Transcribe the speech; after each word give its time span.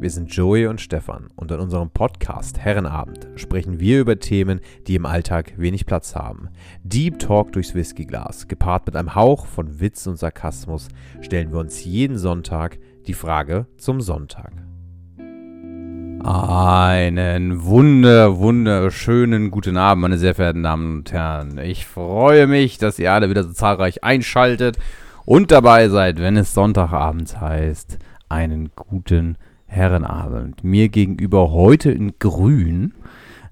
Wir 0.00 0.08
sind 0.08 0.34
Joey 0.34 0.66
und 0.66 0.80
Stefan 0.80 1.28
und 1.36 1.50
in 1.50 1.60
unserem 1.60 1.90
Podcast 1.90 2.58
Herrenabend 2.58 3.28
sprechen 3.36 3.80
wir 3.80 4.00
über 4.00 4.18
Themen, 4.18 4.60
die 4.86 4.94
im 4.94 5.04
Alltag 5.04 5.52
wenig 5.58 5.84
Platz 5.84 6.16
haben. 6.16 6.48
Deep 6.82 7.18
Talk 7.18 7.52
durchs 7.52 7.74
Whiskyglas, 7.74 8.48
gepaart 8.48 8.86
mit 8.86 8.96
einem 8.96 9.14
Hauch 9.14 9.44
von 9.44 9.78
Witz 9.78 10.06
und 10.06 10.16
Sarkasmus, 10.16 10.88
stellen 11.20 11.52
wir 11.52 11.58
uns 11.58 11.84
jeden 11.84 12.16
Sonntag 12.16 12.78
die 13.06 13.12
Frage 13.12 13.66
zum 13.76 14.00
Sonntag. 14.00 14.52
Einen 16.24 17.62
wunder, 17.62 18.38
wunderschönen 18.38 19.50
guten 19.50 19.76
Abend, 19.76 20.00
meine 20.00 20.16
sehr 20.16 20.34
verehrten 20.34 20.62
Damen 20.62 20.96
und 21.00 21.12
Herren. 21.12 21.58
Ich 21.58 21.84
freue 21.84 22.46
mich, 22.46 22.78
dass 22.78 22.98
ihr 22.98 23.12
alle 23.12 23.28
wieder 23.28 23.42
so 23.42 23.52
zahlreich 23.52 24.02
einschaltet 24.02 24.78
und 25.26 25.50
dabei 25.50 25.90
seid, 25.90 26.20
wenn 26.20 26.38
es 26.38 26.54
Sonntagabends 26.54 27.38
heißt. 27.38 27.98
Einen 28.30 28.70
guten 28.74 29.32
Abend. 29.32 29.49
Herrenabend. 29.72 30.64
Mir 30.64 30.88
gegenüber 30.88 31.52
heute 31.52 31.92
in 31.92 32.14
Grün 32.18 32.92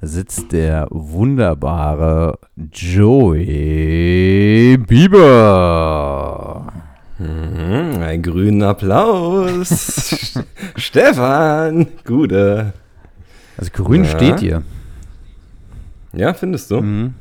sitzt 0.01 0.51
der 0.51 0.89
wunderbare 0.91 2.41
Joey 2.73 3.57
Bieber. 4.79 6.73
Mhm, 7.21 8.03
ein 8.03 8.21
grünen 8.23 8.65
Applaus. 8.65 10.37
Stefan, 10.77 11.87
gute. 12.05 12.73
Also 13.57 13.71
grün 13.73 14.03
ja. 14.03 14.11
steht 14.11 14.41
hier. 14.41 14.65
Ja, 16.13 16.35
findest 16.35 16.73
du? 16.73 16.81
Mhm. 16.81 17.15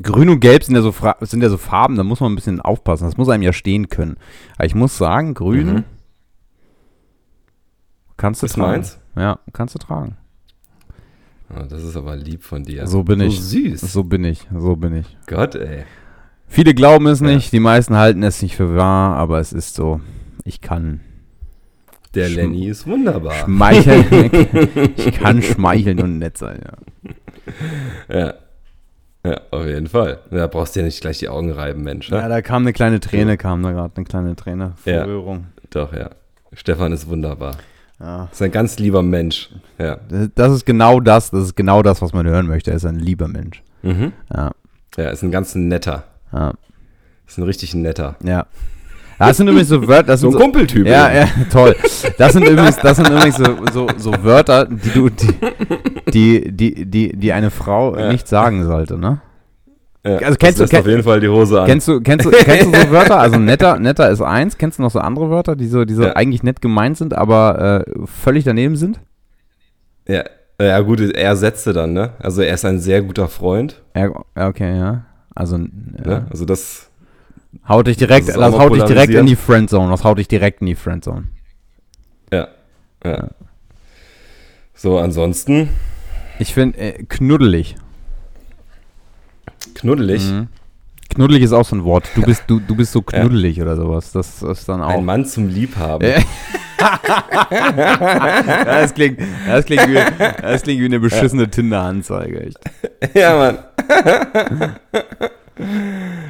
Grün 0.00 0.28
und 0.28 0.38
Gelb 0.38 0.62
sind 0.62 0.76
ja, 0.76 0.82
so, 0.82 0.94
sind 1.22 1.42
ja 1.42 1.48
so 1.48 1.56
Farben, 1.56 1.96
da 1.96 2.04
muss 2.04 2.20
man 2.20 2.30
ein 2.30 2.36
bisschen 2.36 2.60
aufpassen. 2.60 3.06
Das 3.06 3.16
muss 3.16 3.28
einem 3.28 3.42
ja 3.42 3.52
stehen 3.52 3.88
können. 3.88 4.18
Aber 4.56 4.66
ich 4.66 4.76
muss 4.76 4.96
sagen, 4.96 5.34
Grün 5.34 5.66
mhm. 5.66 5.84
Kannst 8.16 8.42
du 8.42 8.46
ist 8.46 8.54
tragen. 8.54 8.72
meins? 8.72 8.98
Ja, 9.16 9.38
kannst 9.52 9.74
du 9.74 9.78
tragen. 9.78 10.16
Oh, 11.50 11.62
das 11.68 11.82
ist 11.82 11.96
aber 11.96 12.16
lieb 12.16 12.42
von 12.42 12.64
dir. 12.64 12.86
So 12.86 13.02
bin 13.02 13.20
so 13.20 13.26
ich. 13.26 13.40
süß. 13.40 13.80
So 13.80 14.04
bin 14.04 14.24
ich. 14.24 14.46
So 14.56 14.76
bin 14.76 14.96
ich. 14.96 15.16
Gott, 15.26 15.54
ey. 15.54 15.84
Viele 16.46 16.74
glauben 16.74 17.06
es 17.06 17.20
nicht, 17.20 17.46
ja. 17.46 17.50
die 17.50 17.60
meisten 17.60 17.96
halten 17.96 18.22
es 18.22 18.42
nicht 18.42 18.56
für 18.56 18.76
wahr, 18.76 19.16
aber 19.16 19.40
es 19.40 19.52
ist 19.52 19.74
so. 19.74 20.00
Ich 20.44 20.60
kann. 20.60 21.00
Der 22.14 22.28
Lenny 22.28 22.68
ist 22.68 22.86
wunderbar. 22.86 23.34
Schmeicheln. 23.44 24.30
ich 24.96 25.12
kann 25.12 25.42
schmeicheln 25.42 26.00
und 26.00 26.18
nett 26.18 26.38
sein, 26.38 26.60
ja. 28.08 28.14
Ja. 28.14 28.34
Ja, 29.26 29.40
auf 29.50 29.64
jeden 29.66 29.86
Fall. 29.86 30.20
Da 30.30 30.46
brauchst 30.46 30.76
du 30.76 30.80
ja 30.80 30.86
nicht 30.86 31.00
gleich 31.00 31.18
die 31.18 31.30
Augen 31.30 31.50
reiben, 31.50 31.82
Mensch. 31.82 32.10
Ja, 32.10 32.28
da 32.28 32.42
kam 32.42 32.62
eine 32.62 32.74
kleine 32.74 33.00
Träne, 33.00 33.38
kam 33.38 33.62
da 33.62 33.72
gerade 33.72 33.96
eine 33.96 34.04
kleine 34.04 34.36
Träne. 34.36 34.74
Verrührung. 34.76 35.46
Ja, 35.56 35.62
doch, 35.70 35.92
ja. 35.94 36.10
Stefan 36.52 36.92
ist 36.92 37.08
wunderbar. 37.08 37.56
Ja. 38.00 38.28
Ist 38.30 38.42
ein 38.42 38.50
ganz 38.50 38.78
lieber 38.78 39.02
Mensch. 39.02 39.50
Ja. 39.78 39.98
Das 40.34 40.52
ist 40.52 40.66
genau 40.66 41.00
das, 41.00 41.30
das 41.30 41.44
ist 41.44 41.56
genau 41.56 41.82
das, 41.82 42.02
was 42.02 42.12
man 42.12 42.26
hören 42.26 42.46
möchte. 42.46 42.70
Er 42.70 42.76
ist 42.76 42.84
ein 42.84 42.98
lieber 42.98 43.28
Mensch. 43.28 43.62
Mhm. 43.82 44.12
Ja. 44.34 44.52
Ja, 44.96 45.10
ist 45.10 45.22
ein 45.22 45.30
ganz 45.30 45.54
netter. 45.54 46.04
Ja. 46.32 46.52
Ist 47.26 47.38
ein 47.38 47.44
richtig 47.44 47.74
netter. 47.74 48.16
Ja. 48.22 48.46
Das 49.18 49.36
sind 49.36 49.48
übrigens 49.48 49.68
so 49.68 49.86
Wörter. 49.86 50.16
so 50.16 50.28
ein 50.28 50.32
so, 50.32 50.38
Kumpeltyp. 50.38 50.86
Ja, 50.86 51.12
ja, 51.12 51.28
toll. 51.50 51.76
Das 52.18 52.32
sind 52.32 52.46
übrigens, 52.48 52.76
das 52.76 52.96
sind 52.96 53.08
übrigens 53.08 53.36
so, 53.36 53.56
so, 53.72 53.88
so 53.96 54.24
Wörter, 54.24 54.66
die 54.66 54.90
du, 54.90 55.08
die, 55.08 55.32
die, 56.12 56.52
die, 56.52 56.86
die, 56.86 57.16
die 57.16 57.32
eine 57.32 57.50
Frau 57.50 57.96
ja. 57.96 58.10
nicht 58.10 58.26
sagen 58.26 58.64
sollte, 58.64 58.98
ne? 58.98 59.20
Ja, 60.06 60.18
also 60.18 60.36
kennst 60.36 60.60
du 60.60 60.64
auf 60.64 60.86
jeden 60.86 61.02
Fall 61.02 61.20
die 61.20 61.28
Hose 61.28 61.62
an. 61.62 61.66
Kennst 61.66 61.88
du, 61.88 62.00
kennst 62.00 62.26
du, 62.26 62.30
kennst 62.30 62.66
du 62.66 62.78
so 62.78 62.90
Wörter? 62.90 63.18
Also 63.18 63.38
netter, 63.38 63.78
netter 63.78 64.10
ist 64.10 64.20
eins. 64.20 64.58
Kennst 64.58 64.78
du 64.78 64.82
noch 64.82 64.90
so 64.90 64.98
andere 64.98 65.30
Wörter, 65.30 65.56
die 65.56 65.66
so, 65.66 65.86
die 65.86 65.94
so 65.94 66.02
ja. 66.02 66.12
eigentlich 66.14 66.42
nett 66.42 66.60
gemeint 66.60 66.98
sind, 66.98 67.14
aber 67.14 67.84
äh, 67.86 68.06
völlig 68.06 68.44
daneben 68.44 68.76
sind? 68.76 69.00
Ja, 70.06 70.24
ja 70.60 70.80
gut, 70.80 71.00
er 71.00 71.36
setzte 71.36 71.72
dann, 71.72 71.94
ne? 71.94 72.10
Also 72.18 72.42
er 72.42 72.52
ist 72.52 72.66
ein 72.66 72.80
sehr 72.80 73.00
guter 73.00 73.28
Freund. 73.28 73.82
Ja, 73.96 74.10
okay, 74.34 74.78
ja. 74.78 75.06
Also, 75.34 75.56
ja. 75.56 76.10
ja 76.10 76.26
also 76.30 76.44
das 76.44 76.90
haut 77.66 77.86
dich 77.86 77.96
direkt, 77.96 78.28
das, 78.28 78.36
das 78.36 78.58
haut 78.58 78.74
dich 78.74 78.84
direkt 78.84 79.14
in 79.14 79.24
die 79.24 79.36
Friendzone. 79.36 79.90
Das 79.90 80.04
haut 80.04 80.18
dich 80.18 80.28
direkt 80.28 80.60
in 80.60 80.66
die 80.66 80.74
Friendzone. 80.74 81.28
Ja, 82.30 82.48
ja. 83.02 83.28
So, 84.74 84.98
ansonsten. 84.98 85.70
Ich 86.38 86.52
finde 86.52 86.78
äh, 86.78 87.04
knuddelig. 87.04 87.76
Knuddelig. 89.74 90.30
Mhm. 90.30 90.48
Knuddelig 91.14 91.42
ist 91.42 91.52
auch 91.52 91.64
so 91.64 91.76
ein 91.76 91.84
Wort. 91.84 92.08
Du 92.14 92.22
bist, 92.22 92.44
du, 92.46 92.60
du 92.60 92.74
bist 92.74 92.92
so 92.92 93.02
knuddelig 93.06 93.56
ja. 93.56 93.64
oder 93.64 93.76
sowas. 93.76 94.12
Das 94.12 94.42
ist 94.42 94.68
dann 94.68 94.82
auch. 94.82 94.98
Ein 94.98 95.04
Mann 95.04 95.24
zum 95.26 95.48
Liebhaben. 95.48 96.08
ja, 96.08 96.16
das, 98.64 98.94
klingt, 98.94 99.20
das, 99.46 99.64
klingt 99.64 99.88
wie, 99.88 99.94
das 99.94 100.62
klingt 100.62 100.80
wie 100.80 100.86
eine 100.86 101.00
beschissene 101.00 101.48
Tinder-Anzeige. 101.48 102.50
Ja, 103.14 103.36
Mann. 103.36 103.58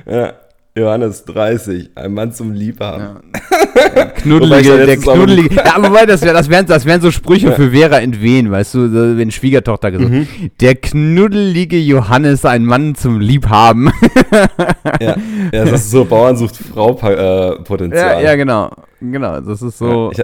ja. 0.06 0.32
Johannes 0.76 1.24
30, 1.26 1.90
ein 1.94 2.14
Mann 2.14 2.32
zum 2.32 2.52
Liebhaben. 2.52 3.22
Ja. 3.32 4.06
Knuddelige, 4.16 4.86
der 4.86 4.96
knuddelige. 4.96 5.54
Ja, 5.54 5.76
aber 5.76 6.04
das, 6.04 6.22
wär, 6.22 6.32
das, 6.32 6.50
wären, 6.50 6.66
das 6.66 6.84
wären 6.84 7.00
so 7.00 7.12
Sprüche 7.12 7.50
ja. 7.50 7.52
für 7.52 7.70
Vera 7.70 8.00
Entwen, 8.00 8.50
weißt 8.50 8.74
du, 8.74 9.16
wenn 9.16 9.30
Schwiegertochter 9.30 9.92
gesagt 9.92 10.10
mhm. 10.10 10.26
Der 10.60 10.74
knuddelige 10.74 11.78
Johannes, 11.78 12.44
ein 12.44 12.64
Mann 12.64 12.96
zum 12.96 13.20
Liebhaben. 13.20 13.92
ja. 15.00 15.16
ja, 15.52 15.64
das 15.64 15.82
ist 15.82 15.90
so 15.92 16.04
Bauern 16.04 16.36
sucht 16.36 16.56
Frau 16.56 16.98
äh, 17.08 17.62
Potenzial. 17.62 18.16
Ja, 18.16 18.30
ja, 18.30 18.34
genau. 18.34 18.70
Genau, 19.00 19.40
das 19.40 19.62
ist 19.62 19.78
so. 19.78 20.10
Ich, 20.12 20.18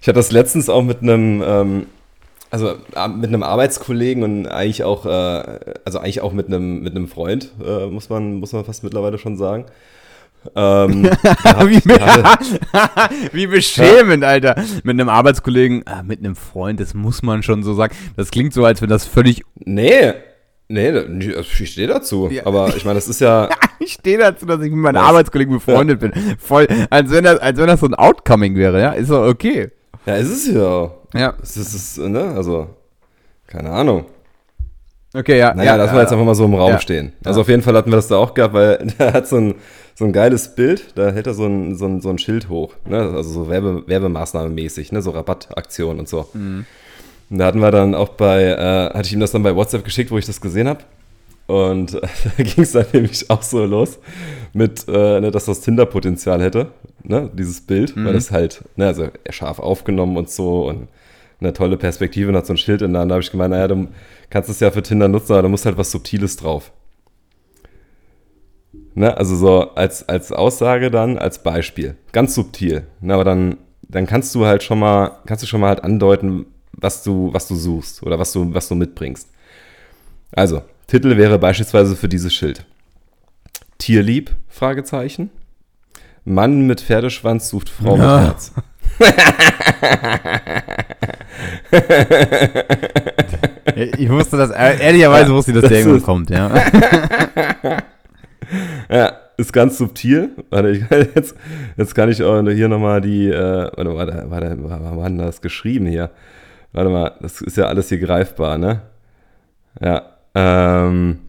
ich 0.00 0.08
hatte 0.08 0.18
das 0.18 0.32
letztens 0.32 0.68
auch 0.68 0.82
mit 0.82 1.02
einem. 1.02 1.44
Ähm, 1.46 1.86
also 2.50 2.70
äh, 2.94 3.08
mit 3.08 3.28
einem 3.28 3.42
Arbeitskollegen 3.42 4.22
und 4.22 4.46
eigentlich 4.46 4.84
auch, 4.84 5.06
äh, 5.06 5.58
also 5.84 5.98
eigentlich 5.98 6.20
auch 6.20 6.32
mit 6.32 6.46
einem, 6.46 6.82
mit 6.82 6.94
einem 6.94 7.08
Freund, 7.08 7.50
äh, 7.64 7.86
muss, 7.86 8.08
man, 8.08 8.34
muss 8.34 8.52
man 8.52 8.64
fast 8.64 8.84
mittlerweile 8.84 9.18
schon 9.18 9.36
sagen. 9.36 9.66
Ähm, 10.54 11.04
wie, 11.66 11.82
wie, 13.32 13.46
beschämend, 13.46 14.22
ja. 14.22 14.28
Alter. 14.28 14.54
Mit 14.84 14.94
einem 14.94 15.08
Arbeitskollegen, 15.08 15.84
äh, 15.86 16.02
mit 16.04 16.20
einem 16.20 16.36
Freund, 16.36 16.78
das 16.80 16.94
muss 16.94 17.22
man 17.22 17.42
schon 17.42 17.62
so 17.62 17.74
sagen. 17.74 17.94
Das 18.16 18.30
klingt 18.30 18.52
so, 18.52 18.64
als 18.64 18.80
wenn 18.80 18.88
das 18.88 19.06
völlig. 19.06 19.42
Nee, 19.56 20.12
nee, 20.68 20.90
ich 20.90 21.70
stehe 21.70 21.88
dazu. 21.88 22.28
Ja. 22.30 22.46
Aber 22.46 22.76
ich 22.76 22.84
meine, 22.84 22.94
das 22.96 23.08
ist 23.08 23.20
ja. 23.20 23.48
ich 23.80 23.94
stehe 23.94 24.18
dazu, 24.18 24.46
dass 24.46 24.60
ich 24.60 24.70
mit 24.70 24.80
meinen 24.80 24.96
Arbeitskollegen 24.96 25.54
befreundet 25.54 26.02
ja. 26.02 26.08
bin. 26.08 26.36
Voll, 26.38 26.68
als 26.90 27.10
wenn, 27.10 27.24
das, 27.24 27.40
als 27.40 27.58
wenn 27.58 27.66
das 27.66 27.80
so 27.80 27.86
ein 27.86 27.94
Outcoming 27.94 28.56
wäre, 28.56 28.80
ja. 28.80 28.92
Ist 28.92 29.10
doch 29.10 29.26
okay. 29.26 29.70
Ja, 30.06 30.16
ist 30.16 30.30
es 30.30 30.46
ja. 30.54 30.92
Ja. 31.18 31.34
Es 31.42 31.56
ist, 31.56 31.98
ne, 31.98 32.32
also, 32.34 32.68
keine 33.46 33.70
Ahnung. 33.70 34.06
Okay, 35.14 35.38
ja. 35.38 35.54
Naja, 35.54 35.72
ja, 35.72 35.76
lassen 35.76 35.94
wir 35.94 36.02
jetzt 36.02 36.12
einfach 36.12 36.26
mal 36.26 36.34
so 36.34 36.44
im 36.44 36.54
Raum 36.54 36.72
ja, 36.72 36.78
stehen. 36.78 37.12
Also 37.24 37.40
ja. 37.40 37.42
auf 37.42 37.48
jeden 37.48 37.62
Fall 37.62 37.74
hatten 37.74 37.90
wir 37.90 37.96
das 37.96 38.08
da 38.08 38.16
auch 38.16 38.34
gehabt, 38.34 38.54
weil 38.54 38.86
der 38.98 39.14
hat 39.14 39.26
so 39.26 39.36
ein, 39.36 39.54
so 39.94 40.04
ein 40.04 40.12
geiles 40.12 40.54
Bild, 40.54 40.92
da 40.94 41.10
hält 41.10 41.26
er 41.26 41.34
so 41.34 41.46
ein, 41.46 41.76
so 41.76 41.86
ein, 41.86 42.00
so 42.00 42.10
ein 42.10 42.18
Schild 42.18 42.48
hoch, 42.50 42.74
ne? 42.84 42.98
also 42.98 43.22
so 43.22 43.48
Werbe, 43.48 43.84
Werbemaßnahme 43.86 44.50
mäßig, 44.50 44.92
ne? 44.92 45.00
so 45.00 45.10
Rabattaktionen 45.10 46.00
und 46.00 46.08
so. 46.08 46.28
Mhm. 46.34 46.66
Und 47.30 47.38
da 47.38 47.46
hatten 47.46 47.60
wir 47.60 47.70
dann 47.70 47.94
auch 47.94 48.10
bei, 48.10 48.44
äh, 48.44 48.94
hatte 48.94 49.06
ich 49.06 49.12
ihm 49.12 49.20
das 49.20 49.32
dann 49.32 49.42
bei 49.42 49.56
WhatsApp 49.56 49.84
geschickt, 49.84 50.10
wo 50.10 50.18
ich 50.18 50.26
das 50.26 50.40
gesehen 50.40 50.68
habe. 50.68 50.80
Und 51.46 51.94
äh, 51.94 52.00
da 52.36 52.42
ging 52.42 52.64
es 52.64 52.72
dann 52.72 52.86
nämlich 52.92 53.30
auch 53.30 53.42
so 53.42 53.64
los 53.64 53.98
mit, 54.52 54.86
äh, 54.86 55.20
ne, 55.20 55.30
dass 55.30 55.46
das 55.46 55.60
Tinder-Potenzial 55.62 56.42
hätte, 56.42 56.68
ne, 57.02 57.30
dieses 57.32 57.62
Bild, 57.62 57.96
mhm. 57.96 58.04
weil 58.04 58.12
das 58.12 58.30
halt, 58.30 58.64
ne, 58.76 58.86
also 58.86 59.08
scharf 59.30 59.60
aufgenommen 59.60 60.16
und 60.18 60.28
so 60.28 60.68
und 60.68 60.88
eine 61.40 61.52
tolle 61.52 61.76
Perspektive 61.76 62.30
und 62.30 62.36
hat 62.36 62.46
so 62.46 62.54
ein 62.54 62.58
Schild 62.58 62.82
in 62.82 62.92
der 62.92 63.02
Hand. 63.02 63.10
Da 63.10 63.14
habe 63.14 63.22
ich 63.22 63.30
gemeint, 63.30 63.50
naja, 63.50 63.68
du 63.68 63.88
kannst 64.30 64.48
es 64.48 64.60
ja 64.60 64.70
für 64.70 64.82
Tinder 64.82 65.08
nutzen, 65.08 65.32
aber 65.32 65.42
da 65.42 65.48
muss 65.48 65.66
halt 65.66 65.76
was 65.76 65.90
Subtiles 65.90 66.36
drauf. 66.36 66.72
Ne, 68.94 69.14
also 69.14 69.36
so 69.36 69.74
als, 69.74 70.08
als 70.08 70.32
Aussage 70.32 70.90
dann, 70.90 71.18
als 71.18 71.42
Beispiel. 71.42 71.96
Ganz 72.12 72.34
subtil. 72.34 72.86
Ne, 73.00 73.12
aber 73.12 73.24
dann, 73.24 73.58
dann 73.82 74.06
kannst 74.06 74.34
du 74.34 74.46
halt 74.46 74.62
schon 74.62 74.78
mal, 74.78 75.18
kannst 75.26 75.42
du 75.42 75.46
schon 75.46 75.60
mal 75.60 75.68
halt 75.68 75.84
andeuten, 75.84 76.46
was 76.72 77.02
du, 77.02 77.32
was 77.32 77.46
du 77.46 77.56
suchst 77.56 78.02
oder 78.02 78.18
was 78.18 78.32
du, 78.32 78.54
was 78.54 78.68
du 78.68 78.74
mitbringst. 78.74 79.28
Also, 80.32 80.62
Titel 80.86 81.16
wäre 81.18 81.38
beispielsweise 81.38 81.94
für 81.94 82.08
dieses 82.08 82.32
Schild. 82.32 82.64
Tierlieb? 83.76 84.34
Fragezeichen. 84.48 85.30
Mann 86.24 86.66
mit 86.66 86.80
Pferdeschwanz 86.80 87.50
sucht 87.50 87.68
Frau 87.68 87.96
ja. 87.96 88.16
mit 88.16 88.26
Herz. 88.26 88.52
ich 93.98 94.08
wusste 94.08 94.38
das, 94.38 94.50
ehrlicherweise 94.50 95.34
wusste 95.34 95.52
ich, 95.52 95.60
dass 95.60 95.68
der 95.68 95.80
irgendwann 95.80 96.02
kommt, 96.02 96.30
ja. 96.30 96.50
ja, 98.88 99.12
ist 99.36 99.52
ganz 99.52 99.76
subtil. 99.78 100.30
Warte, 100.50 100.70
ich, 100.70 100.84
jetzt, 101.14 101.36
jetzt 101.76 101.94
kann 101.94 102.10
ich 102.10 102.16
hier 102.18 102.68
nochmal 102.68 103.00
die, 103.00 103.28
äh, 103.28 103.70
warte, 103.76 103.96
warte, 103.96 104.24
warte, 104.28 104.56
wann 104.60 104.96
war 104.96 105.08
denn 105.08 105.18
das 105.18 105.40
geschrieben 105.40 105.86
hier? 105.86 106.10
Warte 106.72 106.90
mal, 106.90 107.12
das 107.20 107.40
ist 107.40 107.56
ja 107.56 107.66
alles 107.66 107.88
hier 107.88 107.98
greifbar, 107.98 108.58
ne? 108.58 108.82
Ja, 109.80 110.02
ähm, 110.34 111.20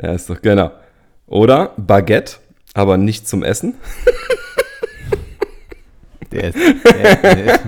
ja, 0.00 0.12
ist 0.12 0.28
doch, 0.28 0.42
genau. 0.42 0.72
Oder 1.26 1.72
Baguette, 1.76 2.36
aber 2.74 2.96
nicht 2.96 3.28
zum 3.28 3.42
Essen. 3.42 3.74
Der 6.34 6.48
ist, 6.48 6.58
der, 6.58 7.16
der 7.16 7.54
ist, 7.54 7.60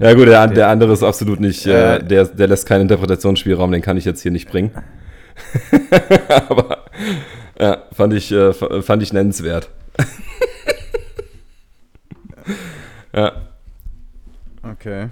ja 0.00 0.14
gut, 0.14 0.28
der, 0.28 0.46
der, 0.46 0.68
andere 0.68 0.92
ist 0.92 1.02
absolut 1.02 1.40
nicht, 1.40 1.66
äh, 1.66 2.02
der, 2.02 2.26
der 2.26 2.46
lässt 2.48 2.66
keinen 2.66 2.82
Interpretationsspielraum, 2.82 3.72
den 3.72 3.82
kann 3.82 3.96
ich 3.96 4.04
jetzt 4.04 4.22
hier 4.22 4.30
nicht 4.30 4.48
bringen. 4.48 4.70
Aber 6.48 6.84
ja, 7.58 7.78
fand 7.92 8.12
ich, 8.12 8.30
äh, 8.32 8.52
fand 8.52 9.02
ich 9.02 9.12
nennenswert. 9.12 9.70
ja. 13.14 13.32
Okay. 14.62 15.08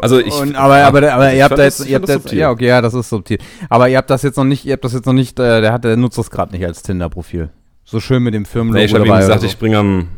Also 0.00 0.18
ich, 0.20 0.32
und, 0.32 0.56
aber, 0.56 0.76
aber, 0.84 1.12
aber 1.12 1.34
ihr 1.34 1.44
habt 1.44 1.58
da 1.58 1.64
jetzt, 1.64 1.86
ihr 1.86 1.96
habt 1.96 2.08
das, 2.08 2.30
ja 2.32 2.50
okay, 2.50 2.68
ja, 2.68 2.80
das 2.80 2.94
ist 2.94 3.10
subtil. 3.10 3.36
Aber 3.68 3.90
ihr 3.90 3.98
habt 3.98 4.08
das 4.08 4.22
jetzt 4.22 4.36
noch 4.36 4.44
nicht, 4.44 4.64
ihr 4.64 4.72
habt 4.72 4.84
das 4.84 4.94
jetzt 4.94 5.04
noch 5.04 5.12
nicht, 5.12 5.38
äh, 5.38 5.60
der 5.60 5.72
hat, 5.72 5.84
der 5.84 5.98
nutzt 5.98 6.16
das 6.16 6.30
gerade 6.30 6.52
nicht 6.52 6.64
als 6.64 6.82
Tinder-Profil. 6.82 7.50
So 7.92 8.00
schön 8.00 8.22
mit 8.22 8.32
dem 8.32 8.46
Firmenlogo 8.46 8.78
nee, 8.78 8.86
ich 8.86 8.94
habe 8.94 9.06
ihm 9.06 9.14
gesagt, 9.14 9.42
so. 9.42 9.46
ich 9.46 9.58
bringe 9.58 9.76
am, 9.76 10.08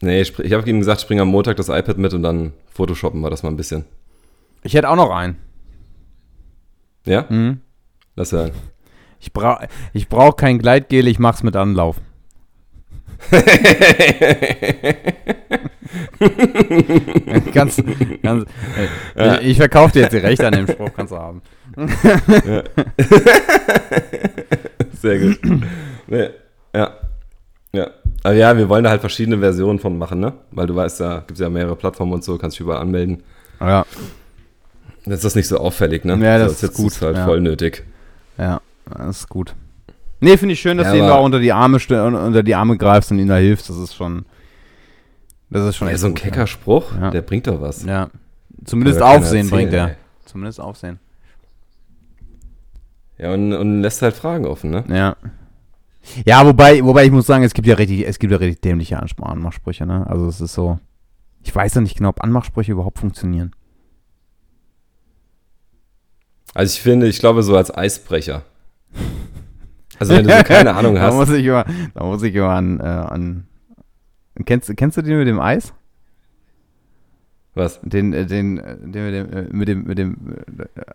nee, 0.00 0.22
ich, 0.22 0.38
ich 0.38 0.54
habe 0.54 0.66
ihm 0.66 0.78
gesagt, 0.78 1.02
ich 1.02 1.06
bringe 1.06 1.20
am 1.20 1.28
Montag 1.28 1.54
das 1.58 1.68
iPad 1.68 1.98
mit 1.98 2.14
und 2.14 2.22
dann 2.22 2.54
Photoshoppen 2.72 3.20
wir 3.20 3.28
das 3.28 3.42
mal 3.42 3.50
ein 3.50 3.58
bisschen. 3.58 3.84
Ich 4.62 4.72
hätte 4.72 4.88
auch 4.88 4.96
noch 4.96 5.10
einen. 5.10 5.36
Ja? 7.04 7.26
Mhm. 7.28 7.60
Lass 8.16 8.32
hören. 8.32 8.52
Ich 9.18 9.34
brauche 9.34 9.68
ich 9.92 10.08
brauch 10.08 10.34
kein 10.34 10.58
Gleitgel, 10.58 11.06
ich 11.08 11.18
mach's 11.18 11.42
mit 11.42 11.56
Anlauf. 11.56 12.00
ganz, 17.52 17.82
ganz, 18.22 18.46
ja. 19.14 19.40
ich, 19.40 19.48
ich 19.48 19.58
verkaufe 19.58 19.92
dir 19.92 20.04
jetzt 20.04 20.14
die 20.14 20.18
Rechte 20.18 20.46
an 20.46 20.54
dem 20.54 20.66
Spruch, 20.66 20.88
kannst 20.96 21.12
du 21.12 21.18
haben. 21.18 21.42
ja. 21.76 22.62
Sehr 25.02 25.18
gut. 25.18 25.38
Nee. 26.06 26.30
Ja. 26.74 27.09
Ja. 27.72 27.90
Aber 28.22 28.34
ja, 28.34 28.56
wir 28.56 28.68
wollen 28.68 28.84
da 28.84 28.90
halt 28.90 29.00
verschiedene 29.00 29.38
Versionen 29.38 29.78
von 29.78 29.96
machen, 29.96 30.20
ne? 30.20 30.34
Weil 30.50 30.66
du 30.66 30.74
weißt 30.74 31.00
ja, 31.00 31.18
gibt 31.18 31.32
es 31.32 31.38
ja 31.38 31.48
mehrere 31.48 31.76
Plattformen 31.76 32.12
und 32.12 32.24
so, 32.24 32.36
kannst 32.36 32.56
dich 32.56 32.60
überall 32.60 32.80
anmelden. 32.80 33.22
Ja. 33.60 33.86
Dann 35.04 35.14
ist 35.14 35.24
das 35.24 35.34
nicht 35.34 35.48
so 35.48 35.58
auffällig, 35.58 36.04
ne? 36.04 36.12
Ja, 36.22 36.38
das, 36.38 36.60
das 36.60 36.70
ist 36.70 36.76
gut. 36.76 36.92
Ist 36.92 37.02
halt 37.02 37.16
ja. 37.16 37.24
voll 37.24 37.40
nötig. 37.40 37.84
Ja, 38.36 38.60
das 38.86 39.20
ist 39.20 39.28
gut. 39.28 39.54
Nee, 40.20 40.36
finde 40.36 40.52
ich 40.52 40.60
schön, 40.60 40.76
dass 40.76 40.88
ja, 40.88 40.92
du 40.92 40.98
ihm 40.98 41.06
da 41.06 41.16
unter 41.16 41.38
die 41.38 41.52
Arme 41.52 41.78
unter 41.78 42.42
die 42.42 42.54
Arme 42.54 42.76
greifst 42.76 43.10
und 43.10 43.18
ihm 43.18 43.28
da 43.28 43.36
hilfst. 43.36 43.70
Das 43.70 43.76
ist 43.76 43.94
schon. 43.94 44.26
Das 45.48 45.66
ist 45.66 45.76
schon 45.76 45.88
ja, 45.88 45.96
so 45.96 46.06
ein 46.06 46.14
kecker 46.14 46.46
Spruch, 46.46 46.92
ja. 47.00 47.10
der 47.10 47.22
bringt 47.22 47.46
doch 47.46 47.60
was. 47.60 47.84
Ja. 47.84 48.10
Zumindest 48.64 49.02
Aufsehen 49.02 49.46
erzählen, 49.46 49.50
bringt 49.50 49.72
er. 49.72 49.88
Ey. 49.88 49.94
Zumindest 50.26 50.60
Aufsehen. 50.60 51.00
Ja, 53.18 53.34
und, 53.34 53.52
und 53.52 53.82
lässt 53.82 54.00
halt 54.02 54.14
Fragen 54.14 54.46
offen, 54.46 54.70
ne? 54.70 54.84
Ja. 54.88 55.16
Ja, 56.24 56.46
wobei, 56.46 56.84
wobei 56.84 57.04
ich 57.04 57.10
muss 57.10 57.26
sagen, 57.26 57.44
es 57.44 57.54
gibt 57.54 57.66
ja 57.66 57.74
richtig, 57.74 58.06
es 58.06 58.18
gibt 58.18 58.32
ja 58.32 58.38
richtig 58.38 58.62
dämliche 58.62 58.98
Anmachsprüche, 58.98 59.86
ne? 59.86 60.06
Also 60.08 60.26
es 60.26 60.40
ist 60.40 60.54
so. 60.54 60.78
Ich 61.42 61.54
weiß 61.54 61.74
ja 61.74 61.80
nicht 61.80 61.96
genau, 61.96 62.10
ob 62.10 62.22
Anmachsprüche 62.22 62.72
überhaupt 62.72 62.98
funktionieren. 62.98 63.52
Also 66.54 66.74
ich 66.74 66.82
finde, 66.82 67.06
ich 67.06 67.18
glaube 67.18 67.42
so 67.42 67.56
als 67.56 67.74
Eisbrecher. 67.74 68.42
Also 69.98 70.14
wenn 70.14 70.26
du 70.26 70.36
so 70.36 70.42
keine 70.44 70.74
Ahnung 70.74 70.98
hast. 70.98 71.12
da 71.12 71.16
muss 71.16 71.30
ich 71.30 71.44
immer, 71.44 71.64
da 71.94 72.04
muss 72.04 72.22
ich 72.22 72.34
immer 72.34 72.50
an, 72.50 72.80
äh, 72.80 72.82
an 72.82 73.46
kennst, 74.44 74.74
kennst 74.76 74.96
du 74.96 75.02
den 75.02 75.18
mit 75.18 75.28
dem 75.28 75.40
Eis? 75.40 75.72
Was? 77.54 77.80
Den, 77.82 78.12
äh, 78.12 78.26
den, 78.26 78.58
äh, 78.58 78.76
den 78.78 79.04
mit 79.04 79.14
dem, 79.14 79.48
mit 79.52 79.68
dem, 79.68 79.84
mit 79.84 79.98
dem, 79.98 80.16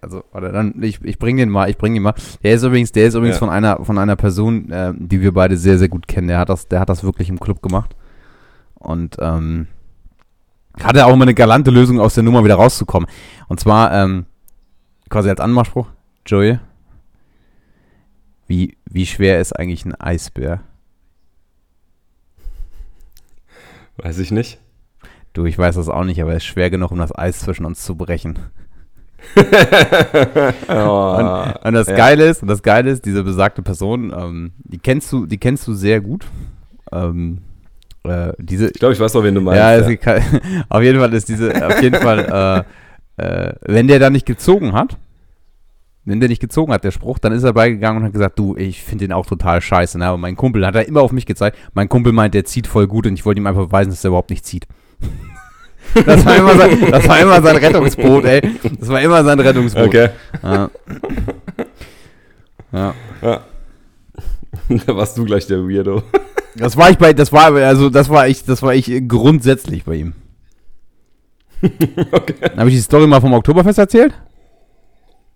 also, 0.01 0.23
oder 0.33 0.51
dann, 0.51 0.81
ich, 0.81 1.03
ich 1.03 1.19
bring 1.19 1.35
den 1.37 1.49
mal, 1.49 1.69
ich 1.69 1.77
bring 1.77 1.93
den 1.93 2.03
mal. 2.03 2.15
Der 2.43 2.53
ist 2.53 2.63
übrigens, 2.63 2.91
der 2.93 3.07
ist 3.07 3.15
übrigens 3.15 3.35
ja. 3.35 3.39
von 3.39 3.49
einer, 3.49 3.83
von 3.83 3.97
einer 3.97 4.15
Person, 4.15 4.71
äh, 4.71 4.93
die 4.95 5.21
wir 5.21 5.33
beide 5.33 5.57
sehr, 5.57 5.77
sehr 5.77 5.89
gut 5.89 6.07
kennen. 6.07 6.27
Der 6.27 6.39
hat 6.39 6.49
das, 6.49 6.67
der 6.67 6.79
hat 6.79 6.89
das 6.89 7.03
wirklich 7.03 7.29
im 7.29 7.39
Club 7.39 7.61
gemacht. 7.61 7.95
Und, 8.75 9.17
ähm, 9.19 9.67
hatte 10.81 11.05
auch 11.05 11.15
mal 11.15 11.23
eine 11.23 11.33
galante 11.33 11.71
Lösung 11.71 11.99
aus 11.99 12.15
der 12.15 12.23
Nummer 12.23 12.43
wieder 12.43 12.55
rauszukommen. 12.55 13.09
Und 13.47 13.59
zwar, 13.59 13.93
ähm, 13.93 14.25
quasi 15.09 15.29
als 15.29 15.39
Anmachspruch, 15.39 15.87
Joey, 16.25 16.59
wie, 18.47 18.77
wie 18.85 19.05
schwer 19.05 19.39
ist 19.39 19.53
eigentlich 19.53 19.85
ein 19.85 19.95
Eisbär? 19.95 20.61
Weiß 23.97 24.19
ich 24.19 24.31
nicht. 24.31 24.59
Du, 25.35 25.45
ich 25.45 25.57
weiß 25.57 25.75
das 25.75 25.89
auch 25.89 26.05
nicht, 26.05 26.21
aber 26.21 26.31
es 26.31 26.37
ist 26.37 26.45
schwer 26.45 26.69
genug, 26.69 26.91
um 26.91 26.97
das 26.97 27.13
Eis 27.13 27.39
zwischen 27.39 27.65
uns 27.65 27.83
zu 27.83 27.95
brechen. 27.95 28.39
oh, 29.35 31.17
und, 31.19 31.65
und, 31.65 31.73
das 31.73 31.87
ja. 31.87 31.95
Geile 31.95 32.25
ist, 32.25 32.41
und 32.41 32.47
das 32.47 32.63
Geile 32.63 32.89
ist, 32.89 33.03
diese 33.05 33.21
besagte 33.21 33.61
Person, 33.61 34.13
ähm, 34.17 34.51
die 34.59 34.77
kennst 34.77 35.11
du, 35.11 35.25
die 35.25 35.37
kennst 35.37 35.67
du 35.67 35.73
sehr 35.73 35.99
gut. 35.99 36.25
Ähm, 36.93 37.39
äh, 38.03 38.31
diese, 38.37 38.67
ich 38.67 38.79
glaube, 38.79 38.93
ich 38.93 38.99
weiß 38.99 39.13
auch, 39.17 39.23
wen 39.23 39.35
du 39.35 39.41
meinst. 39.41 39.59
Ja, 39.59 39.77
ja. 39.77 39.95
Kann, 39.97 40.21
auf 40.69 40.81
jeden 40.81 40.99
Fall 40.99 41.13
ist 41.13 41.27
diese, 41.27 41.67
auf 41.67 41.81
jeden 41.81 42.01
Fall, 42.01 42.65
äh, 43.17 43.23
äh, 43.23 43.53
wenn 43.65 43.89
der 43.89 43.99
da 43.99 44.09
nicht 44.09 44.25
gezogen 44.25 44.71
hat, 44.71 44.95
wenn 46.05 46.21
der 46.21 46.29
nicht 46.29 46.41
gezogen 46.41 46.71
hat, 46.71 46.85
der 46.85 46.91
Spruch, 46.91 47.19
dann 47.19 47.33
ist 47.33 47.43
er 47.43 47.51
beigegangen 47.51 48.01
und 48.01 48.05
hat 48.05 48.13
gesagt, 48.13 48.39
du, 48.39 48.55
ich 48.55 48.83
finde 48.83 49.05
den 49.05 49.11
auch 49.11 49.25
total 49.25 49.59
scheiße. 49.59 49.97
Ne? 49.97 50.05
Aber 50.05 50.17
mein 50.17 50.37
Kumpel 50.37 50.65
hat 50.65 50.75
er 50.75 50.87
immer 50.87 51.01
auf 51.01 51.11
mich 51.11 51.25
gezeigt. 51.25 51.57
Mein 51.73 51.89
Kumpel 51.89 52.13
meint, 52.13 52.35
der 52.35 52.45
zieht 52.45 52.67
voll 52.67 52.87
gut 52.87 53.05
und 53.05 53.15
ich 53.15 53.25
wollte 53.25 53.41
ihm 53.41 53.47
einfach 53.47 53.65
beweisen, 53.65 53.89
dass 53.89 54.05
er 54.05 54.09
überhaupt 54.09 54.29
nicht 54.29 54.45
zieht. 54.45 54.65
das, 56.05 56.25
war 56.25 56.35
immer 56.37 56.57
sein, 56.57 56.91
das 56.91 57.07
war 57.07 57.19
immer 57.19 57.41
sein 57.41 57.55
Rettungsboot, 57.57 58.25
ey. 58.25 58.41
Das 58.79 58.89
war 58.89 59.01
immer 59.01 59.23
sein 59.23 59.39
Rettungsboot. 59.39 59.87
Okay. 59.87 60.09
Ja. 60.43 60.69
ja. 62.71 62.93
ja. 63.21 63.41
Da 64.87 64.95
warst 64.95 65.17
du 65.17 65.25
gleich 65.25 65.47
der 65.47 65.59
Weirdo. 65.59 66.03
Das 66.57 66.77
war 66.77 66.89
ich 66.89 66.97
bei, 66.97 67.11
das 67.11 67.33
war, 67.33 67.53
also 67.53 67.89
das 67.89 68.07
war 68.07 68.29
ich, 68.29 68.45
das 68.45 68.61
war 68.61 68.73
ich 68.73 68.89
grundsätzlich 69.09 69.83
bei 69.83 69.95
ihm. 69.95 70.13
okay. 71.61 72.35
Habe 72.55 72.69
ich 72.69 72.75
die 72.75 72.81
Story 72.81 73.07
mal 73.07 73.19
vom 73.19 73.33
Oktoberfest 73.33 73.77
erzählt? 73.77 74.13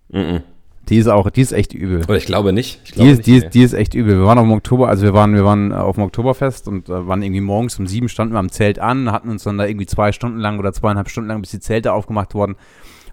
Mhm. 0.08 0.18
-mm. 0.18 0.42
Die 0.90 0.98
ist 0.98 1.06
auch, 1.06 1.30
die 1.30 1.40
ist 1.40 1.52
echt 1.52 1.72
übel. 1.72 2.02
Oder 2.02 2.16
ich 2.16 2.26
glaube 2.26 2.52
nicht. 2.52 2.80
Ich 2.84 2.92
glaube 2.92 3.06
die, 3.06 3.12
ist, 3.12 3.18
nicht, 3.18 3.26
die, 3.26 3.36
ist, 3.36 3.54
die 3.54 3.62
ist 3.62 3.72
echt 3.74 3.94
übel. 3.94 4.18
Wir 4.18 4.24
waren 4.24 4.38
auf 4.38 4.44
dem 4.44 4.52
Oktober, 4.52 4.88
also 4.88 5.04
wir 5.04 5.14
waren, 5.14 5.34
wir 5.34 5.44
waren 5.44 5.72
auf 5.72 5.94
dem 5.94 6.02
Oktoberfest 6.02 6.66
und 6.66 6.88
äh, 6.88 7.06
waren 7.06 7.22
irgendwie 7.22 7.40
morgens 7.40 7.78
um 7.78 7.86
sieben 7.86 8.08
standen 8.08 8.34
wir 8.34 8.40
am 8.40 8.50
Zelt 8.50 8.80
an, 8.80 9.12
hatten 9.12 9.30
uns 9.30 9.44
dann 9.44 9.56
da 9.56 9.66
irgendwie 9.66 9.86
zwei 9.86 10.10
Stunden 10.10 10.38
lang 10.38 10.58
oder 10.58 10.72
zweieinhalb 10.72 11.08
Stunden 11.08 11.28
lang, 11.28 11.40
bis 11.42 11.52
die 11.52 11.60
Zelte 11.60 11.92
aufgemacht 11.92 12.34
wurden, 12.34 12.56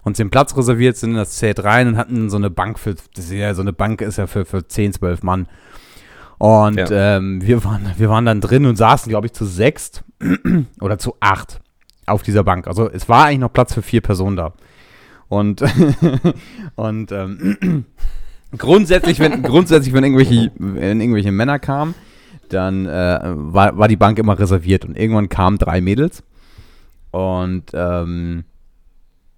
uns 0.02 0.16
den 0.16 0.28
Platz 0.28 0.56
reserviert, 0.56 0.96
sind 0.96 1.10
in 1.10 1.16
das 1.16 1.36
Zelt 1.36 1.62
rein 1.62 1.86
und 1.86 1.96
hatten 1.98 2.30
so 2.30 2.36
eine 2.36 2.50
Bank 2.50 2.80
für, 2.80 2.94
das 2.94 3.26
ist 3.26 3.30
ja, 3.30 3.54
so 3.54 3.62
eine 3.62 3.72
Bank 3.72 4.00
ist 4.00 4.18
ja 4.18 4.26
für, 4.26 4.44
für 4.44 4.66
10, 4.66 4.94
12 4.94 5.22
Mann. 5.22 5.46
Und 6.38 6.78
ja. 6.78 7.16
ähm, 7.16 7.40
wir, 7.42 7.62
waren, 7.64 7.92
wir 7.96 8.10
waren 8.10 8.26
dann 8.26 8.40
drin 8.40 8.66
und 8.66 8.74
saßen, 8.74 9.08
glaube 9.08 9.28
ich, 9.28 9.34
zu 9.34 9.44
sechst 9.44 10.02
oder 10.80 10.98
zu 10.98 11.14
acht 11.20 11.60
auf 12.06 12.22
dieser 12.24 12.42
Bank. 12.42 12.66
Also 12.66 12.90
es 12.90 13.08
war 13.08 13.26
eigentlich 13.26 13.38
noch 13.38 13.52
Platz 13.52 13.72
für 13.72 13.82
vier 13.82 14.00
Personen 14.00 14.36
da. 14.36 14.52
Und, 15.28 15.62
und 16.76 17.12
ähm, 17.12 17.84
grundsätzlich, 18.56 19.20
wenn, 19.20 19.42
grundsätzlich, 19.42 19.92
wenn 19.92 20.04
irgendwelche, 20.04 20.50
wenn 20.58 21.00
irgendwelche 21.00 21.32
Männer 21.32 21.58
kamen, 21.58 21.94
dann 22.48 22.86
äh, 22.86 23.20
war, 23.22 23.76
war 23.76 23.88
die 23.88 23.96
Bank 23.96 24.18
immer 24.18 24.38
reserviert. 24.38 24.84
Und 24.84 24.96
irgendwann 24.96 25.28
kamen 25.28 25.58
drei 25.58 25.80
Mädels. 25.80 26.22
Und 27.10 27.64
ähm, 27.74 28.44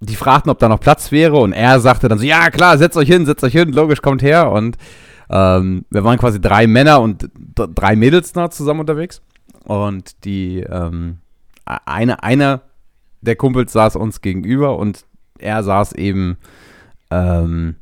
die 0.00 0.16
fragten, 0.16 0.50
ob 0.50 0.58
da 0.58 0.68
noch 0.68 0.80
Platz 0.80 1.12
wäre. 1.12 1.36
Und 1.36 1.52
er 1.52 1.80
sagte 1.80 2.08
dann 2.08 2.18
so, 2.18 2.24
ja 2.24 2.50
klar, 2.50 2.78
setzt 2.78 2.96
euch 2.96 3.08
hin, 3.08 3.26
setzt 3.26 3.44
euch 3.44 3.52
hin, 3.52 3.72
logisch, 3.72 4.02
kommt 4.02 4.22
her. 4.22 4.50
Und 4.50 4.76
ähm, 5.28 5.84
wir 5.90 6.04
waren 6.04 6.18
quasi 6.18 6.40
drei 6.40 6.66
Männer 6.66 7.00
und 7.00 7.28
drei 7.54 7.96
Mädels 7.96 8.32
da 8.32 8.50
zusammen 8.50 8.80
unterwegs. 8.80 9.22
Und 9.64 10.24
die 10.24 10.60
ähm, 10.60 11.18
eine, 11.64 12.22
einer 12.22 12.62
der 13.20 13.36
Kumpels 13.36 13.72
saß 13.72 13.96
uns 13.96 14.22
gegenüber 14.22 14.78
und 14.78 15.04
er 15.42 15.62
saß 15.62 15.92
eben, 15.92 16.36
ähm, 17.10 17.76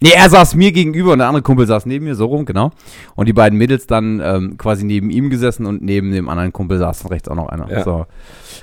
nee, 0.00 0.10
er 0.14 0.28
saß 0.28 0.54
mir 0.54 0.72
gegenüber 0.72 1.12
und 1.12 1.18
der 1.18 1.28
andere 1.28 1.42
Kumpel 1.42 1.66
saß 1.66 1.86
neben 1.86 2.04
mir, 2.04 2.14
so 2.14 2.26
rum, 2.26 2.44
genau. 2.44 2.70
Und 3.14 3.26
die 3.26 3.32
beiden 3.32 3.58
Mädels 3.58 3.86
dann 3.86 4.20
ähm, 4.22 4.56
quasi 4.58 4.84
neben 4.84 5.10
ihm 5.10 5.30
gesessen 5.30 5.66
und 5.66 5.82
neben 5.82 6.12
dem 6.12 6.28
anderen 6.28 6.52
Kumpel 6.52 6.78
saß 6.78 7.00
dann 7.00 7.12
rechts 7.12 7.28
auch 7.28 7.36
noch 7.36 7.48
einer. 7.48 7.70
Ja. 7.70 7.84
So. 7.84 8.06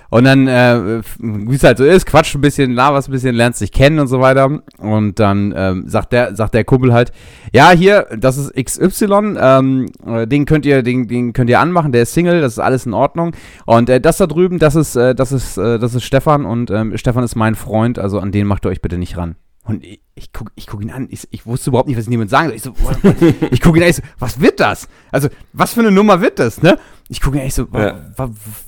Und 0.09 0.25
dann, 0.25 0.47
äh, 0.47 1.01
wie 1.19 1.55
es 1.55 1.63
halt 1.63 1.77
so 1.77 1.85
ist, 1.85 2.05
quatscht 2.05 2.35
ein 2.35 2.41
bisschen, 2.41 2.73
laberst 2.73 3.09
ein 3.09 3.11
bisschen, 3.11 3.35
lernst 3.35 3.61
dich 3.61 3.71
kennen 3.71 3.99
und 3.99 4.07
so 4.07 4.19
weiter. 4.19 4.61
Und 4.77 5.19
dann 5.19 5.53
ähm, 5.55 5.83
sagt, 5.87 6.11
der, 6.11 6.35
sagt 6.35 6.53
der 6.53 6.63
Kumpel 6.63 6.93
halt, 6.93 7.11
ja, 7.53 7.71
hier, 7.71 8.07
das 8.17 8.37
ist 8.37 8.53
XY, 8.53 9.37
ähm, 9.39 9.85
äh, 10.05 10.27
den 10.27 10.45
könnt 10.45 10.65
ihr, 10.65 10.83
den, 10.83 11.07
den 11.07 11.33
könnt 11.33 11.49
ihr 11.49 11.59
anmachen, 11.59 11.91
der 11.91 12.03
ist 12.03 12.13
Single, 12.13 12.41
das 12.41 12.53
ist 12.53 12.59
alles 12.59 12.85
in 12.85 12.93
Ordnung. 12.93 13.31
Und 13.65 13.89
äh, 13.89 14.01
das 14.01 14.17
da 14.17 14.27
drüben, 14.27 14.59
das 14.59 14.75
ist, 14.75 14.95
äh, 14.95 15.15
das 15.15 15.31
ist, 15.31 15.57
äh, 15.57 15.79
das 15.79 15.95
ist 15.95 16.03
Stefan 16.03 16.45
und 16.45 16.71
ähm, 16.71 16.97
Stefan 16.97 17.23
ist 17.23 17.35
mein 17.35 17.55
Freund, 17.55 17.97
also 17.97 18.19
an 18.19 18.31
den 18.31 18.47
macht 18.47 18.65
ihr 18.65 18.69
euch 18.69 18.81
bitte 18.81 18.97
nicht 18.97 19.17
ran. 19.17 19.35
Und 19.63 19.85
ich, 19.85 20.01
ich 20.15 20.33
gucke 20.33 20.51
ich 20.55 20.65
guck 20.65 20.81
ihn 20.81 20.89
an, 20.89 21.07
ich, 21.11 21.27
ich, 21.29 21.45
wusste 21.45 21.69
überhaupt 21.69 21.87
nicht, 21.87 21.97
was 21.97 22.05
ich 22.05 22.11
jemand 22.11 22.31
sagen 22.31 22.47
soll. 22.47 22.55
Ich, 22.55 22.63
so, 22.63 22.73
ich 23.51 23.61
gucke 23.61 23.77
ihn 23.77 23.83
an, 23.83 23.89
ich 23.89 23.97
so, 23.97 24.01
was 24.17 24.39
wird 24.41 24.59
das? 24.59 24.87
Also, 25.11 25.29
was 25.53 25.73
für 25.73 25.81
eine 25.81 25.91
Nummer 25.91 26.19
wird 26.19 26.39
das, 26.39 26.63
ne? 26.63 26.79
Ich 27.09 27.21
gucke 27.21 27.37
ihn 27.37 27.41
an, 27.41 27.47
ich 27.47 27.53
so, 27.53 27.67
ja. 27.73 28.11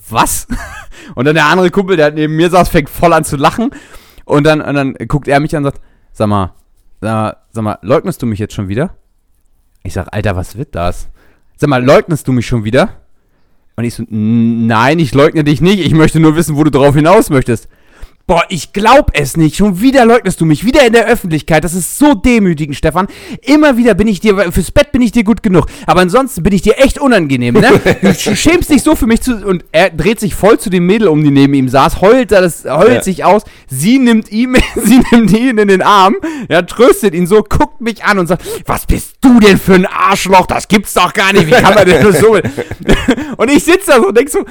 was? 0.10 0.48
Und 1.16 1.26
dann 1.26 1.36
der 1.36 1.46
andere 1.46 1.72
Kumpel, 1.72 1.98
der 1.98 2.12
neben 2.12 2.36
mir 2.36 2.50
saß, 2.50 2.70
fängt 2.70 2.90
voll 2.90 3.12
an 3.14 3.24
zu 3.24 3.38
lachen. 3.38 3.72
Und 4.26 4.46
dann, 4.46 4.62
und 4.62 4.74
dann 4.76 4.94
guckt 5.08 5.28
er 5.28 5.42
mich 5.42 5.54
an 5.54 5.66
und 5.66 5.74
sagt, 5.74 5.84
sag 6.14 6.28
mal, 6.28 6.54
sag 7.02 7.12
mal, 7.12 7.38
sag 7.52 7.64
mal, 7.64 7.78
leugnest 7.82 8.22
du 8.22 8.26
mich 8.26 8.40
jetzt 8.40 8.54
schon 8.54 8.70
wieder? 8.70 8.96
Ich 9.84 9.94
sag, 9.94 10.08
Alter, 10.14 10.38
was 10.38 10.56
wird 10.56 10.76
das? 10.76 11.10
Sag 11.58 11.70
mal, 11.70 11.84
leugnest 11.84 12.26
du 12.28 12.32
mich 12.32 12.48
schon 12.48 12.64
wieder? 12.64 13.02
Und 13.76 13.84
ich 13.84 13.96
so, 13.96 14.04
nein, 14.08 15.00
ich 15.00 15.14
leugne 15.14 15.44
dich 15.44 15.60
nicht, 15.60 15.80
ich 15.80 15.94
möchte 15.94 16.22
nur 16.22 16.38
wissen, 16.38 16.56
wo 16.56 16.64
du 16.64 16.72
drauf 16.72 16.96
hinaus 16.96 17.30
möchtest. 17.30 17.68
Boah, 18.25 18.46
ich 18.48 18.72
glaub 18.72 19.12
es 19.13 19.36
nicht. 19.36 19.58
Schon 19.58 19.82
wieder 19.82 20.06
leugnest 20.06 20.39
du 20.39 20.46
mich. 20.46 20.63
Wieder 20.63 20.86
in 20.88 20.94
der 20.94 21.08
Öffentlichkeit. 21.08 21.65
Das 21.65 21.74
ist 21.74 21.98
so 21.98 22.13
demütigend, 22.13 22.77
Stefan. 22.77 23.08
Immer 23.42 23.75
wieder 23.75 23.96
bin 23.96 24.08
ich 24.08 24.22
dir, 24.22 24.50
fürs 24.53 24.72
Bett 24.72 24.94
bin 24.94 25.01
ich 25.01 25.12
dir 25.12 25.25
gut 25.25 25.44
genug. 25.44 25.65
Aber 25.88 26.00
ansonsten 26.00 26.42
bin 26.42 26.53
ich 26.53 26.62
dir 26.62 26.77
echt 26.77 27.00
unangenehm, 27.00 27.56
ne? 27.56 27.82
Du 28.01 28.13
schämst 28.36 28.70
dich 28.70 28.82
so 28.82 28.96
für 28.96 29.08
mich 29.08 29.20
zu. 29.22 29.46
Und 29.46 29.65
er 29.74 29.89
dreht 29.89 30.22
sich 30.22 30.36
voll 30.36 30.58
zu 30.58 30.70
dem 30.70 30.86
Mädel 30.86 31.10
um, 31.10 31.22
die 31.22 31.32
neben 31.32 31.53
ihm 31.53 31.68
saß, 31.68 32.00
heult, 32.00 32.32
das, 32.32 32.63
heult 32.63 32.94
ja. 32.94 33.01
sich 33.01 33.25
aus. 33.25 33.44
Sie 33.68 34.00
nimmt 34.00 34.32
ihm, 34.32 34.56
sie 34.75 35.01
nimmt 35.12 35.32
ihn 35.32 35.58
in 35.58 35.68
den 35.68 35.82
Arm, 35.82 36.15
ja, 36.48 36.62
tröstet 36.62 37.13
ihn 37.13 37.27
so, 37.27 37.44
guckt 37.44 37.82
mich 37.82 38.06
an 38.06 38.20
und 38.20 38.27
sagt, 38.27 38.46
was 38.65 38.86
bist 38.86 39.18
du 39.20 39.42
denn 39.42 39.58
für 39.58 39.74
ein 39.74 39.86
Arschloch? 39.86 40.46
Das 40.46 40.70
gibt's 40.70 40.94
doch 40.94 41.12
gar 41.12 41.34
nicht. 41.34 41.48
Wie 41.48 41.51
kann 41.51 41.75
man 41.75 41.86
denn 41.86 42.01
nur 42.01 42.13
so? 42.13 42.36
und 43.38 43.51
ich 43.51 43.65
sitze 43.65 43.92
da 43.92 43.98
so 43.98 44.08
und 44.08 44.18
denk 44.18 44.30
so, 44.30 44.46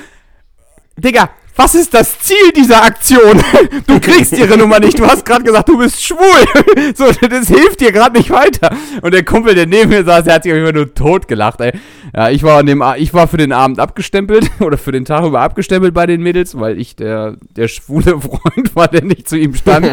Digga, 0.99 1.31
was 1.57 1.75
ist 1.75 1.93
das 1.93 2.19
Ziel 2.21 2.53
dieser 2.57 2.83
Aktion? 2.83 3.43
Du 3.87 4.01
kriegst 4.01 4.37
ihre 4.37 4.57
Nummer 4.57 4.81
nicht. 4.81 4.99
Du 4.99 5.07
hast 5.07 5.25
gerade 5.25 5.45
gesagt, 5.45 5.69
du 5.69 5.79
bist 5.79 6.03
schwul. 6.03 6.19
So, 6.95 7.05
das 7.29 7.49
hilft 7.49 7.81
dir 7.81 7.93
gerade 7.93 8.17
nicht 8.17 8.31
weiter. 8.31 8.75
Und 9.03 9.13
der 9.13 9.25
Kumpel, 9.25 9.55
der 9.55 9.67
neben 9.67 9.91
mir 9.91 10.05
saß, 10.05 10.25
der 10.25 10.35
hat 10.35 10.43
sich 10.45 10.53
immer 10.53 10.73
nur 10.73 10.95
tot 10.95 11.29
gelacht, 11.29 11.61
ey. 11.61 11.73
Ja, 12.15 12.31
ich 12.31 12.43
war, 12.43 12.59
an 12.59 12.67
dem, 12.67 12.83
ich 12.97 13.15
war 13.15 13.29
für 13.29 13.37
den 13.37 13.53
Abend 13.53 13.79
abgestempelt 13.79 14.51
oder 14.61 14.79
für 14.79 14.93
den 14.93 15.05
Tag 15.05 15.25
über 15.25 15.41
abgestempelt 15.41 15.95
bei 15.95 16.07
den 16.07 16.23
Mädels, 16.23 16.59
weil 16.59 16.79
ich 16.79 16.97
der, 16.97 17.37
der 17.57 17.69
schwule 17.69 18.21
Freund 18.21 18.75
war, 18.75 18.89
der 18.89 19.05
nicht 19.05 19.29
zu 19.29 19.39
ihm 19.39 19.55
stand. 19.55 19.89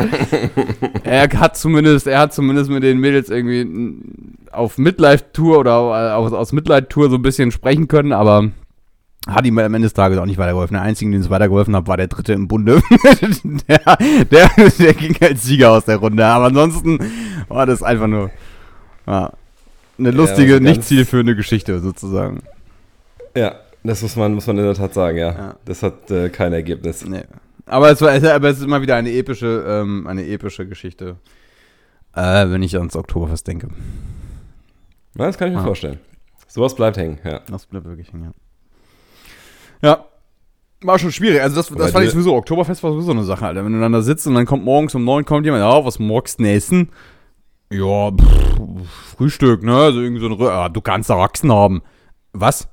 er 1.04 1.30
hat 1.40 1.58
zumindest, 1.58 2.08
er 2.08 2.20
hat 2.20 2.34
zumindest 2.34 2.70
mit 2.70 2.84
den 2.84 3.00
Mädels 3.00 3.30
irgendwie 3.30 3.66
auf 4.52 4.78
Midlife-Tour 4.78 5.60
oder 5.60 5.78
aus, 6.18 6.34
aus 6.34 6.52
Midlife-Tour 6.52 7.10
so 7.10 7.16
ein 7.16 7.22
bisschen 7.22 7.52
sprechen 7.52 7.88
können, 7.88 8.14
aber 8.14 8.52
hat 9.34 9.46
ihm 9.46 9.58
am 9.58 9.74
Ende 9.74 9.86
des 9.86 9.94
Tages 9.94 10.18
auch 10.18 10.26
nicht 10.26 10.38
weitergeholfen. 10.38 10.76
Der 10.76 10.84
Einzige, 10.84 11.12
den 11.12 11.22
es 11.22 11.30
weitergeholfen 11.30 11.76
hat, 11.76 11.88
war 11.88 11.98
der 11.98 12.08
Dritte 12.08 12.34
im 12.34 12.48
Bunde. 12.48 12.82
der, 13.68 13.98
der, 14.26 14.50
der, 14.80 14.94
ging 14.94 15.16
als 15.22 15.44
Sieger 15.44 15.72
aus 15.72 15.86
der 15.86 15.98
Runde. 15.98 16.26
Aber 16.26 16.46
ansonsten 16.46 17.00
war 17.48 17.66
das 17.66 17.84
einfach 17.84 18.08
nur 18.08 18.32
ja, 19.08 19.34
eine 19.98 20.12
lustige, 20.12 20.54
ja, 20.54 20.60
nicht 20.60 20.84
zielführende 20.84 21.36
Geschichte 21.36 21.80
sozusagen. 21.80 22.44
Ja, 23.36 23.56
das 23.84 24.02
muss 24.02 24.16
man, 24.16 24.34
muss 24.34 24.48
man 24.48 24.58
in 24.58 24.64
der 24.64 24.74
Tat 24.74 24.94
sagen, 24.94 25.18
ja. 25.18 25.32
ja. 25.32 25.56
Das 25.66 25.84
hat 25.84 26.12
äh, 26.12 26.30
kein 26.30 26.54
Ergebnis. 26.54 27.06
Nee. 27.06 27.24
Aber 27.66 27.92
es, 27.92 28.02
war, 28.02 28.12
aber 28.12 28.50
es 28.50 28.58
ist 28.58 28.64
immer 28.64 28.82
wieder 28.82 28.96
eine 28.96 29.12
epische, 29.12 29.64
ähm, 29.68 30.08
eine 30.08 30.26
epische 30.26 30.68
Geschichte, 30.68 31.18
äh, 32.16 32.50
wenn 32.50 32.64
ich 32.64 32.76
ans 32.78 32.96
Oktoberfest 32.96 33.48
denke. 33.48 33.68
Das 35.14 35.38
kann 35.38 35.50
ich 35.50 35.56
mir 35.56 35.64
vorstellen. 35.64 36.00
Sowas 36.48 36.76
bleibt 36.76 36.98
hängen, 36.98 37.20
ja. 37.24 37.42
Das 37.50 37.68
bleibt 37.68 37.86
wirklich 37.86 38.12
hängen, 38.12 38.24
ja. 38.24 38.32
Ja. 39.82 40.06
War 40.82 40.98
schon 40.98 41.12
schwierig. 41.12 41.42
Also 41.42 41.58
das, 41.58 41.68
das 41.70 41.92
fand 41.92 42.06
ich 42.06 42.12
sowieso, 42.12 42.36
Oktoberfest 42.36 42.82
war 42.84 42.92
sowieso 42.92 43.12
eine 43.12 43.24
Sache, 43.24 43.46
Alter. 43.46 43.66
Wenn 43.66 43.74
du 43.74 43.80
dann 43.82 43.92
da 43.92 44.02
sitzt 44.02 44.28
und 44.28 44.36
dann 44.36 44.46
kommt 44.46 44.64
morgens 44.64 44.96
um 44.96 45.04
neun 45.04 45.26
kommt 45.26 45.46
jemand, 45.46 45.62
ja, 45.62 45.86
was 45.86 46.00
morgens 46.00 46.38
essen? 46.40 46.90
Ja, 47.72 48.12
pff, 48.12 49.16
Frühstück, 49.18 49.64
ne? 49.64 49.76
Also 49.76 50.00
irgendwie 50.02 50.22
so 50.22 50.28
ein, 50.28 50.34
Rö 50.34 50.50
ah, 50.50 50.70
du 50.70 50.82
kannst 50.82 51.12
Achsen 51.12 51.52
haben. 51.52 51.82
Was? 52.32 52.68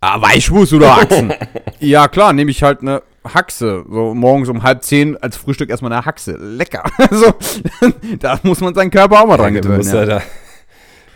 Ah, 0.00 0.20
Weichwurst 0.20 0.72
oder 0.72 0.92
Achsen? 0.92 1.34
ja, 1.80 2.06
klar, 2.06 2.32
nehme 2.32 2.50
ich 2.50 2.62
halt 2.62 2.80
eine 2.80 3.02
Haxe. 3.24 3.84
So 3.90 4.14
morgens 4.14 4.48
um 4.48 4.62
halb 4.62 4.84
zehn 4.84 5.16
als 5.16 5.36
Frühstück 5.36 5.68
erstmal 5.68 5.92
eine 5.92 6.04
Haxe. 6.04 6.36
Lecker. 6.36 6.84
Also, 7.10 7.34
da 8.20 8.38
muss 8.42 8.60
man 8.60 8.74
seinen 8.74 8.90
Körper 8.90 9.22
auch 9.22 9.26
mal 9.26 9.36
dran 9.36 9.54
gewöhnen. 9.54 9.82
Ja. 9.82 10.22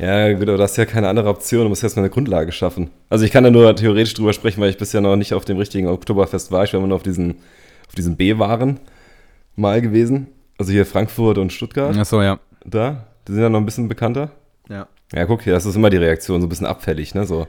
Ja. 0.01 0.33
Gut, 0.33 0.49
aber 0.49 0.59
das 0.59 0.73
ist 0.73 0.77
ja 0.77 0.87
keine 0.87 1.09
andere 1.09 1.29
Option. 1.29 1.65
Du 1.65 1.69
musst 1.69 1.83
erstmal 1.83 2.05
eine 2.05 2.11
Grundlage 2.11 2.53
schaffen. 2.53 2.91
Also 3.09 3.25
ich 3.25 3.31
kann 3.31 3.45
da 3.45 3.51
nur 3.51 3.75
theoretisch 3.77 4.15
drüber 4.15 4.33
sprechen, 4.33 4.61
weil 4.61 4.71
ich 4.71 4.79
bisher 4.79 5.01
noch 5.01 5.17
nicht 5.17 5.35
auf 5.35 5.45
dem 5.45 5.59
richtigen 5.59 5.89
Oktoberfest 5.89 6.51
war. 6.51 6.65
Ich 6.65 6.73
war 6.73 6.79
immer 6.79 6.89
nur 6.89 6.97
auf 6.97 7.03
diesen, 7.03 7.37
auf 7.87 7.95
diesen 7.97 8.17
B-Waren 8.17 8.81
mal 9.57 9.81
gewesen. 9.81 10.29
Also 10.59 10.73
hier 10.73 10.87
Frankfurt 10.87 11.39
und 11.39 11.53
Stuttgart. 11.53 11.95
Ach 11.99 12.05
so, 12.05 12.23
ja. 12.23 12.39
Da. 12.65 13.07
Die 13.27 13.33
sind 13.33 13.43
ja 13.43 13.49
noch 13.49 13.61
ein 13.61 13.67
bisschen 13.67 13.89
bekannter. 13.89 14.31
Ja. 14.69 14.87
Ja, 15.13 15.25
guck, 15.25 15.45
das 15.45 15.67
ist 15.67 15.75
immer 15.75 15.91
die 15.91 15.97
Reaktion, 15.97 16.41
so 16.41 16.47
ein 16.47 16.49
bisschen 16.49 16.67
abfällig, 16.67 17.15
ne? 17.15 17.27
So, 17.27 17.49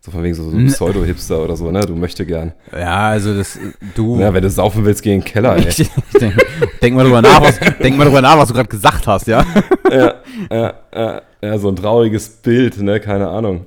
so 0.00 0.10
von 0.10 0.22
wegen 0.22 0.34
so, 0.34 0.48
so 0.50 0.56
Pseudo-Hipster 0.66 1.42
oder 1.42 1.56
so, 1.56 1.70
ne? 1.70 1.80
Du 1.80 1.94
möchtest 1.94 2.28
gern. 2.28 2.52
Ja, 2.72 3.10
also 3.10 3.36
das, 3.36 3.58
du. 3.94 4.18
Ja, 4.18 4.32
wenn 4.32 4.42
du 4.42 4.50
saufen 4.50 4.84
willst, 4.84 5.02
geh 5.02 5.14
in 5.14 5.20
den 5.20 5.26
Keller, 5.26 5.56
ey. 5.56 5.64
Ich, 5.68 5.90
denk, 6.18 6.34
denk, 6.80 6.96
mal 6.96 7.04
drüber 7.04 7.22
nach, 7.22 7.40
was, 7.40 7.58
denk 7.58 7.96
mal 7.96 8.04
drüber 8.04 8.22
nach, 8.22 8.38
was 8.38 8.48
du 8.48 8.54
gerade 8.54 8.68
gesagt 8.68 9.06
hast, 9.06 9.26
ja? 9.26 9.44
Ja, 9.90 10.14
ja, 10.50 10.74
ja, 10.94 11.22
ja, 11.42 11.58
so 11.58 11.68
ein 11.68 11.76
trauriges 11.76 12.28
Bild, 12.28 12.80
ne? 12.80 13.00
Keine 13.00 13.28
Ahnung. 13.28 13.66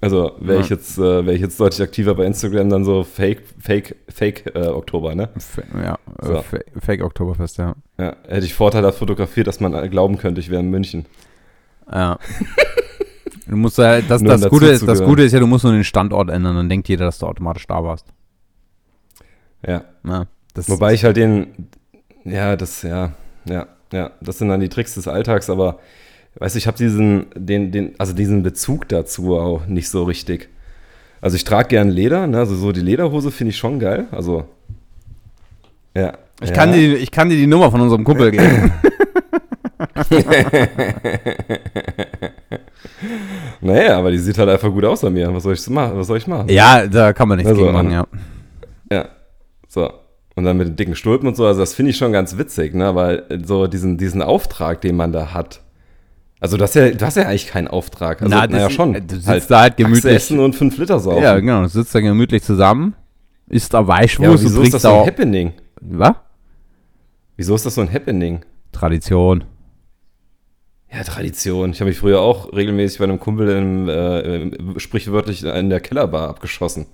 Also 0.00 0.32
wäre 0.38 0.60
ich 0.60 0.68
jetzt, 0.68 0.98
äh, 0.98 1.24
wäre 1.24 1.34
ich 1.34 1.40
jetzt 1.40 1.58
deutlich 1.58 1.80
aktiver 1.80 2.14
bei 2.14 2.26
Instagram, 2.26 2.68
dann 2.68 2.84
so 2.84 3.04
Fake, 3.04 3.42
Fake, 3.58 3.96
Fake 4.08 4.54
äh, 4.54 4.66
Oktober, 4.66 5.14
ne? 5.14 5.30
Ja, 5.82 5.94
äh, 6.20 6.26
so. 6.26 6.44
Fake 6.78 7.02
Oktoberfest, 7.02 7.56
ja. 7.56 7.74
Ja, 7.98 8.14
hätte 8.28 8.44
ich 8.44 8.52
Vorteile 8.52 8.92
fotografiert, 8.92 9.46
dass 9.46 9.60
man 9.60 9.72
glauben 9.88 10.18
könnte, 10.18 10.42
ich 10.42 10.50
wäre 10.50 10.60
in 10.60 10.70
München. 10.70 11.06
Ja. 11.90 12.18
Du 13.46 13.56
musst 13.56 13.76
ja, 13.76 14.00
das, 14.00 14.22
das, 14.22 14.48
Gute 14.48 14.68
ist, 14.68 14.88
das 14.88 15.02
Gute 15.04 15.22
ist 15.22 15.32
ja, 15.32 15.38
du 15.38 15.46
musst 15.46 15.64
nur 15.64 15.74
den 15.74 15.84
Standort 15.84 16.30
ändern, 16.30 16.56
dann 16.56 16.68
denkt 16.70 16.88
jeder, 16.88 17.04
dass 17.04 17.18
du 17.18 17.26
automatisch 17.26 17.66
da 17.66 17.84
warst. 17.84 18.06
Ja. 19.66 19.84
ja 20.02 20.24
Wobei 20.54 20.94
ich 20.94 21.04
halt 21.04 21.18
den, 21.18 21.68
ja, 22.24 22.56
das, 22.56 22.82
ja, 22.82 23.12
ja, 23.44 23.66
ja, 23.92 24.12
das 24.22 24.38
sind 24.38 24.48
dann 24.48 24.60
die 24.60 24.70
Tricks 24.70 24.94
des 24.94 25.08
Alltags, 25.08 25.50
aber 25.50 25.78
weißt 26.36 26.54
du, 26.54 26.58
ich 26.58 26.66
habe 26.66 26.76
diesen, 26.76 27.26
den, 27.34 27.72
den, 27.72 27.94
also 27.98 28.12
diesen 28.12 28.42
Bezug 28.42 28.88
dazu 28.88 29.36
auch 29.36 29.66
nicht 29.66 29.88
so 29.88 30.04
richtig. 30.04 30.48
Also 31.20 31.36
ich 31.36 31.44
trage 31.44 31.68
gern 31.68 31.88
Leder, 31.88 32.26
ne? 32.26 32.38
also 32.38 32.54
so 32.54 32.72
die 32.72 32.80
Lederhose 32.80 33.30
finde 33.30 33.50
ich 33.50 33.56
schon 33.56 33.78
geil. 33.78 34.06
Also, 34.10 34.44
ja. 35.96 36.18
Ich, 36.42 36.50
ja. 36.50 36.54
Kann 36.54 36.72
dir, 36.72 36.96
ich 36.96 37.10
kann 37.10 37.30
dir 37.30 37.36
die 37.36 37.46
Nummer 37.46 37.70
von 37.70 37.80
unserem 37.80 38.04
Kumpel 38.04 38.32
geben. 38.32 38.72
naja, 43.60 43.98
aber 43.98 44.10
die 44.10 44.18
sieht 44.18 44.36
halt 44.36 44.48
einfach 44.48 44.70
gut 44.70 44.84
aus 44.84 45.04
an 45.04 45.12
mir. 45.12 45.32
Was 45.32 45.44
soll 45.44 45.54
ich 45.54 45.70
machen? 45.70 45.96
Was 45.96 46.08
soll 46.08 46.18
ich 46.18 46.26
machen? 46.26 46.48
Ja, 46.48 46.86
da 46.86 47.12
kann 47.12 47.28
man 47.28 47.38
nichts 47.38 47.50
also, 47.50 47.62
gegen 47.62 47.72
machen, 47.72 47.92
ja. 47.92 48.04
Ja. 48.90 49.08
So. 49.68 49.90
Und 50.34 50.44
dann 50.44 50.56
mit 50.56 50.66
den 50.66 50.76
dicken 50.76 50.96
Stulpen 50.96 51.28
und 51.28 51.36
so, 51.36 51.46
also 51.46 51.60
das 51.60 51.74
finde 51.74 51.90
ich 51.90 51.96
schon 51.96 52.12
ganz 52.12 52.36
witzig, 52.36 52.74
ne? 52.74 52.94
Weil 52.94 53.22
so 53.44 53.68
diesen, 53.68 53.98
diesen 53.98 54.20
Auftrag, 54.20 54.80
den 54.80 54.96
man 54.96 55.12
da 55.12 55.32
hat. 55.32 55.60
Also 56.44 56.58
du 56.58 56.64
hast 56.64 56.74
ja, 56.74 56.90
du 56.90 57.06
hast 57.06 57.16
ja 57.16 57.22
eigentlich 57.22 57.46
keinen 57.46 57.68
Auftrag. 57.68 58.20
Also, 58.20 58.36
Na, 58.36 58.46
naja, 58.46 58.68
schon. 58.68 58.92
Du 58.92 59.14
sitzt 59.14 59.26
halt 59.26 59.50
da 59.50 59.60
halt 59.60 59.78
gemütlich. 59.78 60.12
essen 60.12 60.38
und 60.40 60.54
fünf 60.54 60.76
Liter 60.76 61.00
saufen. 61.00 61.22
Ja, 61.22 61.40
genau. 61.40 61.62
Du 61.62 61.68
sitzt 61.68 61.94
da 61.94 62.00
gemütlich 62.00 62.42
zusammen, 62.42 62.94
isst 63.48 63.72
da 63.72 63.88
Weichwurst 63.88 64.42
ja, 64.42 64.50
wieso 64.50 64.60
ist 64.60 64.74
das 64.74 64.82
so 64.82 64.92
ein 64.92 65.06
Happening? 65.06 65.54
Was? 65.80 66.16
Wieso 67.38 67.54
ist 67.54 67.64
das 67.64 67.74
so 67.74 67.80
ein 67.80 67.90
Happening? 67.90 68.40
Tradition. 68.72 69.44
Ja, 70.92 71.02
Tradition. 71.02 71.70
Ich 71.70 71.80
habe 71.80 71.88
mich 71.88 71.98
früher 71.98 72.20
auch 72.20 72.52
regelmäßig 72.52 72.98
bei 72.98 73.04
einem 73.04 73.20
Kumpel 73.20 73.48
im, 73.48 73.88
äh, 73.88 74.78
sprichwörtlich 74.78 75.44
in 75.44 75.70
der 75.70 75.80
Kellerbar 75.80 76.28
abgeschossen. 76.28 76.84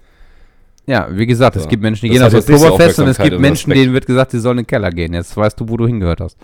Ja, 0.87 1.09
wie 1.11 1.27
gesagt, 1.27 1.57
so. 1.57 1.61
es 1.63 1.67
gibt 1.67 1.83
Menschen, 1.83 2.09
die 2.09 2.17
das 2.17 2.31
gehen 2.31 2.39
aufs 2.39 2.49
Oktoberfest 2.49 3.01
und 3.01 3.09
es 3.09 3.19
gibt 3.19 3.41
Menschen, 3.41 3.73
denen 3.73 3.95
wird 3.95 4.07
gesagt, 4.07 4.31
sie 4.31 4.39
sollen 4.39 4.59
in 4.59 4.63
den 4.63 4.69
Keller 4.69 4.91
gehen. 4.91 5.13
Jetzt 5.13 5.37
weißt 5.37 5.59
du, 5.59 5.69
wo 5.69 5.77
du 5.77 5.89
hingehört 5.89 6.21
hast. 6.21 6.39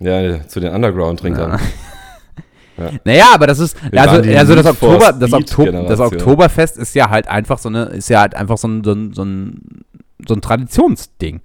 Ja, 0.00 0.46
zu 0.48 0.60
den 0.60 0.72
Underground-Trinkern. 0.72 1.52
Ja. 1.52 1.56
Ja. 1.56 2.90
Naja, 3.04 3.26
aber 3.34 3.46
das 3.46 3.58
ist, 3.58 3.76
also, 3.92 4.16
also 4.16 4.54
das, 4.54 4.64
Oktober, 4.64 5.12
das, 5.12 5.32
Oktober, 5.34 5.82
das 5.82 6.00
Oktoberfest 6.00 6.78
ist 6.78 6.94
ja 6.94 7.10
halt 7.10 7.28
einfach 7.28 7.58
so 7.58 7.68
eine, 7.68 7.84
ist 7.84 8.08
ja 8.08 8.20
halt 8.20 8.34
einfach 8.34 8.56
so 8.56 8.68
ein, 8.68 8.82
so 8.82 8.92
ein, 8.92 9.12
so 9.12 9.22
ein, 9.22 9.84
so 10.26 10.32
ein 10.32 10.40
Traditionsding. 10.40 11.42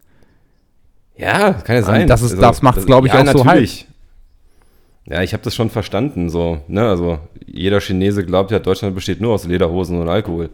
Ja, 1.18 1.52
kann 1.52 1.76
ja 1.76 1.84
sein. 1.84 2.08
das, 2.08 2.24
also, 2.24 2.40
das 2.40 2.62
macht 2.62 2.78
es, 2.78 2.86
glaube 2.86 3.08
ich, 3.08 3.14
ja, 3.14 3.20
auch 3.20 3.26
natürlich. 3.26 3.80
so 3.82 3.86
halt. 3.86 5.18
Ja, 5.18 5.24
ich 5.24 5.34
habe 5.34 5.44
das 5.44 5.54
schon 5.54 5.70
verstanden, 5.70 6.30
so, 6.30 6.62
ne, 6.68 6.88
also 6.88 7.20
jeder 7.46 7.80
Chinese 7.82 8.26
glaubt 8.26 8.52
ja, 8.52 8.60
Deutschland 8.60 8.96
besteht 8.96 9.20
nur 9.20 9.34
aus 9.34 9.46
Lederhosen 9.46 10.00
und 10.02 10.10
Alkohol. 10.10 10.50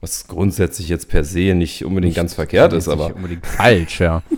Was 0.00 0.28
grundsätzlich 0.28 0.88
jetzt 0.88 1.08
per 1.08 1.24
se 1.24 1.54
nicht 1.54 1.84
unbedingt 1.84 2.10
nicht, 2.10 2.16
ganz 2.16 2.34
verkehrt 2.34 2.72
ist, 2.72 2.88
aber. 2.88 3.06
Nicht 3.06 3.16
unbedingt 3.16 3.46
falsch, 3.46 4.00
ja. 4.00 4.22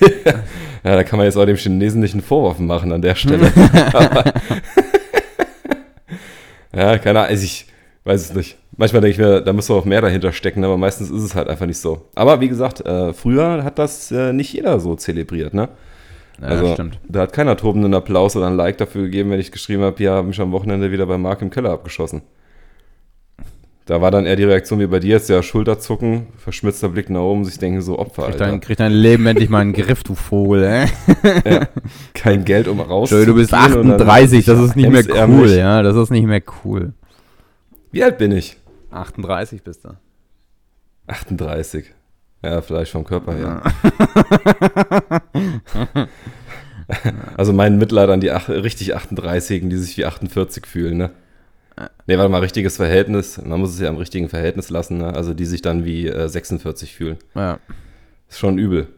ja, 0.84 0.96
da 0.96 1.04
kann 1.04 1.18
man 1.18 1.26
jetzt 1.26 1.36
auch 1.36 1.46
dem 1.46 1.56
Chinesen 1.56 2.00
nicht 2.00 2.14
einen 2.14 2.22
Vorwurf 2.22 2.58
machen 2.58 2.92
an 2.92 3.02
der 3.02 3.14
Stelle. 3.14 3.52
ja, 6.74 6.98
keine 6.98 7.20
Ahnung, 7.20 7.30
also 7.30 7.44
ich 7.44 7.66
weiß 8.04 8.20
es 8.20 8.34
nicht. 8.34 8.58
Manchmal 8.76 9.02
denke 9.02 9.12
ich 9.12 9.18
mir, 9.18 9.40
da 9.40 9.52
müsste 9.52 9.74
auch 9.74 9.84
mehr 9.84 10.00
dahinter 10.00 10.32
stecken, 10.32 10.64
aber 10.64 10.78
meistens 10.78 11.10
ist 11.10 11.22
es 11.22 11.34
halt 11.34 11.48
einfach 11.48 11.66
nicht 11.66 11.78
so. 11.78 12.08
Aber 12.14 12.40
wie 12.40 12.48
gesagt, 12.48 12.80
äh, 12.84 13.12
früher 13.12 13.64
hat 13.64 13.78
das 13.78 14.10
äh, 14.10 14.32
nicht 14.32 14.52
jeder 14.52 14.80
so 14.80 14.94
zelebriert, 14.96 15.54
ne? 15.54 15.68
Ja, 16.40 16.48
also, 16.48 16.72
stimmt. 16.72 16.98
Da 17.08 17.20
hat 17.20 17.32
keiner 17.32 17.56
tobenden 17.56 17.94
Applaus 17.94 18.34
oder 18.36 18.46
ein 18.46 18.56
Like 18.56 18.78
dafür 18.78 19.02
gegeben, 19.02 19.30
wenn 19.30 19.40
ich 19.40 19.52
geschrieben 19.52 19.82
habe, 19.82 20.02
ja, 20.02 20.14
habe 20.14 20.28
mich 20.28 20.40
am 20.40 20.52
Wochenende 20.52 20.90
wieder 20.90 21.06
bei 21.06 21.18
Marc 21.18 21.42
im 21.42 21.50
Keller 21.50 21.70
abgeschossen. 21.70 22.22
Da 23.84 24.00
war 24.00 24.12
dann 24.12 24.26
eher 24.26 24.36
die 24.36 24.44
Reaktion 24.44 24.78
wie 24.78 24.86
bei 24.86 25.00
dir 25.00 25.10
jetzt, 25.10 25.28
ja, 25.28 25.42
Schulterzucken, 25.42 26.28
verschmitzter 26.36 26.88
Blick 26.88 27.10
nach 27.10 27.20
oben, 27.20 27.44
sich 27.44 27.58
denken, 27.58 27.82
so 27.82 27.98
Opfer, 27.98 28.28
krieg 28.28 28.38
dein, 28.38 28.60
krieg 28.60 28.76
dein 28.76 28.92
Leben 28.92 29.26
endlich 29.26 29.48
mal 29.48 29.60
einen 29.60 29.72
Griff, 29.72 30.04
du 30.04 30.14
Vogel, 30.14 30.62
ey. 30.62 30.86
ja, 31.44 31.68
kein 32.14 32.44
Geld, 32.44 32.68
um 32.68 32.80
rauszugehen. 32.80 33.26
Du 33.26 33.34
bist 33.34 33.52
38, 33.52 34.44
das 34.44 34.60
ist 34.60 34.76
nicht 34.76 34.88
mehr 34.88 35.28
cool, 35.28 35.50
ja, 35.50 35.82
das 35.82 35.96
ist 35.96 36.10
nicht 36.10 36.26
mehr 36.26 36.42
cool. 36.64 36.92
Wie 37.90 38.04
alt 38.04 38.18
bin 38.18 38.30
ich? 38.30 38.56
38 38.92 39.62
bist 39.64 39.84
du. 39.84 39.96
38. 41.08 41.86
Ja, 42.44 42.60
vielleicht 42.60 42.92
vom 42.92 43.04
Körper 43.04 43.34
her. 43.34 43.62
also 47.36 47.52
mein 47.52 47.78
Mitleid 47.78 48.10
an 48.10 48.20
die 48.20 48.30
ach, 48.30 48.48
richtig 48.48 48.96
38-Jährigen, 48.96 49.70
die 49.70 49.76
sich 49.76 49.96
wie 49.96 50.04
48 50.04 50.66
fühlen, 50.66 50.98
ne? 50.98 51.10
Ne, 52.06 52.18
warte 52.18 52.30
mal, 52.30 52.40
richtiges 52.40 52.76
Verhältnis. 52.76 53.40
Man 53.42 53.60
muss 53.60 53.70
es 53.70 53.80
ja 53.80 53.88
im 53.88 53.96
richtigen 53.96 54.28
Verhältnis 54.28 54.70
lassen, 54.70 54.98
ne? 54.98 55.14
Also 55.14 55.34
die 55.34 55.46
sich 55.46 55.62
dann 55.62 55.84
wie 55.84 56.06
äh, 56.06 56.28
46 56.28 56.94
fühlen. 56.94 57.18
Ja. 57.34 57.58
Ist 58.28 58.38
schon 58.38 58.58
übel. 58.58 58.88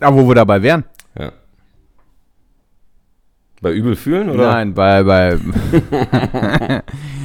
Aber 0.00 0.16
wo 0.16 0.28
wir 0.28 0.34
dabei 0.34 0.62
wären? 0.62 0.84
Ja. 1.18 1.32
Bei 3.60 3.72
übel 3.72 3.96
fühlen 3.96 4.28
oder? 4.28 4.52
Nein, 4.52 4.74
bei, 4.74 5.02
bei 5.02 5.38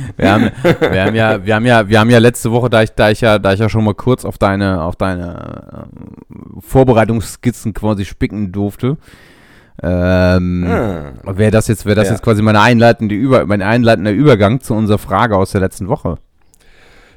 wir, 0.18 0.32
haben, 0.32 0.52
wir 0.64 1.04
haben 1.04 1.16
ja, 1.16 1.46
wir 1.46 1.56
haben 1.56 1.66
ja, 1.66 1.90
wir 1.90 2.00
haben 2.00 2.10
ja 2.10 2.20
letzte 2.20 2.52
Woche, 2.52 2.70
da 2.70 2.84
ich, 2.84 2.92
da 2.92 3.10
ich 3.10 3.22
ja, 3.22 3.40
da 3.40 3.54
ich 3.54 3.60
ja 3.60 3.70
schon 3.70 3.84
mal 3.84 3.94
kurz 3.94 4.26
auf 4.26 4.38
deine, 4.38 4.82
auf 4.84 4.96
deine 4.96 5.88
äh, 5.90 6.62
Vorbereitungsskizzen 6.62 7.74
quasi 7.74 8.06
spicken 8.06 8.52
durfte, 8.52 8.98
ähm, 9.82 10.66
Ah. 10.68 11.12
wäre 11.38 11.52
das 11.52 11.68
jetzt, 11.68 11.86
wäre 11.86 11.96
das 11.96 12.06
Ja. 12.08 12.14
jetzt 12.14 12.24
quasi 12.24 12.42
meine 12.42 12.62
einleitende 12.62 13.16
Über, 13.16 13.46
mein 13.46 13.62
einleitender 13.62 14.12
Übergang 14.12 14.62
zu 14.62 14.74
unserer 14.74 14.98
Frage 14.98 15.36
aus 15.38 15.52
der 15.52 15.62
letzten 15.62 15.88
Woche. 15.88 16.18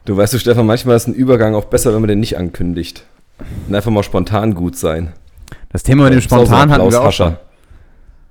Du 0.04 0.16
weißt 0.16 0.32
du, 0.34 0.38
Stefan, 0.38 0.66
manchmal 0.66 0.96
ist 0.96 1.06
ein 1.06 1.14
Übergang 1.14 1.54
auch 1.54 1.66
besser, 1.66 1.92
wenn 1.94 2.00
man 2.00 2.08
den 2.08 2.20
nicht 2.20 2.36
ankündigt. 2.36 3.04
Und 3.68 3.74
einfach 3.74 3.90
mal 3.90 4.02
spontan 4.02 4.54
gut 4.54 4.76
sein. 4.76 5.12
Das 5.72 5.82
Thema 5.82 6.04
mit 6.04 6.12
dem 6.12 6.18
ein 6.18 6.22
Spontan 6.22 6.70
hatten 6.70 6.90
wir 6.90 7.00
auch 7.00 7.12
schon. 7.12 7.36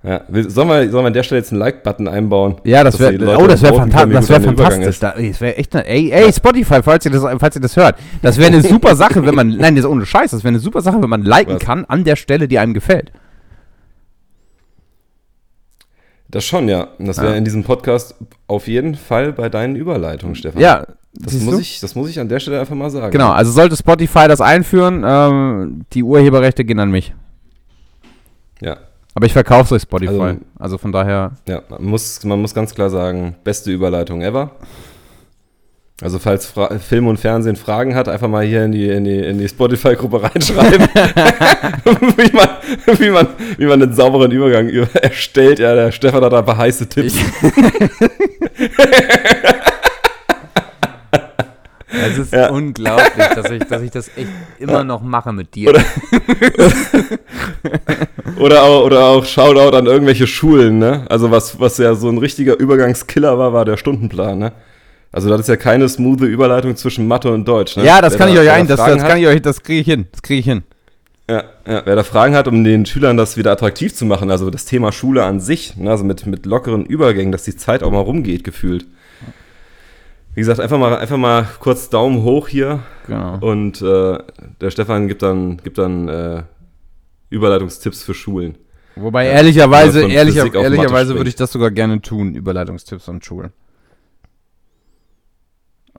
Ja, 0.03 0.21
sollen 0.47 0.67
wir, 0.67 0.89
sollen 0.89 1.03
wir 1.03 1.07
an 1.07 1.13
der 1.13 1.21
Stelle 1.21 1.41
jetzt 1.41 1.51
einen 1.51 1.59
Like-Button 1.59 2.07
einbauen? 2.07 2.55
Ja, 2.63 2.83
das 2.83 2.99
wäre, 2.99 3.13
oh, 3.37 3.45
das 3.45 3.61
können, 3.61 3.75
fantastisch. 3.91 4.13
Das 4.15 4.29
wäre 4.29 4.41
fantastisch. 4.41 4.99
Da, 4.99 5.11
ey, 5.11 5.29
das 5.29 5.41
wäre 5.41 5.57
echt 5.57 5.75
eine, 5.75 5.85
ey, 5.85 6.11
ey, 6.11 6.33
Spotify, 6.33 6.81
falls 6.81 7.05
ihr 7.05 7.11
das, 7.11 7.23
falls 7.37 7.55
ihr 7.55 7.61
das 7.61 7.75
hört. 7.77 7.95
Das 8.23 8.37
wäre 8.37 8.47
eine 8.47 8.63
super 8.63 8.95
Sache, 8.95 9.23
wenn 9.23 9.35
man, 9.35 9.49
nein, 9.57 9.75
das 9.75 9.85
ist 9.85 9.91
ohne 9.91 10.05
Scheiß, 10.07 10.31
das 10.31 10.43
wäre 10.43 10.49
eine 10.49 10.59
super 10.59 10.81
Sache, 10.81 10.99
wenn 11.03 11.09
man 11.09 11.21
liken 11.21 11.53
Was? 11.55 11.61
kann 11.61 11.85
an 11.85 12.03
der 12.03 12.15
Stelle, 12.15 12.47
die 12.47 12.57
einem 12.57 12.73
gefällt. 12.73 13.11
Das 16.31 16.45
schon, 16.45 16.67
ja. 16.69 16.87
Das 16.97 17.17
wäre 17.17 17.31
Ja. 17.31 17.37
in 17.37 17.43
diesem 17.43 17.63
Podcast 17.63 18.15
auf 18.47 18.67
jeden 18.67 18.95
Fall 18.95 19.33
bei 19.33 19.49
deinen 19.49 19.75
Überleitungen, 19.75 20.35
Stefan. 20.35 20.61
Ja, 20.61 20.85
Das 21.13 21.33
muss, 21.33 21.55
du? 21.55 21.59
ich, 21.61 21.79
das 21.81 21.93
muss 21.93 22.09
ich 22.09 22.19
an 22.19 22.29
der 22.29 22.39
Stelle 22.39 22.59
einfach 22.61 22.75
mal 22.75 22.89
sagen. 22.89 23.11
Genau, 23.11 23.31
also 23.31 23.51
sollte 23.51 23.75
Spotify 23.75 24.27
das 24.29 24.39
einführen, 24.39 25.03
ähm, 25.05 25.85
die 25.93 26.03
Urheberrechte 26.03 26.63
gehen 26.63 26.79
an 26.79 26.89
mich. 26.89 27.13
Ja, 28.61 28.77
Aber 29.13 29.25
ich 29.25 29.33
verkaufe 29.33 29.63
es 29.63 29.71
euch 29.73 29.81
Spotify. 29.81 30.11
Also, 30.21 30.37
Also- 30.57 30.77
von 30.77 30.91
daher, 30.93 31.31
ja 31.47 31.61
man, 31.69 31.83
muss, 31.83 32.23
man 32.23 32.39
muss 32.41 32.53
ganz 32.53 32.73
klar 32.73 32.89
sagen, 32.89 33.35
beste 33.43 33.69
Überleitung 33.71 34.21
ever. 34.21 34.51
Also 36.01 36.17
falls 36.17 36.47
Fra 36.47 36.79
Film 36.79 37.05
und 37.07 37.19
Fernsehen 37.19 37.55
Fragen 37.55 37.93
hat, 37.95 38.09
einfach 38.09 38.27
mal 38.27 38.43
hier 38.43 38.65
in 38.65 38.71
die, 38.71 38.87
in 38.89 39.03
die, 39.03 39.19
in 39.19 39.37
die 39.37 39.47
Spotify-Gruppe 39.47 40.23
reinschreiben, 40.23 40.87
wie, 42.17 42.31
man, 42.35 42.49
wie, 42.99 43.09
man, 43.11 43.27
wie 43.57 43.65
man 43.65 43.83
einen 43.83 43.93
sauberen 43.93 44.31
Übergang 44.31 44.67
über 44.67 44.87
erstellt. 44.95 45.59
Ja, 45.59 45.75
der 45.75 45.91
Stefan 45.91 46.23
hat 46.23 46.33
da 46.33 46.39
ein 46.39 46.45
paar 46.45 46.57
heiße 46.57 46.87
Tipps. 46.89 47.13
es 51.91 52.17
ist 52.17 52.33
Ja. 52.33 52.49
unglaublich, 52.49 53.27
dass 53.35 53.51
ich, 53.51 53.63
dass 53.65 53.81
ich 53.81 53.91
das 53.91 54.07
echt 54.15 54.29
immer 54.59 54.83
noch 54.83 55.01
mache 55.01 55.31
mit 55.33 55.53
dir. 55.55 55.69
Oder- 55.69 55.83
Oder 58.39 58.63
auch, 58.63 58.85
oder 58.85 59.05
auch 59.05 59.25
Shoutout 59.25 59.75
an 59.77 59.85
irgendwelche 59.85 60.25
Schulen, 60.25 60.79
ne? 60.79 61.05
Also 61.09 61.29
was, 61.29 61.59
was 61.59 61.77
ja 61.77 61.93
so 61.93 62.09
ein 62.09 62.17
richtiger 62.17 62.57
Übergangskiller 62.57 63.37
war, 63.37 63.53
war 63.53 63.65
der 63.65 63.77
Stundenplan, 63.77 64.39
ne? 64.39 64.51
Also 65.11 65.29
das 65.29 65.41
ist 65.41 65.47
ja 65.49 65.57
keine 65.57 65.89
smoothe 65.89 66.25
Überleitung 66.25 66.75
zwischen 66.77 67.07
Mathe 67.07 67.31
und 67.31 67.45
Deutsch, 67.47 67.75
ne? 67.75 67.83
ja, 67.85 68.01
das 68.01 68.13
Wer 68.13 68.19
kann 68.19 68.27
da- 68.29 68.33
ich 68.33 68.39
euch 68.39 68.51
ein, 68.53 68.67
das, 68.67 68.77
das 68.79 69.01
kann 69.03 69.17
ich 69.19 69.27
euch, 69.27 69.41
das 69.41 69.61
kriege 69.61 69.81
ich 69.81 69.85
hin. 69.87 70.07
Das 70.11 70.21
kriege 70.21 70.39
ich 70.39 70.45
hin. 70.45 70.63
Ja, 71.29 71.43
ja, 71.67 71.81
wer 71.85 71.95
da 71.95 72.03
Fragen 72.03 72.35
hat, 72.35 72.47
um 72.47 72.63
den 72.63 72.85
Schülern 72.85 73.15
das 73.17 73.37
wieder 73.37 73.51
attraktiv 73.51 73.93
zu 73.93 74.05
machen, 74.05 74.31
also 74.31 74.49
das 74.49 74.65
Thema 74.65 74.91
Schule 74.91 75.23
an 75.23 75.39
sich, 75.39 75.77
ne, 75.77 75.89
also 75.91 76.03
mit, 76.03 76.25
mit 76.25 76.45
lockeren 76.45 76.85
Übergängen, 76.85 77.31
dass 77.31 77.43
die 77.43 77.55
Zeit 77.55 77.83
auch 77.83 77.91
mal 77.91 77.99
rumgeht, 78.01 78.43
gefühlt. 78.43 78.85
Wie 80.33 80.39
gesagt, 80.39 80.59
einfach 80.61 80.77
mal, 80.79 80.95
einfach 80.97 81.17
mal 81.17 81.45
kurz 81.59 81.89
Daumen 81.89 82.23
hoch 82.23 82.47
hier 82.47 82.79
Genau. 83.07 83.37
und 83.41 83.81
äh, 83.81 84.17
der 84.61 84.71
Stefan 84.71 85.07
gibt 85.09 85.21
dann, 85.23 85.57
gibt 85.57 85.77
dann 85.77 86.07
äh, 86.07 86.43
Überleitungstipps 87.29 88.03
für 88.03 88.13
Schulen. 88.13 88.57
Wobei 88.95 89.25
Ja, 89.25 89.31
ehrlicherweise, 89.33 90.01
ehrlicher, 90.07 90.53
ehrlicherweise 90.53 91.15
würde 91.15 91.29
ich 91.29 91.35
das 91.35 91.51
sogar 91.51 91.71
gerne 91.71 92.01
tun, 92.01 92.33
Überleitungstipps 92.35 93.07
an 93.09 93.21
Schulen. 93.21 93.51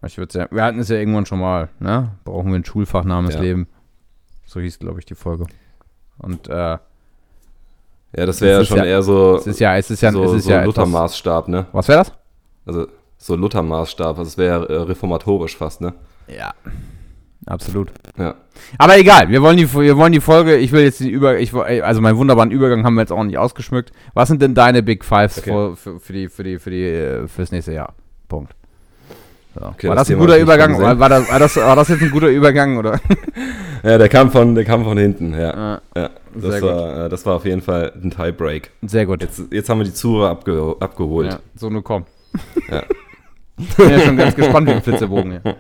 Ich 0.05 0.19
würde 0.19 0.39
ja, 0.39 0.49
wir 0.51 0.65
hatten 0.65 0.79
es 0.81 0.89
ja 0.89 0.97
irgendwann 0.97 1.27
schon 1.27 1.39
mal, 1.41 1.69
ne? 1.79 2.11
Brauchen 2.25 2.51
wir 2.51 2.59
ein 2.59 2.65
Schulfach 2.65 3.05
namens 3.05 3.35
Ja. 3.35 3.41
Leben. 3.41 3.69
So 4.45 4.61
hieß, 4.61 4.79
glaube 4.79 4.99
ich, 4.99 5.07
die 5.07 5.15
Folge. 5.15 5.47
Und 6.19 6.49
äh, 6.49 6.53
Ja, 6.53 6.79
das 8.27 8.41
wäre 8.41 8.61
ja 8.61 8.65
schon 8.65 8.79
ja- 8.79 8.85
eher 8.85 9.03
so, 9.03 9.37
es 9.37 9.47
ist 9.47 9.61
ja, 9.61 9.77
es 9.77 9.91
ist 9.91 10.03
ja, 10.03 10.13
so, 10.13 10.23
es 10.25 10.33
ist 10.33 10.45
so 10.45 10.51
ja 10.51 10.65
Luther-Maßstab, 10.65 11.49
ne? 11.49 11.67
Was 11.73 11.89
wäre 11.89 11.99
das? 12.01 12.13
Also 12.67 12.87
so 13.17 13.37
Luther-Maßstab, 13.37 14.19
also 14.19 14.29
es 14.29 14.37
wäre 14.37 14.69
äh, 14.69 14.77
reformatorisch 14.83 15.57
fast, 15.57 15.81
ne? 15.81 15.95
Ja. 16.29 16.53
Absolut. 17.47 17.91
Ja. 18.19 18.35
Aber 18.79 18.99
egal, 18.99 19.29
wir 19.29 19.43
wollen 19.43 19.57
die, 19.57 19.73
wir 19.73 19.97
wollen 19.97 20.13
die 20.13 20.21
Folge, 20.21 20.57
ich 20.57 20.71
will 20.73 20.83
jetzt 20.83 21.01
die 21.01 21.11
Über, 21.11 21.39
ich, 21.41 21.53
woll- 21.53 21.81
also 21.83 22.01
meinen 22.01 22.17
wunderbaren 22.17 22.51
Übergang 22.53 22.85
haben 22.85 22.95
wir 22.95 23.01
jetzt 23.01 23.13
auch 23.13 23.25
nicht 23.25 23.39
ausgeschmückt. 23.39 23.91
Was 24.15 24.29
sind 24.29 24.41
denn 24.43 24.55
deine 24.55 24.83
Big 24.83 25.05
Fives 25.05 25.39
Okay. 25.39 25.51
für, 25.51 25.77
für, 25.77 26.01
für 26.01 26.13
die, 26.13 26.29
für 26.29 26.45
die, 26.45 26.59
für 26.59 26.71
die, 26.71 26.85
äh, 26.85 27.27
fürs 27.29 27.51
nächste 27.51 27.73
Jahr? 27.73 27.95
Punkt. 28.29 28.55
So. 29.55 29.67
Okay, 29.67 29.89
war 29.89 29.97
das 29.97 30.09
das 30.09 30.17
ein 30.17 30.21
guter 30.21 30.39
Übergang? 30.39 30.79
War, 30.81 30.99
war, 30.99 31.09
das, 31.09 31.31
war, 31.31 31.39
das, 31.39 31.57
war 31.57 31.77
das 31.77 31.89
jetzt 31.89 32.03
ein 32.03 32.11
guter 32.11 32.29
Übergang 32.29 32.77
oder? 32.79 33.01
Ja, 33.85 33.99
der 33.99 34.09
kam 34.09 34.31
von, 34.31 34.55
der 34.55 34.65
kam 34.65 34.85
von 34.85 34.97
hinten, 34.97 35.35
ja. 35.35 35.51
Ah, 35.55 35.83
ja 35.97 36.11
das, 36.37 36.63
war, 36.63 37.07
äh, 37.07 37.09
das 37.09 37.27
war 37.27 37.35
auf 37.35 37.45
jeden 37.45 37.63
Fall 37.63 37.93
ein 38.01 38.13
Tiebreak. 38.13 38.71
Sehr 38.83 39.07
gut. 39.07 39.23
Jetzt, 39.23 39.43
jetzt 39.51 39.69
haben 39.69 39.79
wir 39.79 39.85
die 39.85 39.93
Zure 39.93 40.29
abge 40.29 40.77
abgeholt. 40.79 41.33
Ja, 41.33 41.41
so 41.57 41.69
nur 41.69 41.83
komm. 41.83 42.05
Ja. 42.71 42.85
Ich 43.59 43.77
bin 43.77 43.91
ja 43.91 44.01
schon 44.01 44.17
ganz 44.17 44.35
gespannt 44.35 44.67
dem 44.69 44.81
Flitzebogen 44.83 45.41
hier. 45.43 45.57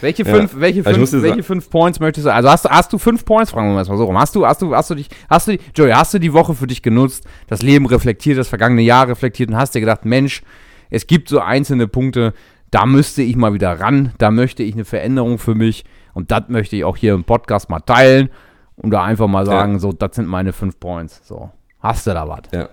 Welche 0.00 0.22
Ja. 0.22 0.34
fünf, 0.34 0.52
welche 0.56 0.86
Also 0.86 1.04
fünf, 1.04 1.22
welche 1.22 1.42
fünf 1.42 1.68
Points 1.68 2.00
möchtest 2.00 2.26
du? 2.26 2.32
Also 2.32 2.48
hast 2.48 2.64
du, 2.64 2.68
hast 2.70 2.92
du 2.92 2.98
fünf 2.98 3.24
Points? 3.24 3.50
Fragen 3.50 3.68
wir 3.68 3.74
mal 3.74 3.84
so 3.84 4.04
rum. 4.04 4.18
Hast 4.18 4.34
du, 4.34 4.46
hast 4.46 4.62
du, 4.62 4.74
hast 4.74 4.88
du 4.88 4.94
dich, 4.94 5.08
hast 5.28 5.48
du, 5.48 5.58
Joey, 5.74 5.90
hast 5.90 6.14
du 6.14 6.18
die 6.18 6.32
Woche 6.32 6.54
für 6.54 6.66
dich 6.66 6.82
genutzt, 6.82 7.26
das 7.48 7.60
Leben 7.60 7.86
reflektiert, 7.86 8.38
das 8.38 8.48
vergangene 8.48 8.82
Jahr 8.82 9.08
reflektiert 9.08 9.50
und 9.50 9.56
hast 9.56 9.74
dir 9.74 9.80
gedacht, 9.80 10.04
Mensch, 10.04 10.42
es 10.90 11.06
gibt 11.06 11.28
so 11.28 11.40
einzelne 11.40 11.86
Punkte, 11.86 12.32
da 12.70 12.86
müsste 12.86 13.22
ich 13.22 13.36
mal 13.36 13.52
wieder 13.54 13.80
ran, 13.80 14.12
da 14.18 14.30
möchte 14.30 14.62
ich 14.62 14.74
eine 14.74 14.84
Veränderung 14.84 15.38
für 15.38 15.54
mich 15.54 15.84
und 16.14 16.30
das 16.30 16.44
möchte 16.48 16.76
ich 16.76 16.84
auch 16.84 16.96
hier 16.96 17.14
im 17.14 17.24
Podcast 17.24 17.68
mal 17.70 17.80
teilen 17.80 18.30
und 18.76 18.90
da 18.90 19.02
einfach 19.04 19.26
mal 19.28 19.44
sagen, 19.46 19.78
so, 19.78 19.92
das 19.92 20.16
sind 20.16 20.26
meine 20.28 20.52
fünf 20.52 20.78
Points. 20.80 21.20
So, 21.24 21.50
hast 21.80 22.06
du 22.06 22.10
da 22.12 22.28
was? 22.28 22.42
Ja. 22.52 22.68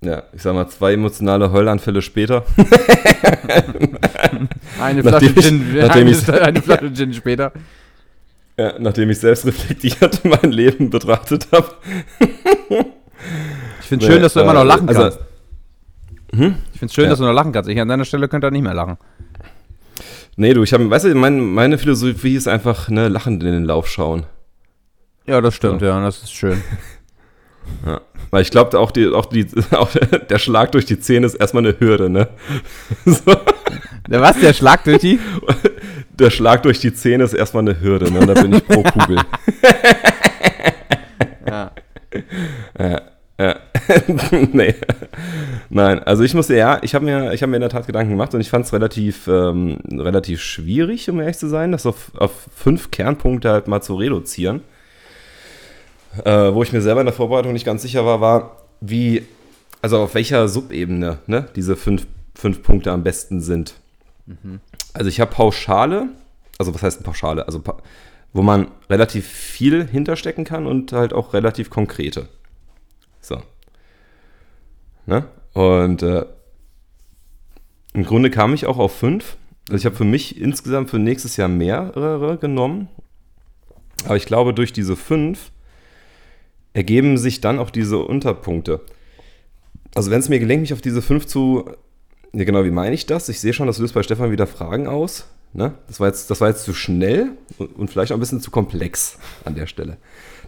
Ja, 0.00 0.22
ich 0.34 0.42
sag 0.42 0.54
mal, 0.54 0.68
zwei 0.68 0.92
emotionale 0.92 1.50
Heulanfälle 1.50 2.02
später. 2.02 2.44
Eine 4.80 5.02
Nachdem 5.02 5.30
Flasche 5.30 5.38
ich- 5.40 5.46
Gin, 5.46 5.76
nachdem 5.78 6.06
eine, 6.06 6.10
ich- 6.10 6.28
eine 6.42 6.62
Flasche 6.62 6.92
Gin 6.92 7.14
später. 7.14 7.52
Ja, 8.58 8.78
nachdem 8.78 9.10
ich 9.10 9.18
selbst 9.18 9.46
reflektiert 9.46 10.20
mein 10.42 10.52
Leben 10.52 10.90
betrachtet 10.90 11.48
habe. 11.52 11.70
Ich 13.80 13.86
finde 13.86 14.04
es 14.06 14.12
schön, 14.12 14.22
dass 14.22 14.34
du 14.34 14.40
immer 14.40 14.52
noch 14.54 14.64
lachen 14.64 14.88
also, 14.88 15.00
kannst. 15.00 15.18
Ich 16.32 16.38
finde 16.84 16.90
es 16.90 16.94
schön, 16.94 17.04
Ja. 17.04 17.10
dass 17.10 17.18
du 17.18 17.24
noch 17.24 17.32
lachen 17.32 17.52
kannst. 17.52 17.68
Ich 17.70 17.80
an 17.80 17.88
deiner 17.88 18.04
Stelle 18.04 18.28
könnte 18.28 18.46
da 18.46 18.50
nicht 18.50 18.62
mehr 18.62 18.74
lachen. 18.74 18.96
Nee, 20.36 20.52
du, 20.54 20.62
ich 20.62 20.72
habe, 20.72 20.90
weißt 20.90 21.04
du, 21.06 21.14
mein, 21.14 21.40
meine 21.40 21.78
Philosophie 21.78 22.34
ist 22.34 22.48
einfach, 22.48 22.88
ne, 22.88 23.08
lachend 23.08 23.42
in 23.44 23.52
den 23.52 23.64
Lauf 23.64 23.88
schauen. 23.88 24.24
Ja, 25.26 25.40
das 25.40 25.54
stimmt, 25.54 25.80
ja, 25.82 26.00
das 26.02 26.22
ist 26.22 26.32
schön. 26.32 26.62
Ja. 27.86 28.02
Weil 28.30 28.42
ich 28.42 28.50
glaube, 28.50 28.78
auch, 28.78 28.90
die, 28.90 29.08
auch, 29.08 29.24
die, 29.24 29.46
auch 29.70 29.88
der 30.28 30.38
Schlag 30.38 30.72
durch 30.72 30.84
die 30.84 31.00
Zähne 31.00 31.24
ist 31.24 31.34
erstmal 31.34 31.64
eine 31.66 31.80
Hürde, 31.80 32.10
ne? 32.10 32.28
So, 33.06 33.34
Der 34.06 34.20
was, 34.20 34.38
der 34.38 34.52
Schlag 34.52 34.84
durch 34.84 34.98
die? 34.98 35.18
der 36.10 36.28
Schlag 36.28 36.62
durch 36.64 36.78
die 36.80 36.92
Zähne 36.92 37.24
ist 37.24 37.32
erstmal 37.32 37.62
eine 37.62 37.80
Hürde, 37.80 38.12
ne? 38.12 38.26
Da 38.26 38.34
bin 38.34 38.52
ich 38.52 38.66
pro 38.66 38.82
Kugel. 38.82 39.16
Ja. 41.48 41.70
Ja, 42.78 43.00
ja. 43.40 43.56
nee. 44.52 44.74
Nein, 45.76 45.98
also 46.04 46.22
ich 46.22 46.34
muss 46.34 46.46
ja, 46.48 46.78
ich 46.84 46.94
habe 46.94 47.04
mir, 47.04 47.32
ich 47.32 47.44
mir 47.44 47.56
in 47.56 47.60
der 47.60 47.68
Tat 47.68 47.88
Gedanken 47.88 48.10
gemacht 48.12 48.32
und 48.32 48.40
ich 48.40 48.48
fand 48.48 48.64
es 48.64 48.72
relativ, 48.72 49.26
ähm, 49.26 49.78
relativ 49.90 50.40
schwierig, 50.40 51.10
um 51.10 51.18
ehrlich 51.18 51.36
zu 51.36 51.48
sein, 51.48 51.72
das 51.72 51.84
auf, 51.84 52.12
auf 52.14 52.30
fünf 52.54 52.92
Kernpunkte 52.92 53.50
halt 53.50 53.66
mal 53.66 53.82
zu 53.82 53.96
reduzieren. 53.96 54.62
Äh, 56.24 56.54
wo 56.54 56.62
ich 56.62 56.72
mir 56.72 56.80
selber 56.80 57.00
in 57.00 57.06
der 57.06 57.12
Vorbereitung 57.12 57.52
nicht 57.52 57.66
ganz 57.66 57.82
sicher 57.82 58.06
war, 58.06 58.20
war, 58.20 58.62
wie, 58.80 59.26
also 59.82 59.98
auf 59.98 60.14
welcher 60.14 60.46
Subebene 60.46 61.18
ne, 61.26 61.48
diese 61.56 61.74
fünf, 61.74 62.06
fünf 62.36 62.62
Punkte 62.62 62.92
am 62.92 63.02
besten 63.02 63.40
sind. 63.40 63.74
Also 64.92 65.08
ich 65.08 65.18
habe 65.20 65.32
Pauschale, 65.32 66.06
also 66.56 66.72
was 66.72 66.84
heißt 66.84 67.02
Pauschale? 67.02 67.46
Also 67.46 67.60
pa- 67.60 67.78
wo 68.32 68.42
man 68.42 68.68
relativ 68.88 69.26
viel 69.26 69.84
hinterstecken 69.88 70.44
kann 70.44 70.68
und 70.68 70.92
halt 70.92 71.12
auch 71.12 71.34
relativ 71.34 71.68
konkrete. 71.68 72.28
So. 73.20 73.42
Ne? 75.06 75.24
Und 75.54 76.02
äh, 76.02 76.26
Im 77.94 78.04
Grunde 78.04 78.28
kam 78.30 78.52
ich 78.52 78.66
auch 78.66 78.78
auf 78.78 78.94
fünf. 78.94 79.36
Also 79.68 79.78
ich 79.78 79.86
habe 79.86 79.96
für 79.96 80.04
mich 80.04 80.38
insgesamt 80.38 80.90
für 80.90 80.98
nächstes 80.98 81.36
Jahr 81.36 81.48
mehrere 81.48 82.36
genommen. 82.36 82.88
Aber 84.04 84.16
ich 84.16 84.26
glaube, 84.26 84.52
durch 84.52 84.72
diese 84.72 84.96
fünf 84.96 85.52
ergeben 86.74 87.16
sich 87.16 87.40
dann 87.40 87.58
auch 87.58 87.70
diese 87.70 87.98
Unterpunkte. 87.98 88.80
Also 89.94 90.10
wenn 90.10 90.18
es 90.18 90.28
mir 90.28 90.40
gelingt, 90.40 90.62
mich 90.62 90.72
auf 90.72 90.82
diese 90.82 91.00
fünf 91.00 91.26
zu... 91.26 91.70
Ja, 92.32 92.42
genau, 92.42 92.64
wie 92.64 92.72
meine 92.72 92.96
ich 92.96 93.06
das? 93.06 93.28
Ich 93.28 93.38
sehe 93.38 93.52
schon, 93.52 93.68
das 93.68 93.78
löst 93.78 93.94
bei 93.94 94.02
Stefan 94.02 94.32
wieder 94.32 94.48
Fragen 94.48 94.88
aus. 94.88 95.28
Ne? 95.52 95.74
Das, 95.86 96.00
war 96.00 96.08
jetzt, 96.08 96.28
das 96.30 96.40
war 96.40 96.48
jetzt 96.48 96.64
zu 96.64 96.74
schnell 96.74 97.30
und, 97.58 97.76
und 97.76 97.90
vielleicht 97.90 98.10
auch 98.10 98.16
ein 98.16 98.20
bisschen 98.20 98.40
zu 98.40 98.50
komplex 98.50 99.18
an 99.44 99.54
der 99.54 99.68
Stelle. 99.68 99.98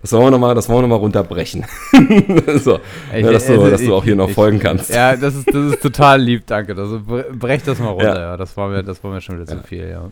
Das 0.07 0.12
wollen 0.12 0.27
wir 0.27 0.31
nochmal 0.31 0.55
noch, 0.55 1.01
runterbrechen. 1.01 1.64
so, 2.59 2.79
ich, 3.12 3.25
ja, 3.25 3.33
dass, 3.33 3.47
du, 3.47 3.55
also, 3.55 3.71
dass 3.71 3.83
du 3.83 3.92
auch 3.92 4.05
hier 4.05 4.14
noch 4.14 4.29
ich, 4.29 4.35
folgen 4.35 4.61
kannst. 4.61 4.95
Ja, 4.95 5.16
das 5.16 5.35
ist, 5.35 5.49
das 5.53 5.73
ist 5.73 5.83
total 5.83 6.21
lieb, 6.21 6.47
danke. 6.47 6.77
Also 6.77 7.01
brech 7.01 7.64
das 7.64 7.81
mal 7.81 7.88
runter, 7.88 8.14
ja. 8.14 8.21
ja. 8.21 8.37
Das, 8.37 8.57
war 8.57 8.69
mir, 8.69 8.85
das 8.85 9.03
war 9.03 9.11
mir 9.11 9.21
schon 9.21 9.40
wieder 9.40 9.53
ja. 9.53 9.61
zu 9.61 9.66
viel, 9.66 9.88
ja. 9.88 10.11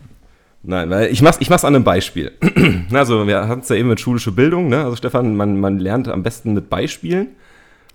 Nein, 0.63 0.89
weil 0.89 1.11
ich 1.11 1.21
mach's, 1.21 1.37
ich 1.39 1.49
mach's 1.49 1.63
an 1.63 1.75
einem 1.75 1.85
Beispiel. 1.85 2.33
also, 2.91 3.25
wir 3.25 3.47
hatten 3.47 3.61
es 3.61 3.69
ja 3.69 3.77
eben 3.77 3.87
mit 3.87 4.01
schulische 4.01 4.33
Bildung, 4.33 4.67
ne? 4.67 4.83
Also, 4.83 4.97
Stefan, 4.97 5.37
man, 5.37 5.61
man 5.61 5.79
lernt 5.79 6.09
am 6.09 6.23
besten 6.23 6.53
mit 6.53 6.69
Beispielen. 6.69 7.29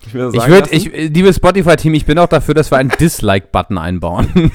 Ich, 0.01 0.07
ich 0.07 0.13
würde, 0.15 0.69
ich, 0.71 0.91
liebes 0.91 1.35
Spotify-Team, 1.35 1.93
ich 1.93 2.05
bin 2.05 2.17
auch 2.17 2.29
dafür, 2.29 2.55
dass 2.55 2.71
wir 2.71 2.79
einen 2.79 2.89
Dislike-Button 2.99 3.77
einbauen. 3.77 4.27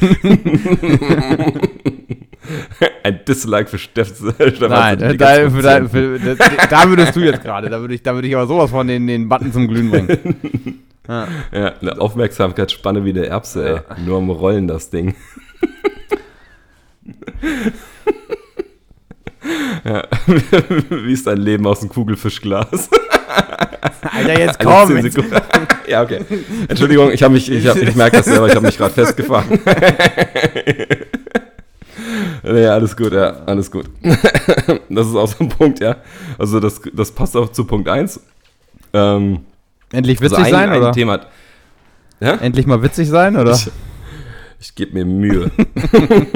Ein 3.02 3.20
Dislike 3.26 3.68
für 3.68 3.78
Stefan. 3.78 4.34
Nein, 4.68 4.98
da, 4.98 5.12
da, 5.12 5.50
für, 5.50 5.62
da, 5.62 6.88
würdest 6.88 7.16
du 7.16 7.20
jetzt 7.20 7.42
gerade, 7.42 7.70
da 7.70 7.80
würde 7.80 7.94
ich, 7.94 8.04
würd 8.04 8.24
ich 8.24 8.34
aber 8.34 8.46
sowas 8.46 8.70
von 8.70 8.86
den, 8.86 9.06
den 9.06 9.28
Button 9.28 9.52
zum 9.52 9.68
Glühen 9.68 9.90
bringen. 9.90 10.82
Ja, 11.08 11.28
ja 11.52 11.72
eine 11.80 12.00
Aufmerksamkeitsspanne 12.00 13.04
wie 13.04 13.12
der 13.12 13.28
Erbse, 13.28 13.68
ey. 13.68 13.78
Nur 14.04 14.18
am 14.18 14.28
Rollen 14.28 14.66
das 14.66 14.90
Ding. 14.90 15.14
ja. 19.84 20.02
Wie 20.90 21.12
ist 21.12 21.28
dein 21.28 21.38
Leben 21.38 21.64
aus 21.66 21.80
dem 21.80 21.90
Kugelfischglas? 21.90 22.90
Alter, 24.02 24.38
jetzt 24.38 24.58
komm. 24.58 25.08
ja, 25.86 26.02
okay. 26.02 26.20
Entschuldigung, 26.68 27.12
ich, 27.12 27.28
mich, 27.28 27.50
ich, 27.50 27.64
ich 27.64 27.94
merke 27.94 28.16
das 28.16 28.26
selber, 28.26 28.48
ich 28.48 28.54
habe 28.54 28.66
mich 28.66 28.76
gerade 28.76 28.94
festgefahren. 28.94 29.60
Nee, 32.48 32.66
alles 32.66 32.96
gut, 32.96 33.12
ja, 33.12 33.42
alles 33.44 33.70
gut. 33.70 33.86
das 34.88 35.08
ist 35.08 35.16
auch 35.16 35.26
so 35.26 35.36
ein 35.40 35.48
Punkt, 35.48 35.80
ja. 35.80 35.96
Also 36.38 36.60
das, 36.60 36.80
das 36.92 37.10
passt 37.10 37.36
auch 37.36 37.50
zu 37.50 37.64
Punkt 37.64 37.88
1. 37.88 38.20
Ähm, 38.92 39.40
Endlich 39.90 40.20
witzig 40.20 40.38
also 40.38 40.46
ein, 40.46 40.52
sein, 40.52 40.70
ein 40.70 40.78
oder? 40.78 40.92
Thema, 40.92 41.20
ja? 42.20 42.34
Endlich 42.34 42.66
mal 42.66 42.80
witzig 42.82 43.08
sein, 43.08 43.36
oder? 43.36 43.52
Ich, 43.52 43.68
ich 44.60 44.74
gebe 44.76 44.94
mir 44.94 45.04
Mühe. 45.04 45.50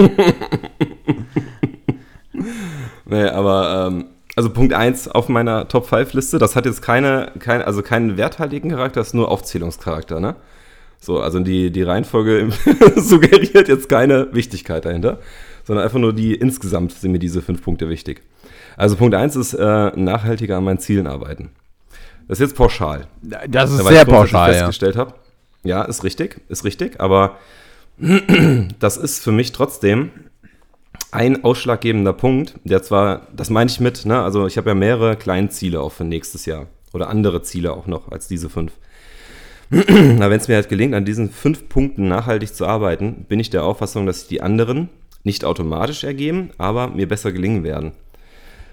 nee, 3.05 3.25
aber 3.25 3.87
ähm, 3.88 4.07
also 4.35 4.51
Punkt 4.51 4.75
1 4.75 5.09
auf 5.09 5.29
meiner 5.29 5.68
Top 5.68 5.87
5 5.87 6.12
Liste, 6.14 6.38
das 6.38 6.57
hat 6.57 6.66
jetzt 6.66 6.83
keine, 6.83 7.31
keine 7.38 7.66
also 7.66 7.83
keinen 7.83 8.16
werthaltigen 8.16 8.70
Charakter, 8.70 8.99
das 9.01 9.09
ist 9.09 9.14
nur 9.14 9.31
Aufzählungscharakter, 9.31 10.18
ne? 10.18 10.35
So, 10.99 11.20
also 11.20 11.38
die, 11.38 11.70
die 11.70 11.83
Reihenfolge 11.83 12.49
suggeriert 12.96 13.68
jetzt 13.68 13.88
keine 13.88 14.35
Wichtigkeit 14.35 14.85
dahinter 14.85 15.18
sondern 15.70 15.85
einfach 15.85 16.00
nur 16.00 16.12
die, 16.12 16.35
insgesamt 16.35 16.90
sind 16.90 17.12
mir 17.12 17.20
diese 17.20 17.42
fünf 17.42 17.62
Punkte 17.62 17.88
wichtig. 17.88 18.22
Also 18.76 18.96
Punkt 18.96 19.14
1 19.14 19.37
ist 19.37 19.54
äh, 19.54 19.92
nachhaltiger 19.94 20.56
an 20.56 20.64
meinen 20.64 20.80
Zielen 20.80 21.06
arbeiten. 21.06 21.50
Das 22.26 22.40
ist 22.40 22.48
jetzt 22.48 22.56
pauschal. 22.56 23.06
Das 23.22 23.70
ist 23.70 23.78
da, 23.78 23.85
sehr 23.85 24.02
ich 24.02 24.09
pauschal, 24.09 24.52
festgestellt 24.52 24.96
ja. 24.96 25.00
habe. 25.00 25.14
Ja, 25.62 25.83
ist 25.85 26.02
richtig, 26.02 26.40
ist 26.48 26.64
richtig, 26.64 27.00
aber 27.00 27.38
das 28.80 28.96
ist 28.96 29.22
für 29.22 29.30
mich 29.30 29.52
trotzdem 29.52 30.11
ein 31.12 31.44
ausschlaggebender 31.44 32.14
Punkt, 32.14 32.54
der 32.64 32.83
zwar, 32.83 33.28
das 33.33 33.48
meine 33.48 33.70
ich 33.70 33.78
mit, 33.78 34.04
ne, 34.06 34.20
also 34.20 34.48
ich 34.48 34.56
habe 34.56 34.70
ja 34.70 34.74
mehrere 34.74 35.14
kleine 35.14 35.50
Ziele 35.50 35.83
auch 35.83 35.92
für 35.92 36.02
nächstes 36.02 36.46
Jahr 36.46 36.66
oder 36.92 37.09
andere 37.09 37.44
Ziele 37.44 37.74
auch 37.74 37.87
noch 37.87 38.11
als 38.11 38.26
diese 38.26 38.50
fünf. 38.50 38.72
Aber 39.70 40.30
wenn 40.30 40.40
es 40.40 40.48
mir 40.48 40.56
halt 40.56 40.68
gelingt, 40.68 40.96
an 40.96 41.04
diesen 41.04 41.30
fünf 41.30 41.68
Punkten 41.68 42.09
nachhaltig 42.09 42.56
zu 42.56 42.66
arbeiten, 42.66 43.24
bin 43.28 43.38
ich 43.38 43.50
der 43.50 43.62
Auffassung, 43.62 44.04
dass 44.04 44.22
ich 44.22 44.26
die 44.26 44.42
anderen 44.42 44.88
nicht 45.24 45.44
automatisch 45.44 46.04
ergeben, 46.04 46.50
aber 46.59 46.88
mir 46.88 47.09
besser 47.09 47.33
gelingen 47.33 47.64
werden. 47.64 47.92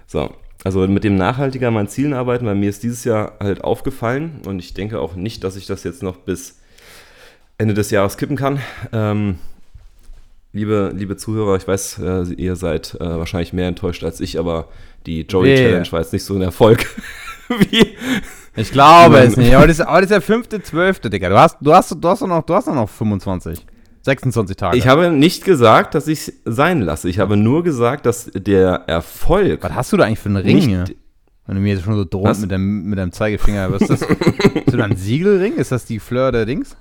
So, 0.07 0.33
also 0.63 0.87
mit 0.87 1.03
dem 1.03 1.15
nachhaltiger 1.15 1.67
an 1.67 1.73
meinen 1.73 1.87
Zielen 1.87 2.13
arbeiten, 2.13 2.45
weil 2.45 2.55
mir 2.55 2.69
ist 2.69 2.83
dieses 2.83 3.03
Jahr 3.03 3.33
halt 3.39 3.63
aufgefallen 3.63 4.41
und 4.45 4.59
ich 4.59 4.73
denke 4.73 4.99
auch 4.99 5.15
nicht, 5.15 5.43
dass 5.43 5.55
ich 5.55 5.65
das 5.65 5.83
jetzt 5.83 6.03
noch 6.03 6.17
bis 6.17 6.59
Ende 7.57 7.73
des 7.73 7.91
Jahres 7.91 8.17
kippen 8.17 8.37
kann. 8.37 8.59
Ähm, 8.91 9.39
liebe, 10.53 10.91
liebe 10.95 11.17
Zuhörer, 11.17 11.55
ich 11.57 11.67
weiß, 11.67 11.99
äh, 11.99 12.23
ihr 12.33 12.55
seid 12.55 12.95
äh, 12.95 12.99
wahrscheinlich 12.99 13.53
mehr 13.53 13.67
enttäuscht 13.67 14.03
als 14.03 14.19
ich, 14.19 14.39
aber 14.39 14.67
die 15.05 15.21
Joey 15.21 15.49
nee. 15.49 15.55
Challenge 15.57 15.91
war 15.91 15.99
jetzt 16.01 16.13
nicht 16.13 16.23
so 16.23 16.35
ein 16.35 16.41
Erfolg 16.41 16.85
wie. 17.47 17.95
Ich 18.55 18.71
glaube 18.71 19.19
es 19.19 19.37
nicht. 19.37 19.55
Aber 19.55 19.67
das, 19.67 19.79
aber 19.79 19.97
das 19.97 20.05
ist 20.05 20.11
der 20.11 20.21
fünfte, 20.21 20.61
zwölfte, 20.61 21.09
Digga. 21.09 21.29
Du 21.29 21.37
hast, 21.37 21.57
du 21.61 21.73
hast, 21.73 21.91
du 21.91 22.07
hast, 22.07 22.21
noch, 22.21 22.43
du 22.43 22.53
hast 22.55 22.67
noch 22.67 22.89
25. 22.89 23.65
26 24.07 24.55
Tage. 24.55 24.77
Ich 24.77 24.87
habe 24.87 25.11
nicht 25.11 25.43
gesagt, 25.43 25.93
dass 25.93 26.07
ich 26.07 26.29
es 26.29 26.33
sein 26.45 26.81
lasse. 26.81 27.09
Ich 27.09 27.19
habe 27.19 27.35
nur 27.35 27.63
gesagt, 27.63 28.05
dass 28.05 28.31
der 28.33 28.83
Erfolg. 28.87 29.63
Was 29.63 29.73
hast 29.73 29.93
du 29.93 29.97
da 29.97 30.05
eigentlich 30.05 30.19
für 30.19 30.29
einen 30.29 30.37
Ring 30.37 30.59
hier? 30.59 30.85
Wenn 31.45 31.55
du 31.55 31.61
mir 31.61 31.73
jetzt 31.73 31.83
schon 31.83 31.95
so 31.95 32.05
drohst 32.05 32.41
mit 32.41 32.51
deinem, 32.51 32.83
mit 32.83 32.97
deinem 32.97 33.11
Zeigefinger. 33.11 33.71
Was 33.71 33.81
ist 33.81 33.89
das? 33.89 34.01
ist 34.65 34.73
das 34.73 34.81
ein 34.81 34.95
Siegelring? 34.95 35.55
Ist 35.55 35.71
das 35.71 35.85
die 35.85 35.99
Fleur 35.99 36.31
der 36.31 36.45
Dings? 36.45 36.75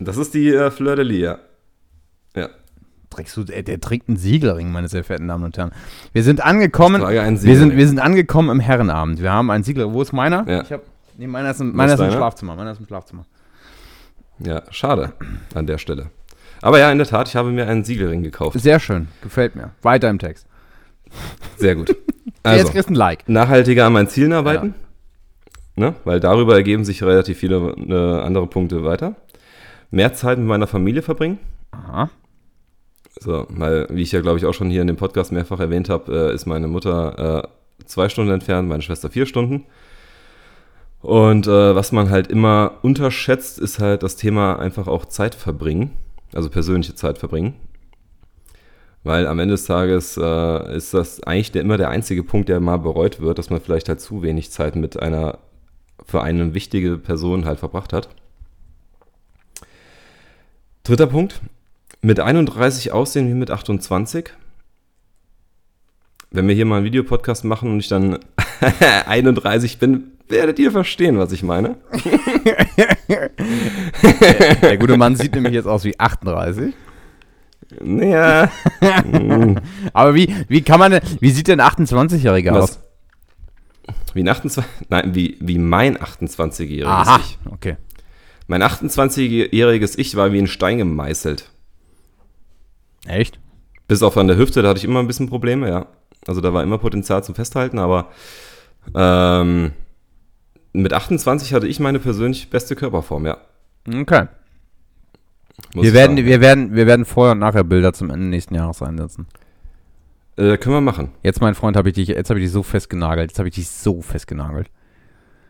Das 0.00 0.16
ist 0.16 0.34
die 0.34 0.48
äh, 0.48 0.70
Fleur 0.70 0.96
de 0.96 1.04
Lis, 1.04 1.20
ja. 1.20 1.38
ja. 2.36 2.48
Trägst 3.10 3.36
du, 3.36 3.44
der, 3.44 3.62
der 3.62 3.80
trägt 3.80 4.08
einen 4.08 4.16
Siegelring, 4.16 4.70
meine 4.70 4.88
sehr 4.88 5.02
verehrten 5.02 5.28
Damen 5.28 5.44
und 5.44 5.56
Herren. 5.56 5.72
Wir 6.12 6.22
sind 6.22 6.44
angekommen. 6.44 7.00
Wir 7.02 7.56
sind, 7.56 7.76
wir 7.76 7.88
sind 7.88 7.98
angekommen 8.00 8.50
im 8.50 8.60
Herrenabend. 8.60 9.20
Wir 9.20 9.32
haben 9.32 9.50
einen 9.50 9.64
Siegelring. 9.64 9.92
Wo 9.92 10.02
ist 10.02 10.12
meiner? 10.12 10.48
Ja. 10.48 10.62
Ich 10.62 10.72
hab, 10.72 10.82
nee, 11.16 11.26
meiner 11.26 11.50
ist, 11.50 11.60
im, 11.60 11.74
meiner 11.74 11.94
ist 11.94 12.00
im 12.00 12.10
Schlafzimmer. 12.10 12.54
Meiner 12.54 12.72
ist 12.72 12.80
im 12.80 12.86
Schlafzimmer. 12.86 13.24
Ja, 14.40 14.62
schade 14.70 15.12
an 15.54 15.66
der 15.66 15.78
Stelle. 15.78 16.10
Aber 16.60 16.78
ja, 16.78 16.90
in 16.90 16.98
der 16.98 17.06
Tat, 17.06 17.28
ich 17.28 17.36
habe 17.36 17.50
mir 17.50 17.66
einen 17.66 17.84
Siegelring 17.84 18.22
gekauft. 18.22 18.58
Sehr 18.60 18.80
schön, 18.80 19.08
gefällt 19.22 19.54
mir. 19.54 19.70
Weiter 19.82 20.10
im 20.10 20.18
Text. 20.18 20.46
Sehr 21.56 21.74
gut. 21.74 21.94
Also, 22.44 22.64
Jetzt 22.64 22.72
kriegst 22.72 22.88
du 22.88 22.92
ein 22.92 22.96
Like. 22.96 23.28
Nachhaltiger 23.28 23.86
an 23.86 23.92
meinen 23.92 24.08
Zielen 24.08 24.32
arbeiten. 24.32 24.74
Ja. 25.76 25.90
Ne? 25.90 25.94
Weil 26.04 26.20
darüber 26.20 26.54
ergeben 26.54 26.84
sich 26.84 27.02
relativ 27.02 27.38
viele 27.38 27.74
äh, 27.88 28.24
andere 28.24 28.46
Punkte 28.46 28.84
weiter. 28.84 29.16
Mehr 29.90 30.14
Zeit 30.14 30.38
mit 30.38 30.46
meiner 30.46 30.68
Familie 30.68 31.02
verbringen. 31.02 31.38
Aha. 31.72 32.10
So, 33.20 33.46
weil, 33.50 33.86
wie 33.90 34.02
ich 34.02 34.12
ja, 34.12 34.20
glaube 34.20 34.38
ich, 34.38 34.46
auch 34.46 34.54
schon 34.54 34.70
hier 34.70 34.82
in 34.82 34.86
dem 34.86 34.96
Podcast 34.96 35.32
mehrfach 35.32 35.58
erwähnt 35.58 35.88
habe, 35.88 36.30
äh, 36.30 36.34
ist 36.34 36.46
meine 36.46 36.68
Mutter 36.68 37.42
äh, 37.44 37.84
zwei 37.86 38.08
Stunden 38.08 38.32
entfernt, 38.32 38.68
meine 38.68 38.82
Schwester 38.82 39.10
vier 39.10 39.26
Stunden. 39.26 39.66
Und 41.00 41.46
äh, 41.46 41.74
was 41.74 41.92
man 41.92 42.10
halt 42.10 42.26
immer 42.26 42.78
unterschätzt, 42.82 43.58
ist 43.58 43.78
halt 43.78 44.02
das 44.02 44.16
Thema 44.16 44.58
einfach 44.58 44.88
auch 44.88 45.04
Zeit 45.04 45.34
verbringen, 45.34 45.92
also 46.32 46.50
persönliche 46.50 46.94
Zeit 46.94 47.18
verbringen. 47.18 47.54
Weil 49.04 49.26
am 49.26 49.38
Ende 49.38 49.54
des 49.54 49.64
Tages 49.64 50.16
äh, 50.16 50.76
ist 50.76 50.92
das 50.92 51.22
eigentlich 51.22 51.52
der, 51.52 51.62
immer 51.62 51.76
der 51.76 51.88
einzige 51.88 52.24
Punkt, 52.24 52.48
der 52.48 52.58
mal 52.58 52.78
bereut 52.78 53.20
wird, 53.20 53.38
dass 53.38 53.48
man 53.48 53.60
vielleicht 53.60 53.88
halt 53.88 54.00
zu 54.00 54.22
wenig 54.22 54.50
Zeit 54.50 54.74
mit 54.74 55.00
einer 55.00 55.38
für 56.04 56.22
eine 56.22 56.54
wichtige 56.54 56.96
Person 56.96 57.44
halt 57.44 57.58
verbracht 57.58 57.92
hat. 57.92 58.08
Dritter 60.84 61.06
Punkt, 61.06 61.40
mit 62.00 62.18
31 62.18 62.92
aussehen 62.92 63.28
wie 63.28 63.34
mit 63.34 63.50
28. 63.50 64.30
Wenn 66.30 66.48
wir 66.48 66.54
hier 66.54 66.64
mal 66.64 66.76
einen 66.76 66.86
Videopodcast 66.86 67.44
machen 67.44 67.70
und 67.70 67.80
ich 67.80 67.88
dann 67.88 68.18
31 69.06 69.78
bin, 69.78 70.17
werdet 70.30 70.58
ihr 70.58 70.70
verstehen, 70.70 71.18
was 71.18 71.32
ich 71.32 71.42
meine. 71.42 71.76
Der 74.62 74.78
gute 74.78 74.96
Mann 74.96 75.16
sieht 75.16 75.34
nämlich 75.34 75.54
jetzt 75.54 75.66
aus 75.66 75.84
wie 75.84 75.98
38. 75.98 76.74
Naja. 77.80 78.50
Aber 79.92 80.14
wie, 80.14 80.34
wie 80.48 80.62
kann 80.62 80.78
man 80.80 81.00
wie 81.20 81.30
sieht 81.30 81.48
denn 81.48 81.60
ein 81.60 81.70
28-Jähriger 81.70 82.52
aus? 82.52 82.80
Wie 84.14 84.22
ein 84.22 84.28
28, 84.28 84.64
nein, 84.88 85.14
wie, 85.14 85.36
wie 85.40 85.58
mein 85.58 85.98
28-jähriges 85.98 87.20
Ich. 87.20 87.38
okay. 87.50 87.76
Mein 88.46 88.62
28-jähriges 88.62 89.98
Ich 89.98 90.16
war 90.16 90.32
wie 90.32 90.38
ein 90.38 90.46
Stein 90.46 90.78
gemeißelt. 90.78 91.50
Echt? 93.06 93.38
Bis 93.86 94.02
auf 94.02 94.16
an 94.16 94.26
der 94.26 94.36
Hüfte, 94.36 94.62
da 94.62 94.70
hatte 94.70 94.78
ich 94.78 94.84
immer 94.84 95.00
ein 95.00 95.06
bisschen 95.06 95.28
Probleme, 95.28 95.68
ja. 95.68 95.86
Also 96.26 96.40
da 96.40 96.52
war 96.52 96.62
immer 96.62 96.78
Potenzial 96.78 97.22
zum 97.24 97.34
Festhalten, 97.34 97.78
aber 97.78 98.10
ähm, 98.94 99.72
mit 100.82 100.92
28 100.92 101.54
hatte 101.54 101.66
ich 101.66 101.80
meine 101.80 101.98
persönlich 101.98 102.50
beste 102.50 102.76
Körperform, 102.76 103.26
ja. 103.26 103.38
Okay. 103.86 104.26
wir 105.72 105.92
werden, 105.94 106.16
sagen, 106.16 106.26
wir, 106.26 106.40
werden, 106.40 106.74
wir 106.74 106.86
werden 106.86 107.04
vorher 107.04 107.32
und 107.32 107.38
nachher 107.38 107.64
Bilder 107.64 107.92
zum 107.92 108.10
Ende 108.10 108.26
nächsten 108.26 108.54
Jahres 108.54 108.82
einsetzen. 108.82 109.26
Äh, 110.36 110.56
können 110.58 110.76
wir 110.76 110.80
machen. 110.80 111.10
Jetzt, 111.22 111.40
mein 111.40 111.54
Freund, 111.54 111.76
habe 111.76 111.88
ich 111.88 111.94
dich, 111.96 112.08
jetzt 112.08 112.30
habe 112.30 112.38
ich 112.38 112.46
dich 112.46 112.52
so 112.52 112.62
festgenagelt. 112.62 113.30
Jetzt 113.30 113.38
habe 113.38 113.48
ich 113.48 113.54
dich 113.56 113.68
so 113.68 114.02
festgenagelt. 114.02 114.70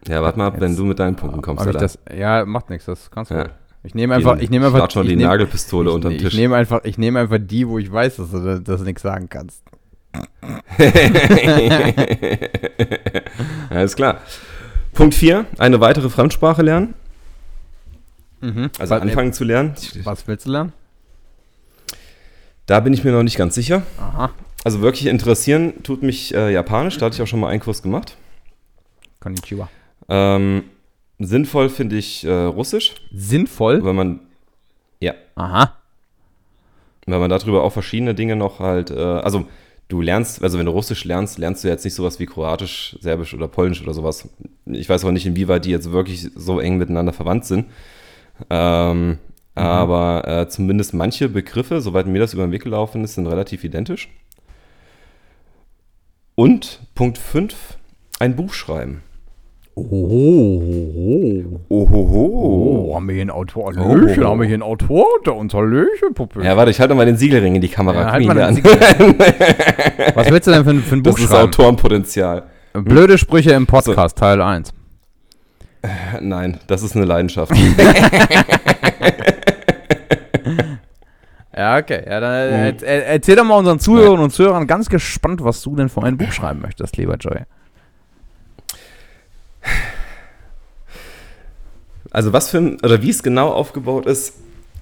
Ja, 0.07 0.23
warte 0.23 0.39
mal 0.39 0.47
ab, 0.47 0.55
jetzt, 0.55 0.63
wenn 0.63 0.77
du 0.77 0.85
mit 0.85 0.99
deinen 0.99 1.17
Punkten 1.17 1.43
kommst. 1.43 1.67
Ich 1.67 1.77
das, 1.77 1.99
ja, 2.17 2.45
macht 2.47 2.71
nichts, 2.71 2.87
das 2.87 3.11
kannst 3.11 3.31
du. 3.31 3.35
Ja. 3.35 3.47
Ich 3.83 3.95
nehme 3.95 4.15
einfach, 4.15 4.39
ich 4.39 4.51
nehme 4.51 4.67
einfach, 4.67 4.91
schon 4.91 5.05
ich 5.05 5.11
die 5.11 5.17
nehm- 5.17 5.29
Nagelpistole 5.29 5.91
ich, 5.91 5.95
unterm 5.95 6.13
Ich 6.13 6.23
Tisch. 6.23 6.35
nehme 6.35 6.57
einfach, 6.57 6.81
ich 6.85 6.99
nehme 6.99 7.21
einfach 7.21 7.39
die, 7.41 7.69
wo 7.69 7.79
ich 7.79 7.91
weiß, 7.93 8.17
dass 8.17 8.31
du 8.31 8.61
das 8.61 8.81
nichts 8.83 9.03
sagen 9.03 9.29
kannst. 9.29 9.63
Alles 13.71 13.95
klar. 13.97 14.21
Punkt 14.99 15.15
4, 15.15 15.47
eine 15.59 15.81
weitere 15.81 16.09
Fremdsprache 16.09 16.63
lernen. 16.63 16.95
Mhm. 18.41 18.69
Also 18.81 18.97
was, 18.97 19.01
anfangen 19.03 19.33
zu 19.33 19.45
lernen. 19.45 19.75
Was 20.03 20.27
willst 20.27 20.47
du 20.47 20.51
lernen? 20.51 20.73
Da 22.67 22.81
bin 22.81 22.93
ich 22.93 23.05
mir 23.05 23.13
noch 23.13 23.23
nicht 23.23 23.37
ganz 23.37 23.55
sicher. 23.55 23.85
Aha. 23.97 24.31
Also 24.65 24.81
wirklich 24.81 25.07
interessieren 25.07 25.85
tut 25.85 26.03
mich 26.03 26.35
äh, 26.35 26.53
Japanisch. 26.53 26.99
Da 26.99 27.07
hatte 27.07 27.15
ich 27.15 27.23
auch 27.23 27.29
schon 27.29 27.39
mal 27.39 27.49
einen 27.49 27.61
Kurs 27.61 27.81
gemacht. 27.81 28.17
Konnichiwa. 29.21 29.69
Ähm, 30.09 30.65
sinnvoll 31.21 31.69
finde 31.69 31.95
ich 31.95 32.25
äh, 32.25 32.31
Russisch, 32.33 32.97
Sinnvoll? 33.13 33.85
weil 33.85 33.95
man, 33.95 34.19
ja, 34.99 35.15
Aha. 35.37 35.75
weil 37.07 37.21
man 37.21 37.31
darüber 37.31 37.63
auch 37.63 37.73
verschiedene 37.73 38.17
Dinge 38.17 38.35
noch 38.35 38.59
halt, 38.59 38.91
äh, 38.91 38.99
also 38.99 39.47
du 39.89 40.01
lernst, 40.01 40.43
also 40.43 40.59
wenn 40.59 40.67
du 40.67 40.73
Russisch 40.73 41.05
lernst, 41.05 41.39
lernst 41.39 41.65
du 41.65 41.69
jetzt 41.69 41.85
nicht 41.85 41.95
sowas 41.95 42.21
wie 42.21 42.27
Kroatisch, 42.27 42.97
Serbisch 43.01 43.35
oder 43.35 43.49
Polnisch 43.49 43.83
oder 43.83 43.95
sowas. 43.95 44.29
Ich 44.67 44.89
weiß 44.89 45.05
auch 45.05 45.11
nicht, 45.11 45.27
inwieweit 45.27 45.65
die 45.65 45.71
jetzt 45.71 45.91
wirklich 45.91 46.29
so 46.35 46.61
eng 46.61 46.77
miteinander 46.77 47.13
verwandt 47.13 47.47
sind. 47.47 47.67
Ähm, 48.51 49.19
Aber 49.55 50.29
äh, 50.29 50.49
zumindest 50.49 50.95
manche 50.95 51.29
Begriffe, 51.29 51.81
soweit 51.81 52.07
mir 52.07 52.21
das 52.21 52.33
über 52.33 52.47
den 52.47 52.53
Weg 52.53 52.63
gelaufen 52.63 53.03
ist, 53.03 53.15
sind 53.15 53.27
relativ 53.27 53.65
identisch. 53.65 54.09
Und 56.37 56.81
Punkt 56.95 57.19
5, 57.19 57.77
ein 58.21 58.37
Buch 58.37 58.53
schreiben. 58.55 59.03
Oh, 59.81 61.45
Ohoho. 61.69 62.89
oh, 62.91 62.95
haben 62.97 63.07
wir 63.07 63.15
hier 63.15 63.23
einen 63.23 63.31
Autor? 63.31 63.73
Hallöchen, 63.77 64.25
haben 64.25 64.41
wir 64.41 64.47
hier 64.47 64.55
einen 64.55 64.63
Autor? 64.65 65.07
Der 65.25 65.37
uns 65.37 65.55
Hallöchen, 65.55 66.15
Puppe. 66.15 66.43
Ja, 66.43 66.57
warte, 66.57 66.71
ich 66.73 66.81
halte 66.81 66.95
mal 66.95 67.07
den 67.07 67.17
Siegelring 67.17 67.55
in 67.55 67.61
die 67.61 67.69
Kamera. 67.69 68.01
Ja, 68.01 68.11
halt 68.13 68.27
mal 68.27 68.41
an. 68.43 68.57
Was 70.15 70.31
willst 70.31 70.47
du 70.49 70.51
denn 70.51 70.65
für, 70.65 70.71
ein- 70.71 70.83
für 70.83 70.97
ein 70.97 71.03
Buch 71.03 71.13
Das 71.13 71.21
ist 71.23 71.29
schreiben? 71.31 71.49
Autorenpotenzial. 71.49 72.43
Blöde 72.73 73.19
Sprüche 73.19 73.53
im 73.53 73.67
Podcast, 73.67 74.19
Teil 74.19 74.41
1. 74.43 74.73
Nein, 76.21 76.59
das 76.67 76.83
ist 76.83 76.97
eine 76.97 77.05
Leidenschaft. 77.05 77.53
Ja, 81.57 81.77
okay. 81.79 82.03
Ja, 82.09 82.21
dann 82.21 82.33
äh, 82.33 82.69
er, 82.69 82.83
er, 82.85 83.07
erzähl 83.09 83.35
doch 83.35 83.43
mal 83.45 83.57
unseren 83.57 83.81
Zuhörern 83.81 84.21
und 84.21 84.31
Zuhörern 84.31 84.69
ganz 84.69 84.89
gespannt, 84.89 85.43
was 85.43 85.61
du 85.63 85.75
denn 85.75 85.89
für 85.89 86.05
ein 86.05 86.17
Buch 86.17 86.31
schreiben 86.31 86.61
möchtest, 86.61 86.97
lieber 86.97 87.17
Joey. 87.17 87.41
Also 92.11 92.33
was 92.33 92.51
für 92.51 92.59
ein, 92.59 92.81
oder 92.81 93.03
wie 93.03 93.11
es 93.11 93.23
genau 93.23 93.51
aufgebaut 93.51 94.07
ist, 94.07 94.33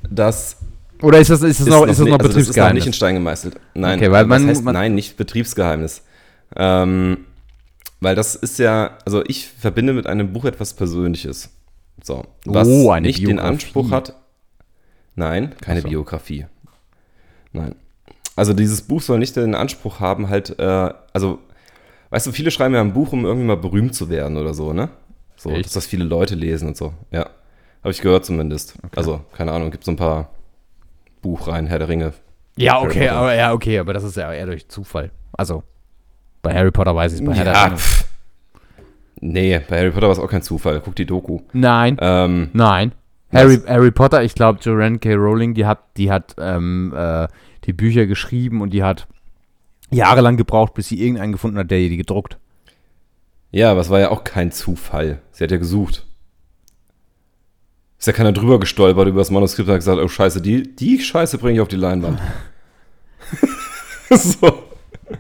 das 0.09 0.59
Oder 1.03 1.19
ist 1.19 1.31
das, 1.31 1.43
ist 1.43 1.61
das 1.61 1.67
noch, 1.67 1.83
ist 1.87 1.91
das 1.91 1.99
nicht- 2.01 2.09
noch 2.11 2.19
also 2.19 2.29
das 2.29 2.37
ist 2.37 2.37
noch 2.37 2.39
Betriebsgeheimnis? 2.39 2.75
nicht 2.75 2.87
in 2.87 2.93
Stein 2.93 3.15
gemeißelt. 3.15 3.61
Nein, 3.75 3.99
Okay, 3.99 4.11
weil 4.13 4.29
was 4.29 4.41
man- 4.41 4.49
heißt, 4.49 4.65
man- 4.65 4.75
nein, 4.75 4.95
nicht 4.95 5.17
Betriebsgeheimnis. 5.17 6.03
Ähm, 6.55 7.19
weil 8.01 8.15
das 8.15 8.35
ist 8.37 8.59
ja, 8.59 8.97
also 9.05 9.25
ich 9.27 9.49
verbinde 9.49 9.93
mit 9.93 10.07
einem 10.07 10.33
Buch 10.33 10.45
etwas 10.45 10.75
Persönliches. 10.75 11.51
So, 12.03 12.25
was 12.45 12.69
Oh, 12.69 12.95
nicht 13.01 13.19
den 13.19 13.27
Biografie. 13.27 13.49
Anspruch 13.49 13.91
hat. 13.91 14.15
Nein, 15.17 15.55
keine 15.61 15.81
so. 15.81 15.89
Biografie. 15.89 16.47
Nein. 17.53 17.75
Also 18.37 18.53
dieses 18.53 18.83
Buch 18.83 19.01
soll 19.01 19.19
nicht 19.19 19.35
den 19.35 19.55
Anspruch 19.55 19.99
haben, 19.99 20.29
halt, 20.29 20.59
äh, 20.59 20.91
also, 21.15 21.41
weißt 22.11 22.27
du, 22.27 22.33
viele 22.33 22.51
schreiben 22.51 22.75
ja 22.75 22.81
ein 22.81 22.93
Buch, 22.93 23.13
um 23.13 23.25
irgendwie 23.25 23.47
mal 23.47 23.57
berühmt 23.57 23.95
zu 23.95 24.09
werden 24.11 24.37
oder 24.37 24.55
so, 24.55 24.73
ne? 24.73 24.89
So, 25.37 25.51
Echt? 25.51 25.67
dass 25.67 25.73
das 25.75 25.87
viele 25.87 26.05
Leute 26.05 26.35
lesen 26.35 26.69
und 26.69 26.77
so. 26.77 26.95
Ja. 27.11 27.27
Habe 27.83 27.91
ich 27.93 28.01
gehört 28.01 28.25
zumindest. 28.25 28.75
Also, 28.97 29.21
keine 29.37 29.53
Ahnung, 29.53 29.71
gibt 29.71 29.85
so 29.85 29.93
ein 29.93 29.97
paar 29.97 30.31
Buchreihen, 31.23 31.67
Herr 31.67 31.79
der 31.79 31.89
Ringe. 31.89 32.13
ja, 32.57 32.81
okay, 32.81 33.09
aber, 33.09 33.35
ja, 33.35 33.53
okay, 33.53 33.79
aber 33.79 33.93
das 33.93 34.03
ist 34.05 34.17
ja 34.17 34.33
eher 34.33 34.47
durch 34.47 34.69
Zufall. 34.69 35.11
Also, 35.33 35.63
bei 36.43 36.55
Harry 36.55 36.71
Potter 36.71 36.95
weiß 36.97 37.13
ich 37.13 37.21
es, 37.21 37.27
bei 37.27 37.35
Herr 37.35 37.45
der 37.45 37.53
Ja, 37.53 37.65
Ringe. 37.65 37.77
pff. 37.79 38.05
Nee, 39.21 39.61
bei 39.69 39.79
Harry 39.79 39.91
Potter 39.91 40.07
war 40.07 40.13
es 40.13 40.19
auch 40.19 40.31
kein 40.31 40.43
Zufall. 40.43 40.81
Guck 40.85 40.95
die 40.97 41.07
Doku. 41.07 41.41
Nein, 41.53 41.97
Ähm, 42.01 42.51
nein. 42.53 42.93
Harry, 43.33 43.59
Harry 43.67 43.91
Potter, 43.91 44.23
ich 44.23 44.35
glaube, 44.35 44.61
Joanne 44.63 44.99
K. 44.99 45.15
Rowling, 45.15 45.55
die 45.55 45.67
hat, 45.67 45.81
die 45.97 46.11
hat 46.11 46.37
ähm, 46.39 46.93
äh, 46.97 47.27
die 47.65 47.73
Bücher 47.73 48.07
geschrieben 48.07 48.61
und 48.61 48.71
die 48.71 48.83
hat 48.83 49.09
jahrelang 49.91 50.37
gebraucht, 50.37 50.75
bis 50.75 50.89
sie 50.89 51.01
irgendeinen 51.01 51.33
gefunden 51.33 51.59
hat, 51.59 51.71
der 51.71 51.79
die 51.79 51.97
gedruckt. 51.97 52.39
ja, 53.53 53.71
aber 53.71 53.81
es 53.81 53.91
war 53.91 54.01
ja 54.01 54.11
auch 54.11 54.25
kein 54.25 54.53
Zufall. 54.53 55.21
Sie 55.33 55.45
hat 55.45 55.51
ja 55.51 55.57
gesucht. 55.59 56.07
Ist 57.99 58.07
ja 58.07 58.13
keiner 58.13 58.33
drüber 58.33 58.61
gestolpert 58.61 59.09
über 59.09 59.21
das 59.21 59.31
Manuskript 59.31 59.69
und 59.69 59.73
hat 59.75 59.81
gesagt, 59.81 59.99
oh 60.03 60.09
scheiße, 60.09 60.43
die, 60.43 60.75
die 60.77 61.01
Scheiße 61.01 61.39
bringe 61.39 61.55
ich 61.55 61.61
auf 61.61 61.69
die 61.69 61.77
Leinwand. 61.77 62.21
so. 64.11 64.63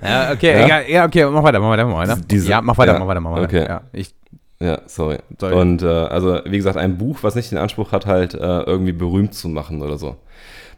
Ja, 0.03 0.33
okay, 0.33 0.53
Ja? 0.59 0.65
egal, 0.67 0.91
ja, 0.91 1.05
okay, 1.07 1.25
mach 1.31 1.43
weiter, 1.43 1.61
mach 1.61 1.71
weiter, 1.71 1.87
mach 1.87 1.97
weiter. 1.99 2.19
Diese- 2.29 2.51
ja, 2.51 2.61
mach 2.61 2.77
weiter, 2.77 2.93
ja, 2.95 2.99
mach 2.99 3.07
weiter, 3.07 3.21
mach 3.21 3.33
weiter. 3.33 3.45
okay. 3.45 3.65
Ja, 3.67 3.81
ich, 3.93 4.15
Ja, 4.61 4.81
sorry. 4.87 5.19
Sorry. 5.41 5.55
Und 5.55 5.83
äh, 5.83 5.87
also, 5.87 6.41
wie 6.45 6.57
gesagt, 6.57 6.77
ein 6.77 6.99
Buch, 6.99 7.19
was 7.23 7.35
nicht 7.35 7.51
den 7.51 7.59
Anspruch 7.59 7.93
hat, 7.93 8.05
halt 8.07 8.35
äh, 8.35 8.39
irgendwie 8.63 8.93
berühmt 8.93 9.35
zu 9.35 9.49
machen 9.49 9.81
oder 9.83 9.97
so. 9.99 10.17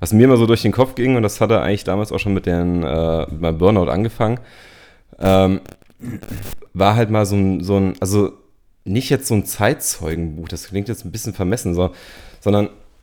Was 0.00 0.12
mir 0.12 0.24
immer 0.24 0.36
so 0.36 0.46
durch 0.46 0.62
den 0.62 0.72
Kopf 0.72 0.94
ging, 0.94 1.16
und 1.16 1.22
das 1.22 1.40
hatte 1.40 1.60
eigentlich 1.60 1.84
damals 1.84 2.12
auch 2.12 2.18
schon 2.18 2.34
mit, 2.34 2.46
den, 2.46 2.82
äh, 2.82 3.26
mit 3.30 3.40
meinem 3.40 3.58
Burnout 3.58 3.90
angefangen, 3.90 4.38
ähm, 5.18 5.60
war 6.74 6.94
halt 6.94 7.10
mal 7.10 7.26
so 7.26 7.36
ein, 7.36 7.62
so 7.62 7.76
ein, 7.76 7.94
also 8.00 8.32
nicht 8.84 9.10
jetzt 9.10 9.26
so 9.26 9.34
ein 9.34 9.44
Zeitzeugenbuch, 9.44 10.48
das 10.48 10.68
klingt 10.68 10.88
jetzt 10.88 11.04
ein 11.04 11.12
bisschen 11.12 11.34
vermessen, 11.34 11.74
so, 11.74 11.90
sondern 12.40 12.70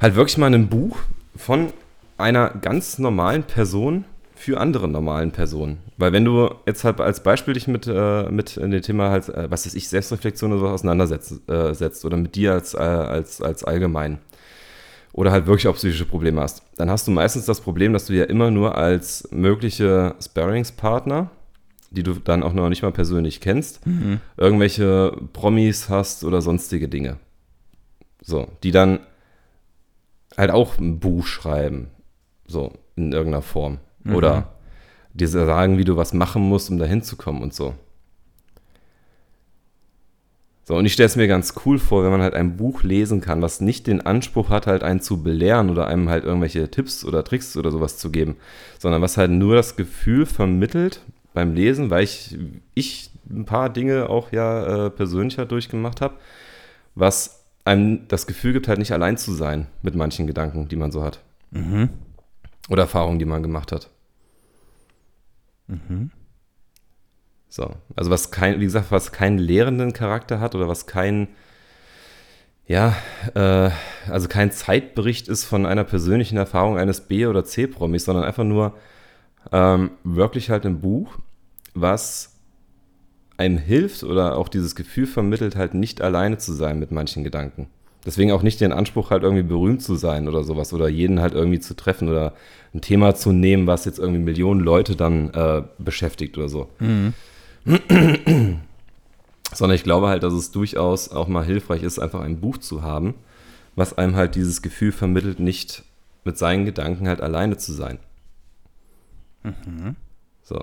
halt 0.00 0.14
wirklich 0.14 0.38
mal 0.38 0.52
ein 0.52 0.68
Buch 0.68 0.98
von 1.36 1.72
einer 2.18 2.50
ganz 2.50 2.98
normalen 2.98 3.44
Person 3.44 4.04
für 4.34 4.58
andere 4.58 4.88
normalen 4.88 5.32
Personen. 5.32 5.78
Weil 5.98 6.12
wenn 6.12 6.24
du 6.24 6.50
jetzt 6.66 6.84
halt 6.84 7.00
als 7.00 7.22
Beispiel 7.22 7.54
dich 7.54 7.68
mit, 7.68 7.86
äh, 7.86 8.30
mit 8.30 8.56
in 8.56 8.70
dem 8.70 8.80
Thema 8.80 9.10
halt, 9.10 9.28
äh, 9.28 9.50
was 9.50 9.66
weiß 9.66 9.74
ich, 9.74 9.88
Selbstreflexion 9.88 10.52
oder 10.52 10.60
so 10.60 10.68
auseinandersetzt 10.68 11.48
äh, 11.48 11.74
setzt 11.74 12.04
oder 12.04 12.16
mit 12.16 12.34
dir 12.36 12.52
als, 12.52 12.72
äh, 12.72 12.78
als, 12.78 13.42
als 13.42 13.64
allgemein 13.64 14.18
oder 15.12 15.32
halt 15.32 15.46
wirklich 15.46 15.68
auch 15.68 15.74
psychische 15.76 16.06
Probleme 16.06 16.40
hast, 16.40 16.62
dann 16.76 16.90
hast 16.90 17.06
du 17.06 17.10
meistens 17.10 17.44
das 17.46 17.60
Problem, 17.60 17.92
dass 17.92 18.06
du 18.06 18.12
ja 18.12 18.24
immer 18.24 18.50
nur 18.50 18.76
als 18.76 19.28
mögliche 19.30 20.14
Sparringspartner, 20.22 21.30
die 21.90 22.02
du 22.02 22.14
dann 22.14 22.42
auch 22.42 22.52
noch 22.52 22.68
nicht 22.68 22.82
mal 22.82 22.92
persönlich 22.92 23.40
kennst, 23.40 23.80
irgendwelche 24.36 25.16
Promis 25.32 25.88
hast 25.88 26.24
oder 26.24 26.40
sonstige 26.40 26.88
Dinge. 26.88 27.16
So, 28.22 28.48
die 28.62 28.70
dann 28.70 29.00
halt 30.36 30.50
auch 30.50 30.78
ein 30.78 31.00
Buch 31.00 31.26
schreiben, 31.26 31.88
so 32.46 32.72
in 32.96 33.12
irgendeiner 33.12 33.42
Form. 33.42 33.78
Oder 34.14 34.54
dir 35.12 35.28
sagen, 35.28 35.78
wie 35.78 35.84
du 35.84 35.96
was 35.96 36.12
machen 36.12 36.42
musst, 36.42 36.70
um 36.70 36.78
da 36.78 36.84
hinzukommen 36.84 37.42
und 37.42 37.52
so. 37.52 37.74
So, 40.70 40.76
und 40.76 40.86
ich 40.86 40.92
stelle 40.92 41.08
es 41.08 41.16
mir 41.16 41.26
ganz 41.26 41.54
cool 41.66 41.80
vor, 41.80 42.04
wenn 42.04 42.12
man 42.12 42.22
halt 42.22 42.34
ein 42.34 42.56
Buch 42.56 42.84
lesen 42.84 43.20
kann, 43.20 43.42
was 43.42 43.60
nicht 43.60 43.88
den 43.88 44.02
Anspruch 44.06 44.50
hat, 44.50 44.68
halt 44.68 44.84
einen 44.84 45.00
zu 45.00 45.20
belehren 45.20 45.68
oder 45.68 45.88
einem 45.88 46.08
halt 46.08 46.22
irgendwelche 46.22 46.70
Tipps 46.70 47.04
oder 47.04 47.24
Tricks 47.24 47.56
oder 47.56 47.72
sowas 47.72 47.98
zu 47.98 48.12
geben, 48.12 48.36
sondern 48.78 49.02
was 49.02 49.16
halt 49.16 49.32
nur 49.32 49.56
das 49.56 49.74
Gefühl 49.74 50.26
vermittelt 50.26 51.00
beim 51.34 51.54
Lesen, 51.54 51.90
weil 51.90 52.04
ich, 52.04 52.38
ich 52.74 53.10
ein 53.28 53.46
paar 53.46 53.68
Dinge 53.68 54.08
auch 54.08 54.30
ja 54.30 54.86
äh, 54.86 54.90
persönlich 54.90 55.38
halt 55.38 55.50
durchgemacht 55.50 56.00
habe, 56.00 56.14
was 56.94 57.42
einem 57.64 58.06
das 58.06 58.28
Gefühl 58.28 58.52
gibt, 58.52 58.68
halt 58.68 58.78
nicht 58.78 58.92
allein 58.92 59.16
zu 59.16 59.32
sein 59.32 59.66
mit 59.82 59.96
manchen 59.96 60.28
Gedanken, 60.28 60.68
die 60.68 60.76
man 60.76 60.92
so 60.92 61.02
hat. 61.02 61.18
Oder 62.68 62.82
Erfahrungen, 62.82 63.18
die 63.18 63.24
man 63.24 63.42
gemacht 63.42 63.72
hat. 63.72 63.90
So, 67.50 67.74
also 67.96 68.10
was 68.10 68.30
kein, 68.30 68.60
wie 68.60 68.64
gesagt, 68.64 68.92
was 68.92 69.10
keinen 69.10 69.38
lehrenden 69.38 69.92
Charakter 69.92 70.38
hat 70.38 70.54
oder 70.54 70.68
was 70.68 70.86
kein, 70.86 71.28
ja, 72.68 72.94
äh, 73.34 73.70
also 74.08 74.28
kein 74.28 74.52
Zeitbericht 74.52 75.26
ist 75.26 75.44
von 75.44 75.66
einer 75.66 75.82
persönlichen 75.82 76.36
Erfahrung 76.38 76.78
eines 76.78 77.00
B- 77.00 77.26
oder 77.26 77.44
C-Promis, 77.44 78.04
sondern 78.04 78.24
einfach 78.24 78.44
nur 78.44 78.74
ähm, 79.50 79.90
wirklich 80.04 80.48
halt 80.48 80.64
ein 80.64 80.80
Buch, 80.80 81.18
was 81.74 82.36
einem 83.36 83.58
hilft 83.58 84.04
oder 84.04 84.36
auch 84.36 84.48
dieses 84.48 84.76
Gefühl 84.76 85.08
vermittelt, 85.08 85.56
halt 85.56 85.74
nicht 85.74 86.02
alleine 86.02 86.38
zu 86.38 86.52
sein 86.52 86.78
mit 86.78 86.92
manchen 86.92 87.24
Gedanken. 87.24 87.66
Deswegen 88.06 88.30
auch 88.30 88.42
nicht 88.42 88.60
den 88.60 88.72
Anspruch, 88.72 89.10
halt 89.10 89.24
irgendwie 89.24 89.42
berühmt 89.42 89.82
zu 89.82 89.96
sein 89.96 90.28
oder 90.28 90.44
sowas 90.44 90.72
oder 90.72 90.88
jeden 90.88 91.20
halt 91.20 91.34
irgendwie 91.34 91.58
zu 91.58 91.74
treffen 91.74 92.08
oder 92.08 92.34
ein 92.74 92.80
Thema 92.80 93.14
zu 93.16 93.32
nehmen, 93.32 93.66
was 93.66 93.86
jetzt 93.86 93.98
irgendwie 93.98 94.20
Millionen 94.20 94.60
Leute 94.60 94.94
dann 94.94 95.30
äh, 95.34 95.62
beschäftigt 95.78 96.38
oder 96.38 96.48
so. 96.48 96.68
Sondern 99.52 99.74
ich 99.74 99.84
glaube 99.84 100.08
halt, 100.08 100.22
dass 100.22 100.32
es 100.32 100.50
durchaus 100.52 101.10
auch 101.10 101.28
mal 101.28 101.44
hilfreich 101.44 101.82
ist, 101.82 101.98
einfach 101.98 102.20
ein 102.20 102.40
Buch 102.40 102.58
zu 102.58 102.82
haben, 102.82 103.14
was 103.74 103.98
einem 103.98 104.16
halt 104.16 104.34
dieses 104.34 104.62
Gefühl 104.62 104.92
vermittelt, 104.92 105.40
nicht 105.40 105.84
mit 106.24 106.38
seinen 106.38 106.64
Gedanken 106.64 107.08
halt 107.08 107.20
alleine 107.20 107.56
zu 107.56 107.72
sein. 107.72 107.98
So. 110.42 110.56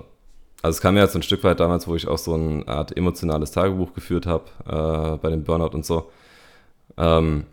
Also 0.61 0.77
es 0.77 0.81
kam 0.81 0.95
ja 0.97 1.03
jetzt 1.03 1.15
ein 1.15 1.23
Stück 1.23 1.43
weit 1.43 1.59
damals, 1.59 1.87
wo 1.87 1.95
ich 1.95 2.07
auch 2.07 2.17
so 2.17 2.33
eine 2.33 2.67
Art 2.67 2.95
emotionales 2.95 3.51
Tagebuch 3.51 3.93
geführt 3.93 4.25
habe, 4.25 4.45
äh, 4.65 5.17
bei 5.17 5.29
dem 5.29 5.43
Burnout 5.43 5.75
und 5.75 5.85
so. 5.85 6.11
Ähm, 6.97 7.45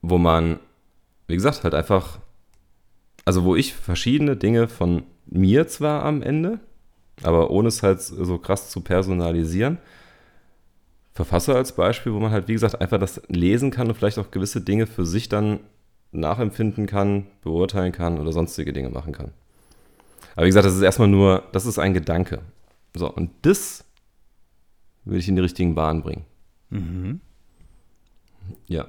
wo 0.00 0.18
man, 0.18 0.58
wie 1.26 1.34
gesagt, 1.34 1.62
halt 1.62 1.74
einfach, 1.74 2.18
also 3.24 3.44
wo 3.44 3.54
ich 3.54 3.74
verschiedene 3.74 4.36
Dinge 4.36 4.66
von 4.66 5.04
mir 5.26 5.68
zwar 5.68 6.04
am 6.04 6.22
Ende, 6.22 6.58
aber 7.22 7.50
ohne 7.50 7.68
es 7.68 7.82
halt 7.82 8.00
so 8.00 8.38
krass 8.38 8.70
zu 8.70 8.80
personalisieren, 8.80 9.78
verfasse 11.12 11.54
als 11.54 11.72
Beispiel, 11.72 12.12
wo 12.12 12.20
man 12.20 12.32
halt, 12.32 12.48
wie 12.48 12.54
gesagt, 12.54 12.80
einfach 12.80 12.98
das 12.98 13.20
lesen 13.28 13.70
kann 13.70 13.88
und 13.88 13.94
vielleicht 13.94 14.18
auch 14.18 14.30
gewisse 14.30 14.60
Dinge 14.60 14.86
für 14.86 15.04
sich 15.04 15.28
dann 15.28 15.60
nachempfinden 16.10 16.86
kann, 16.86 17.26
beurteilen 17.42 17.92
kann 17.92 18.18
oder 18.18 18.32
sonstige 18.32 18.72
Dinge 18.72 18.90
machen 18.90 19.12
kann. 19.12 19.32
Aber 20.34 20.44
wie 20.44 20.48
gesagt, 20.48 20.66
das 20.66 20.74
ist 20.74 20.82
erstmal 20.82 21.08
nur, 21.08 21.42
das 21.52 21.66
ist 21.66 21.78
ein 21.78 21.94
Gedanke. 21.94 22.40
So, 22.94 23.10
und 23.10 23.30
das 23.42 23.84
will 25.04 25.18
ich 25.18 25.28
in 25.28 25.36
die 25.36 25.42
richtigen 25.42 25.74
Bahnen 25.74 26.02
bringen. 26.02 26.24
Mhm. 26.70 27.20
Ja. 28.66 28.86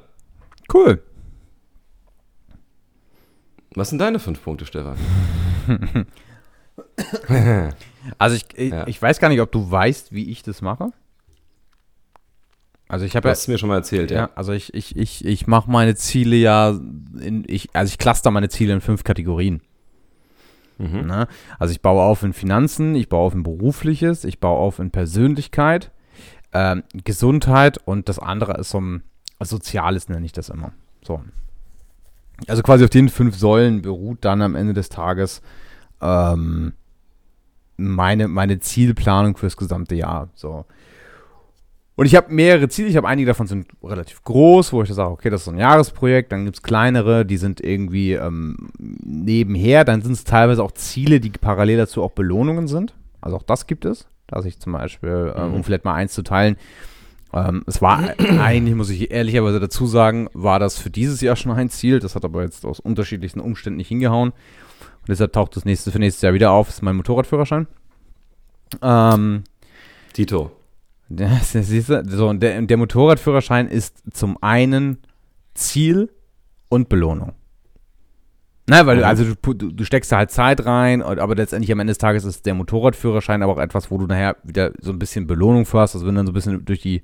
Cool. 0.73 1.01
Was 3.75 3.89
sind 3.89 3.99
deine 3.99 4.19
fünf 4.19 4.43
Punkte, 4.43 4.65
Stefan? 4.65 4.97
also 8.17 8.35
ich, 8.35 8.45
ich, 8.55 8.71
ja. 8.71 8.87
ich, 8.87 9.01
weiß 9.01 9.19
gar 9.19 9.29
nicht, 9.29 9.41
ob 9.41 9.51
du 9.51 9.69
weißt, 9.69 10.11
wie 10.11 10.29
ich 10.29 10.43
das 10.43 10.61
mache. 10.61 10.91
Also 12.87 13.05
ich 13.05 13.15
habe 13.15 13.29
ja, 13.29 13.35
mir 13.47 13.57
schon 13.57 13.69
mal 13.69 13.77
erzählt, 13.77 14.11
ja. 14.11 14.17
ja. 14.17 14.29
Also 14.35 14.51
ich, 14.51 14.73
ich, 14.73 14.95
ich, 14.95 15.25
ich 15.25 15.47
mache 15.47 15.71
meine 15.71 15.95
Ziele 15.95 16.35
ja 16.35 16.69
in, 17.19 17.43
ich, 17.47 17.69
also 17.73 17.89
ich 17.89 17.97
cluster 17.97 18.29
meine 18.29 18.49
Ziele 18.49 18.73
in 18.73 18.81
fünf 18.81 19.03
Kategorien. 19.03 19.61
Mhm. 20.77 21.07
Ne? 21.07 21.27
Also 21.59 21.71
ich 21.71 21.81
baue 21.81 22.03
auf 22.03 22.23
in 22.23 22.33
Finanzen, 22.33 22.95
ich 22.95 23.09
baue 23.09 23.25
auf 23.25 23.33
in 23.33 23.43
Berufliches, 23.43 24.25
ich 24.25 24.39
baue 24.39 24.59
auf 24.59 24.79
in 24.79 24.91
Persönlichkeit, 24.91 25.91
ähm, 26.51 26.83
Gesundheit 26.93 27.79
und 27.85 28.09
das 28.09 28.19
andere 28.19 28.57
ist 28.59 28.69
so 28.69 28.81
ein 28.81 29.03
Soziales, 29.39 30.09
nenne 30.09 30.25
ich 30.25 30.31
das 30.31 30.49
immer. 30.49 30.71
So. 31.03 31.21
Also 32.47 32.63
quasi 32.63 32.83
auf 32.83 32.89
den 32.89 33.09
fünf 33.09 33.37
Säulen 33.37 33.81
beruht 33.81 34.19
dann 34.21 34.41
am 34.41 34.55
Ende 34.55 34.73
des 34.73 34.89
Tages 34.89 35.41
ähm, 36.01 36.73
meine, 37.77 38.27
meine 38.27 38.59
Zielplanung 38.59 39.37
fürs 39.37 39.57
gesamte 39.57 39.95
Jahr. 39.95 40.29
So. 40.35 40.65
Und 41.95 42.07
ich 42.07 42.15
habe 42.15 42.33
mehrere 42.33 42.69
Ziele, 42.69 42.87
ich 42.87 42.97
habe 42.97 43.07
einige 43.07 43.27
davon 43.27 43.45
sind 43.45 43.67
relativ 43.83 44.23
groß, 44.23 44.73
wo 44.73 44.81
ich 44.81 44.91
sage, 44.91 45.11
okay, 45.11 45.29
das 45.29 45.41
ist 45.41 45.45
so 45.45 45.51
ein 45.51 45.59
Jahresprojekt, 45.59 46.31
dann 46.31 46.45
gibt 46.45 46.57
es 46.57 46.63
kleinere, 46.63 47.23
die 47.25 47.37
sind 47.37 47.61
irgendwie 47.61 48.13
ähm, 48.13 48.69
nebenher, 48.79 49.85
dann 49.85 50.01
sind 50.01 50.13
es 50.13 50.23
teilweise 50.23 50.63
auch 50.63 50.71
Ziele, 50.71 51.19
die 51.19 51.29
parallel 51.29 51.77
dazu 51.77 52.01
auch 52.01 52.11
Belohnungen 52.11 52.67
sind. 52.67 52.95
Also 53.21 53.37
auch 53.37 53.43
das 53.43 53.67
gibt 53.67 53.85
es, 53.85 54.07
dass 54.27 54.45
ich 54.45 54.59
zum 54.59 54.73
Beispiel, 54.73 55.33
ähm, 55.35 55.53
um 55.53 55.63
vielleicht 55.63 55.85
mal 55.85 55.93
eins 55.93 56.13
zu 56.13 56.23
teilen, 56.23 56.57
ähm, 57.31 57.63
es 57.67 57.79
war 57.79 57.99
eigentlich, 58.39 58.75
muss 58.75 58.89
ich 58.89 59.11
ehrlicherweise 59.11 59.59
dazu 59.59 59.85
sagen, 59.85 60.29
war 60.33 60.59
das 60.59 60.79
für 60.79 60.89
dieses 60.89 61.21
Jahr 61.21 61.35
schon 61.35 61.51
ein 61.51 61.69
Ziel, 61.69 61.99
das 61.99 62.15
hat 62.15 62.25
aber 62.25 62.41
jetzt 62.41 62.65
aus 62.65 62.79
unterschiedlichsten 62.79 63.39
Umständen 63.39 63.77
nicht 63.77 63.89
hingehauen. 63.89 64.33
Und 65.03 65.09
deshalb 65.09 65.33
taucht 65.33 65.55
das 65.55 65.65
nächste 65.65 65.91
für 65.91 65.99
nächstes 65.99 66.21
Jahr 66.21 66.33
wieder 66.33 66.51
auf, 66.51 66.67
das 66.67 66.77
ist 66.77 66.81
mein 66.81 66.95
Motorradführerschein. 66.95 67.67
Ähm, 68.81 69.43
Tito. 70.13 70.51
Das, 71.09 71.51
siehst 71.51 71.89
du, 71.89 72.03
so, 72.07 72.33
der, 72.33 72.59
der 72.63 72.77
Motorradführerschein 72.77 73.67
ist 73.67 74.01
zum 74.13 74.41
einen 74.41 74.97
Ziel 75.53 76.09
und 76.69 76.89
Belohnung. 76.89 77.33
Na, 78.67 78.85
weil 78.87 78.97
mhm. 78.97 79.03
also 79.03 79.25
du, 79.41 79.53
du, 79.53 79.83
steckst 79.83 80.11
da 80.11 80.17
halt 80.17 80.31
Zeit 80.31 80.65
rein, 80.65 81.03
aber 81.03 81.35
letztendlich 81.35 81.71
am 81.71 81.81
Ende 81.81 81.91
des 81.91 81.97
Tages 81.97 82.23
ist 82.23 82.45
der 82.45 82.53
Motorradführerschein 82.53 83.43
aber 83.43 83.53
auch 83.53 83.59
etwas, 83.59 83.91
wo 83.91 83.97
du 83.97 84.07
nachher 84.07 84.37
wieder 84.43 84.71
so 84.79 84.91
ein 84.91 84.97
bisschen 84.97 85.27
Belohnung 85.27 85.65
für 85.65 85.81
hast. 85.81 85.95
Also 85.95 86.07
wenn 86.07 86.15
du 86.15 86.19
dann 86.19 86.27
so 86.27 86.31
ein 86.31 86.35
bisschen 86.35 86.65
durch 86.65 86.81
die, 86.81 87.03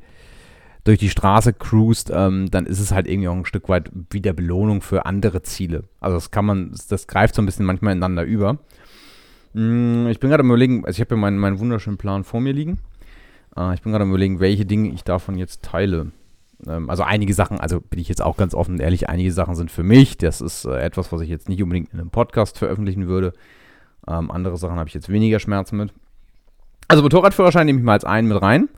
durch 0.84 1.00
die 1.00 1.10
Straße 1.10 1.54
cruist, 1.54 2.12
ähm, 2.14 2.50
dann 2.52 2.66
ist 2.66 2.80
es 2.80 2.92
halt 2.92 3.08
irgendwie 3.08 3.28
auch 3.28 3.36
ein 3.36 3.46
Stück 3.46 3.70
weit 3.70 3.92
wieder 4.10 4.34
Belohnung 4.34 4.82
für 4.82 5.06
andere 5.06 5.42
Ziele. 5.42 5.84
Also 6.00 6.18
das 6.18 6.32
kann 6.32 6.46
man, 6.46 6.74
das 6.90 7.08
greift 7.08 7.36
so 7.36 7.42
ein 7.42 7.46
bisschen 7.46 7.66
manchmal 7.66 7.94
ineinander 7.94 8.24
über. 8.24 8.58
Hm, 9.54 10.08
ich 10.08 10.20
bin 10.20 10.30
gerade 10.30 10.42
am 10.42 10.48
überlegen, 10.48 10.86
also 10.86 10.98
ich 10.98 11.02
habe 11.02 11.16
ja 11.16 11.22
meinen, 11.22 11.38
meinen 11.38 11.60
wunderschönen 11.60 11.98
Plan 11.98 12.24
vor 12.24 12.42
mir 12.42 12.54
liegen. 12.54 12.80
Äh, 13.58 13.74
ich 13.74 13.82
bin 13.82 13.92
gerade 13.92 14.04
am 14.04 14.10
überlegen, 14.10 14.40
welche 14.40 14.66
Dinge 14.66 14.90
ich 14.90 15.04
davon 15.04 15.38
jetzt 15.38 15.64
teile. 15.64 16.12
Ähm, 16.68 16.90
also 16.90 17.04
einige 17.04 17.34
Sachen, 17.34 17.60
also 17.60 17.82
bin 17.82 18.00
ich 18.00 18.08
jetzt 18.08 18.22
auch 18.22 18.38
ganz 18.38 18.54
offen 18.54 18.76
und 18.76 18.82
ehrlich, 18.82 19.10
einige 19.10 19.32
Sachen 19.32 19.56
sind 19.56 19.72
für 19.72 19.84
mich. 19.84 20.18
Das 20.18 20.42
ist 20.42 20.66
äh, 20.66 20.80
etwas, 20.80 21.12
was 21.12 21.22
ich 21.22 21.30
jetzt 21.30 21.50
nicht 21.50 21.62
unbedingt 21.62 21.94
in 21.94 22.00
einem 22.00 22.10
Podcast 22.10 22.58
veröffentlichen 22.58 23.08
würde. 23.08 23.34
Ähm, 24.08 24.32
andere 24.32 24.58
Sachen 24.58 24.78
habe 24.78 24.88
ich 24.88 24.94
jetzt 24.94 25.10
weniger 25.10 25.40
Schmerzen 25.40 25.78
mit. 25.78 25.94
Also 26.88 27.04
Motorradführerschein 27.04 27.66
nehme 27.66 27.80
ich 27.80 27.86
mal 27.86 27.94
als 27.94 28.06
einen 28.06 28.28
mit 28.28 28.42
rein. 28.42 28.70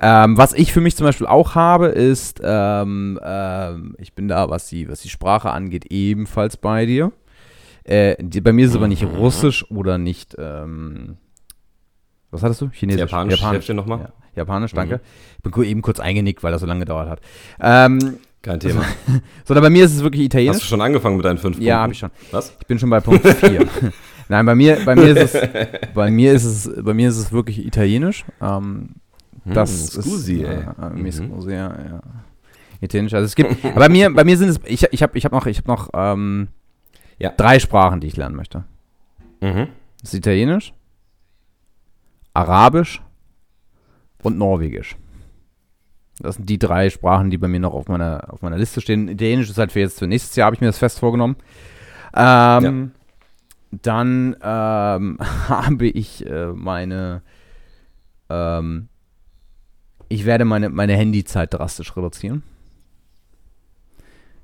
Ähm, 0.00 0.38
was 0.38 0.52
ich 0.52 0.72
für 0.72 0.80
mich 0.80 0.96
zum 0.96 1.06
Beispiel 1.06 1.26
auch 1.26 1.54
habe, 1.54 1.86
ist, 1.86 2.40
ähm, 2.42 3.18
ähm, 3.22 3.96
ich 3.98 4.14
bin 4.14 4.28
da, 4.28 4.48
was 4.48 4.68
die, 4.68 4.88
was 4.88 5.00
die 5.00 5.08
Sprache 5.08 5.50
angeht, 5.50 5.86
ebenfalls 5.90 6.56
bei 6.56 6.86
dir. 6.86 7.12
Äh, 7.84 8.16
die, 8.20 8.40
bei 8.40 8.52
mir 8.52 8.64
ist 8.64 8.72
es 8.72 8.76
aber 8.76 8.88
nicht 8.88 9.02
mhm. 9.02 9.16
Russisch 9.16 9.68
oder 9.70 9.98
nicht, 9.98 10.36
ähm, 10.38 11.16
was 12.30 12.42
hattest 12.42 12.60
du? 12.60 12.68
Chinesisch. 12.70 13.00
Japanisch. 13.00 13.40
Japanisch. 13.40 13.68
nochmal. 13.70 14.00
Ja. 14.00 14.12
Japanisch, 14.36 14.72
danke. 14.72 14.96
Mhm. 14.96 15.00
Ich 15.44 15.50
bin 15.50 15.64
eben 15.64 15.82
kurz 15.82 15.98
eingenickt, 15.98 16.42
weil 16.42 16.52
das 16.52 16.60
so 16.60 16.66
lange 16.66 16.80
gedauert 16.80 17.08
hat. 17.08 17.20
Ähm, 17.60 18.18
Kein 18.42 18.60
Thema. 18.60 18.84
Sondern 19.44 19.64
bei 19.64 19.70
mir 19.70 19.84
ist 19.84 19.96
es 19.96 20.02
wirklich 20.02 20.24
italienisch. 20.24 20.56
Hast 20.56 20.64
du 20.64 20.68
schon 20.68 20.80
angefangen 20.80 21.16
mit 21.16 21.24
deinen 21.24 21.38
fünf 21.38 21.56
Punkten? 21.56 21.66
Ja, 21.66 21.80
habe 21.80 21.92
ich 21.92 21.98
schon. 21.98 22.10
Was? 22.30 22.54
Ich 22.60 22.66
bin 22.66 22.78
schon 22.78 22.90
bei 22.90 23.00
Punkt 23.00 23.26
4. 23.26 23.66
Nein, 24.28 24.46
bei 24.46 24.54
mir, 24.54 24.78
bei 24.84 24.94
mir 24.94 25.16
ist 25.16 25.34
es, 25.34 25.48
bei 25.94 26.10
mir 26.10 26.32
ist 26.32 26.44
es, 26.44 26.70
bei 26.82 26.94
mir 26.94 27.08
ist 27.08 27.16
es 27.16 27.32
wirklich 27.32 27.66
italienisch. 27.66 28.24
Ähm, 28.40 28.48
hm, 28.48 28.94
das 29.54 29.94
hm, 29.94 30.02
scusi, 30.02 30.42
ist, 30.42 30.48
ey. 30.48 30.64
Äh, 30.80 30.90
mhm. 30.90 31.12
scusi, 31.12 31.52
ja, 31.52 31.68
ja. 31.68 32.00
Italienisch. 32.80 33.14
Also 33.14 33.26
es 33.26 33.34
gibt, 33.34 33.56
bei 33.74 33.88
mir, 33.88 34.12
bei 34.12 34.24
mir 34.24 34.36
sind 34.36 34.48
es, 34.48 34.60
ich, 34.64 34.84
ich 34.90 35.02
habe, 35.02 35.16
ich 35.18 35.24
habe 35.24 35.34
noch, 35.34 35.46
ich 35.46 35.58
habe 35.58 35.68
noch 35.68 35.90
ähm, 35.94 36.48
ja. 37.18 37.32
drei 37.36 37.58
Sprachen, 37.58 38.00
die 38.00 38.06
ich 38.06 38.16
lernen 38.16 38.36
möchte. 38.36 38.64
Mhm. 39.40 39.68
Das 40.00 40.12
ist 40.12 40.18
Italienisch, 40.18 40.72
Arabisch 42.34 43.02
und 44.22 44.38
Norwegisch. 44.38 44.96
Das 46.20 46.36
sind 46.36 46.48
die 46.48 46.58
drei 46.58 46.90
Sprachen, 46.90 47.30
die 47.30 47.38
bei 47.38 47.48
mir 47.48 47.60
noch 47.60 47.74
auf 47.74 47.88
meiner, 47.88 48.32
auf 48.32 48.42
meiner 48.42 48.58
Liste 48.58 48.80
stehen. 48.80 49.08
Italienisch 49.08 49.50
ist 49.50 49.58
halt 49.58 49.72
für 49.72 49.80
jetzt 49.80 49.98
für 49.98 50.06
nächstes 50.06 50.34
Jahr, 50.36 50.46
habe 50.46 50.54
ich 50.54 50.60
mir 50.60 50.66
das 50.66 50.78
fest 50.78 50.98
vorgenommen. 50.98 51.36
Ähm, 52.14 52.64
ja. 52.64 52.72
Dann 53.82 54.36
ähm, 54.42 55.18
habe 55.48 55.86
ich 55.86 56.26
äh, 56.26 56.46
meine, 56.48 57.22
ähm, 58.28 58.88
ich 60.08 60.24
werde 60.24 60.44
meine, 60.44 60.68
meine 60.70 60.96
Handyzeit 60.96 61.54
drastisch 61.54 61.96
reduzieren. 61.96 62.42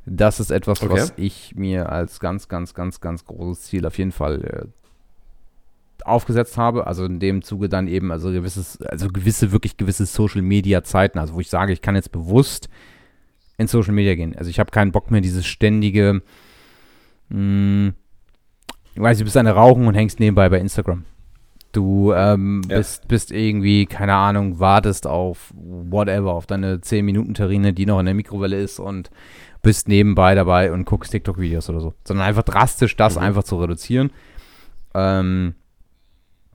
Das 0.07 0.39
ist 0.39 0.51
etwas, 0.51 0.83
okay. 0.83 0.93
was 0.93 1.15
ich 1.17 1.55
mir 1.57 1.91
als 1.91 2.21
ganz, 2.21 2.49
ganz, 2.49 2.75
ganz, 2.75 3.01
ganz 3.01 3.25
großes 3.25 3.65
Ziel 3.65 3.87
auf 3.87 3.97
jeden 3.97 4.13
Fall 4.13 4.45
äh, 4.45 6.05
aufgesetzt 6.05 6.59
habe. 6.59 6.87
Also 6.87 7.07
in 7.07 7.21
dem 7.21 7.43
Zuge 7.43 7.71
dann 7.71 7.89
eben, 7.89 8.13
also 8.13 8.31
gewisses, 8.31 8.81
also 8.83 9.09
gewisse, 9.09 9.51
wirklich 9.53 9.79
gewisse 9.79 10.05
Social 10.05 10.43
Media 10.43 10.85
Zeiten, 10.85 11.19
also 11.19 11.35
wo 11.35 11.41
ich 11.41 11.49
sage, 11.49 11.73
ich 11.73 11.81
kann 11.81 11.95
jetzt 11.95 12.13
bewusst 12.13 12.69
in 13.57 13.67
Social 13.67 13.95
Media 13.95 14.15
gehen. 14.15 14.37
Also 14.37 14.51
ich 14.51 14.59
habe 14.59 14.71
keinen 14.71 14.93
Bock 14.93 15.11
mehr, 15.11 15.23
dieses 15.23 15.47
ständige, 15.47 16.23
mh, 17.31 17.37
hm, 17.39 17.95
ich 18.95 19.01
weiß, 19.01 19.19
du 19.19 19.25
bist 19.25 19.37
eine 19.37 19.53
Rauchen 19.53 19.89
und 19.89 19.95
hängst 19.95 20.21
nebenbei 20.21 20.49
bei 20.49 20.61
Instagram. 20.61 21.05
Du 21.75 22.13
ähm, 22.13 22.63
ja. 22.69 22.79
bist, 22.79 23.09
bist 23.09 23.33
irgendwie, 23.33 23.87
keine 23.87 24.15
Ahnung, 24.15 24.61
wartest 24.61 25.09
auf 25.09 25.53
whatever, 25.57 26.33
auf 26.33 26.47
deine 26.47 26.77
10-Minuten-Terrine, 26.77 27.73
die 27.73 27.85
noch 27.85 27.99
in 27.99 28.07
der 28.07 28.15
Mikrowelle 28.15 28.57
ist 28.57 28.79
und 28.79 29.11
bist 29.61 29.89
nebenbei 29.89 30.37
dabei 30.37 30.73
und 30.73 30.85
guckst 30.85 31.11
TikTok-Videos 31.11 31.69
oder 31.69 31.81
so. 31.81 31.95
Sondern 32.07 32.27
einfach 32.29 32.45
drastisch 32.45 32.97
das 32.97 33.17
mhm. 33.17 33.23
einfach 33.23 33.43
zu 33.43 33.57
reduzieren. 33.57 34.13
Ähm, 34.95 35.55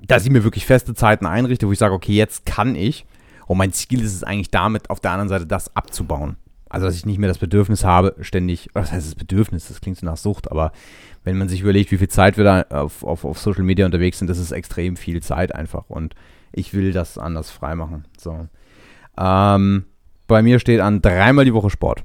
dass 0.01 0.23
ich 0.23 0.32
mir 0.32 0.45
wirklich 0.45 0.65
feste 0.65 0.93
Zeiten 0.93 1.25
einrichte, 1.25 1.67
wo 1.67 1.73
ich 1.73 1.79
sage, 1.79 1.93
okay, 1.93 2.13
jetzt 2.13 2.45
kann 2.45 2.76
ich. 2.76 3.05
Und 3.45 3.57
mein 3.57 3.74
Ziel 3.74 4.01
ist 4.01 4.15
es 4.15 4.24
eigentlich 4.24 4.51
damit, 4.51 4.89
auf 4.89 5.01
der 5.01 5.11
anderen 5.11 5.28
Seite 5.28 5.45
das 5.45 5.76
abzubauen. 5.76 6.38
Also, 6.70 6.86
dass 6.86 6.95
ich 6.95 7.05
nicht 7.05 7.17
mehr 7.17 7.28
das 7.28 7.39
Bedürfnis 7.39 7.84
habe, 7.84 8.15
ständig, 8.22 8.70
was 8.74 8.91
heißt 8.91 9.07
das 9.07 9.15
Bedürfnis? 9.15 9.67
Das 9.67 9.82
klingt 9.82 9.97
so 9.97 10.05
nach 10.05 10.17
Sucht, 10.17 10.49
aber 10.49 10.72
wenn 11.24 11.38
man 11.38 11.49
sich 11.49 11.61
überlegt, 11.61 11.91
wie 11.91 11.97
viel 11.97 12.07
Zeit 12.07 12.38
wir 12.38 12.43
da 12.43 12.61
auf, 12.70 13.03
auf, 13.03 13.26
auf 13.26 13.39
Social 13.39 13.63
Media 13.63 13.86
unterwegs 13.86 14.20
sind, 14.20 14.30
das 14.30 14.38
ist 14.38 14.51
extrem 14.51 14.95
viel 14.95 15.22
Zeit 15.22 15.53
einfach. 15.53 15.89
Und 15.89 16.15
ich 16.51 16.74
will 16.74 16.91
das 16.91 17.17
anders 17.17 17.51
freimachen. 17.51 18.05
So. 18.17 18.47
Ähm, 19.17 19.86
bei 20.28 20.41
mir 20.41 20.59
steht 20.59 20.80
an 20.80 21.01
dreimal 21.01 21.45
die 21.45 21.53
Woche 21.53 21.70
Sport. 21.70 22.03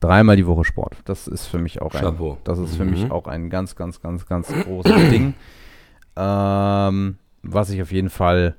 Dreimal 0.00 0.36
die 0.36 0.46
Woche 0.46 0.64
Sport. 0.64 0.96
Das 1.04 1.28
ist 1.28 1.46
für 1.46 1.58
mich 1.58 1.80
auch 1.80 1.94
ein, 1.94 2.16
das 2.44 2.58
ist 2.58 2.76
für 2.76 2.84
mhm. 2.84 2.90
mich 2.90 3.10
auch 3.10 3.26
ein 3.26 3.50
ganz, 3.50 3.76
ganz, 3.76 4.00
ganz, 4.00 4.26
ganz 4.26 4.48
großes 4.48 5.10
Ding. 5.10 5.34
Ähm, 6.16 7.16
was 7.42 7.70
ich 7.70 7.80
auf 7.82 7.90
jeden 7.90 8.10
Fall 8.10 8.56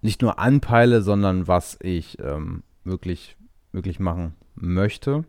nicht 0.00 0.22
nur 0.22 0.38
anpeile, 0.38 1.02
sondern 1.02 1.48
was 1.48 1.78
ich 1.82 2.18
ähm, 2.20 2.62
wirklich, 2.84 3.36
wirklich 3.72 4.00
machen 4.00 4.34
möchte. 4.54 5.24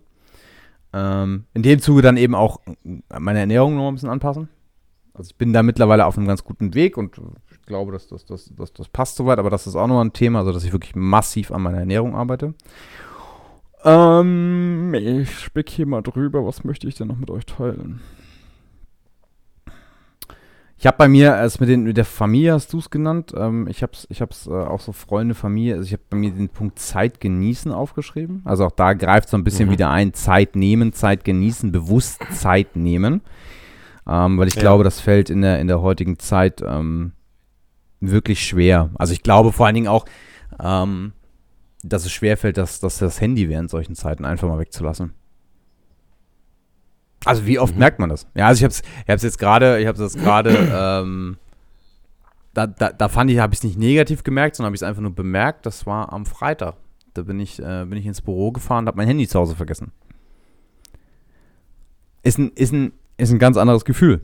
Ähm, 0.92 1.46
in 1.54 1.64
dem 1.64 1.80
Zuge 1.80 2.02
dann 2.02 2.18
eben 2.18 2.36
auch 2.36 2.60
meine 3.18 3.40
Ernährung 3.40 3.76
noch 3.76 3.88
ein 3.88 3.94
bisschen 3.94 4.10
anpassen. 4.10 4.50
Also 5.14 5.32
ich 5.32 5.38
bin 5.38 5.54
da 5.54 5.64
mittlerweile 5.64 6.06
auf 6.06 6.18
einem 6.18 6.28
ganz 6.28 6.44
guten 6.44 6.74
Weg 6.74 6.98
und 6.98 7.20
ich 7.52 7.62
glaube, 7.64 7.92
dass 7.92 8.08
das, 8.08 8.26
das, 8.26 8.52
das, 8.56 8.74
das 8.74 8.88
passt 8.88 9.18
soweit, 9.18 9.38
aber 9.38 9.50
das 9.50 9.68
ist 9.68 9.76
auch 9.76 9.88
noch 9.88 10.02
ein 10.02 10.14
Thema, 10.14 10.40
also 10.40 10.54
dass 10.54 10.64
ich 10.64 10.72
wirklich 10.72 10.96
massiv 10.96 11.52
an 11.52 11.62
meiner 11.62 11.80
Ernährung 11.80 12.16
arbeite. 12.16 12.54
Ähm, 13.84 14.94
ich 14.94 15.40
spick 15.40 15.70
hier 15.70 15.86
mal 15.86 16.02
drüber. 16.02 16.46
Was 16.46 16.64
möchte 16.64 16.88
ich 16.88 16.96
denn 16.96 17.08
noch 17.08 17.18
mit 17.18 17.30
euch 17.30 17.46
teilen? 17.46 18.02
Ich 20.80 20.88
habe 20.88 20.96
bei 20.96 21.10
mir, 21.10 21.36
es 21.36 21.60
mit, 21.60 21.68
den, 21.68 21.84
mit 21.84 21.98
der 21.98 22.06
Familie 22.06 22.54
hast 22.54 22.72
du 22.72 22.80
es 22.80 22.90
genannt. 22.90 23.34
Ähm, 23.36 23.68
ich 23.68 23.84
habe 23.84 23.92
es 23.92 24.08
ich 24.10 24.22
hab's, 24.22 24.48
äh, 24.48 24.52
auch 24.52 24.80
so 24.80 24.94
Freunde, 24.94 25.36
Familie. 25.36 25.74
Also 25.76 25.86
ich 25.86 25.92
habe 25.92 26.04
bei 26.10 26.16
mir 26.16 26.32
den 26.32 26.48
Punkt 26.48 26.80
Zeit 26.80 27.20
genießen 27.20 27.74
aufgeschrieben. 27.74 28.44
Also 28.46 28.66
auch 28.66 28.72
da 28.72 28.94
greift 28.94 29.28
so 29.28 29.36
ein 29.36 29.44
bisschen 29.44 29.68
mhm. 29.68 29.74
wieder 29.74 29.90
ein. 29.90 30.14
Zeit 30.14 30.56
nehmen, 30.56 30.94
Zeit 30.94 31.26
genießen, 31.26 31.74
bewusst 31.74 32.22
Zeit 32.32 32.78
nehmen. 32.78 33.20
Ähm, 34.08 34.38
weil 34.38 34.48
ich 34.48 34.56
ja. 34.56 34.62
glaube, 34.62 34.86
das 34.86 35.02
fällt 35.02 35.30
in 35.30 35.42
der, 35.42 35.60
in 35.60 35.68
der 35.68 35.82
heutigen 35.82 36.18
Zeit 36.18 36.64
ähm, 36.66 37.12
wirklich 38.00 38.48
schwer. 38.48 38.90
Also 38.96 39.12
ich 39.12 39.22
glaube 39.22 39.52
vor 39.52 39.66
allen 39.66 39.76
Dingen 39.76 39.90
auch, 39.90 40.06
ähm, 40.64 41.12
dass 41.84 42.06
es 42.06 42.14
schwerfällt, 42.14 42.56
dass, 42.56 42.80
dass 42.80 43.00
das 43.00 43.20
Handy 43.20 43.50
während 43.50 43.70
solchen 43.70 43.96
Zeiten 43.96 44.24
einfach 44.24 44.48
mal 44.48 44.60
wegzulassen. 44.60 45.14
Also 47.26 47.46
wie 47.46 47.60
oft 47.60 47.74
mhm. 47.74 47.80
merkt 47.80 48.00
man 48.00 48.10
das? 48.10 48.28
Ja, 48.34 48.48
also 48.48 48.60
ich 48.60 48.64
habe 48.64 48.72
es 48.72 48.82
ich 48.82 49.10
hab's 49.10 49.24
jetzt 49.24 49.40
gerade, 49.40 49.80
ich 49.80 49.88
habe 49.88 49.98
das 49.98 50.16
gerade, 50.16 50.50
ähm, 51.04 51.38
da, 52.54 52.68
da, 52.68 52.92
da 52.92 53.10
fand 53.10 53.30
ich, 53.32 53.40
habe 53.40 53.54
ich 53.54 53.60
es 53.60 53.64
nicht 53.64 53.78
negativ 53.78 54.24
gemerkt, 54.24 54.56
sondern 54.56 54.70
habe 54.70 54.76
ich 54.76 54.82
es 54.82 54.88
einfach 54.88 55.02
nur 55.02 55.14
bemerkt. 55.14 55.66
Das 55.66 55.86
war 55.86 56.14
am 56.14 56.26
Freitag. 56.26 56.76
Da 57.14 57.24
bin 57.24 57.40
ich, 57.40 57.60
äh, 57.60 57.86
bin 57.86 57.98
ich 57.98 58.06
ins 58.06 58.22
Büro 58.22 58.52
gefahren 58.52 58.84
und 58.84 58.88
habe 58.88 58.98
mein 58.98 59.08
Handy 59.08 59.28
zu 59.28 59.40
Hause 59.40 59.56
vergessen. 59.56 59.92
Ist 62.24 62.38
ein, 62.38 62.52
ist 62.56 62.74
ein, 62.74 62.94
ist 63.18 63.32
ein 63.32 63.40
ganz 63.40 63.58
anderes 63.58 63.86
Gefühl. 63.86 64.22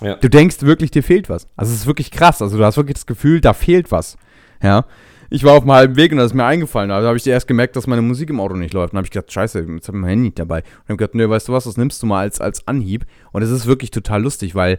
Ja. 0.00 0.16
Du 0.16 0.28
denkst 0.28 0.62
wirklich, 0.62 0.90
dir 0.90 1.02
fehlt 1.02 1.28
was. 1.28 1.48
Also 1.56 1.72
es 1.72 1.80
ist 1.80 1.86
wirklich 1.86 2.10
krass. 2.10 2.42
Also 2.42 2.58
du 2.58 2.64
hast 2.64 2.76
wirklich 2.76 2.94
das 2.94 3.06
Gefühl, 3.06 3.40
da 3.40 3.54
fehlt 3.54 3.90
was. 3.90 4.16
Ja 4.62 4.84
ich 5.30 5.44
war 5.44 5.54
auf 5.54 5.64
dem 5.64 5.72
halben 5.72 5.96
Weg 5.96 6.12
und 6.12 6.18
das 6.18 6.26
ist 6.26 6.34
mir 6.34 6.44
eingefallen. 6.44 6.90
Da 6.90 7.02
habe 7.02 7.16
ich 7.16 7.26
erst 7.26 7.48
gemerkt, 7.48 7.76
dass 7.76 7.86
meine 7.86 8.02
Musik 8.02 8.30
im 8.30 8.40
Auto 8.40 8.54
nicht 8.54 8.74
läuft. 8.74 8.92
Und 8.92 8.98
habe 8.98 9.06
ich 9.06 9.10
gedacht, 9.10 9.32
scheiße, 9.32 9.60
jetzt 9.60 9.88
habe 9.88 9.98
ich 9.98 10.02
mein 10.02 10.10
Handy 10.10 10.32
dabei. 10.34 10.60
Und 10.60 10.88
habe 10.88 10.96
gedacht, 10.96 11.14
nö, 11.14 11.28
weißt 11.28 11.48
du 11.48 11.52
was, 11.52 11.64
das 11.64 11.76
nimmst 11.76 12.02
du 12.02 12.06
mal 12.06 12.20
als, 12.20 12.40
als 12.40 12.66
Anhieb. 12.66 13.06
Und 13.32 13.42
es 13.42 13.50
ist 13.50 13.66
wirklich 13.66 13.90
total 13.90 14.22
lustig, 14.22 14.54
weil 14.54 14.78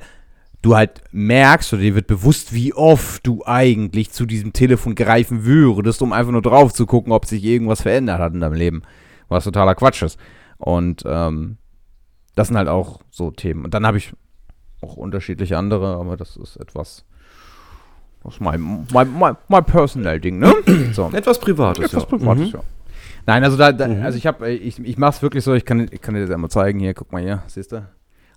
du 0.61 0.75
halt 0.75 1.01
merkst 1.11 1.73
oder 1.73 1.81
dir 1.81 1.95
wird 1.95 2.07
bewusst, 2.07 2.53
wie 2.53 2.73
oft 2.73 3.25
du 3.27 3.43
eigentlich 3.45 4.11
zu 4.11 4.25
diesem 4.25 4.53
Telefon 4.53 4.95
greifen 4.95 5.45
würdest, 5.45 6.01
um 6.01 6.13
einfach 6.13 6.31
nur 6.31 6.41
drauf 6.41 6.73
zu 6.73 6.85
gucken, 6.85 7.11
ob 7.11 7.25
sich 7.25 7.43
irgendwas 7.43 7.81
verändert 7.81 8.19
hat 8.19 8.33
in 8.33 8.39
deinem 8.39 8.53
Leben. 8.53 8.83
Was 9.27 9.43
totaler 9.43 9.75
Quatsch 9.75 10.01
ist. 10.01 10.17
Und 10.57 11.03
ähm, 11.05 11.57
das 12.35 12.47
sind 12.47 12.57
halt 12.57 12.69
auch 12.69 13.01
so 13.09 13.31
Themen. 13.31 13.65
Und 13.65 13.73
dann 13.73 13.85
habe 13.85 13.97
ich 13.97 14.13
auch 14.81 14.95
unterschiedliche 14.95 15.57
andere, 15.57 15.95
aber 15.95 16.17
das 16.17 16.37
ist 16.37 16.55
etwas 16.57 17.05
das 18.27 18.35
ist 18.35 18.41
mein, 18.41 18.85
mein, 18.91 19.17
mein, 19.17 19.37
mein 19.47 19.63
Personal-Ding, 19.63 20.37
ne? 20.37 20.53
So. 20.91 21.09
Etwas 21.13 21.39
Privates, 21.39 21.85
Etwas 21.85 22.03
ja. 22.03 22.09
Privates, 22.09 22.47
mhm. 22.47 22.51
ja. 22.55 22.59
Nein, 23.25 23.43
also 23.45 23.55
da, 23.55 23.71
da 23.71 23.87
mhm. 23.87 24.03
also 24.03 24.17
ich 24.17 24.27
habe, 24.27 24.49
ich, 24.51 24.79
ich 24.83 24.97
mache 24.97 25.11
es 25.11 25.21
wirklich 25.21 25.45
so, 25.45 25.53
ich 25.53 25.63
kann, 25.63 25.87
ich 25.89 26.01
kann 26.01 26.13
dir 26.13 26.21
das 26.21 26.31
einmal 26.31 26.49
zeigen, 26.49 26.79
hier, 26.79 26.93
guck 26.93 27.11
mal 27.13 27.21
hier, 27.21 27.43
siehst 27.47 27.71
du? 27.71 27.87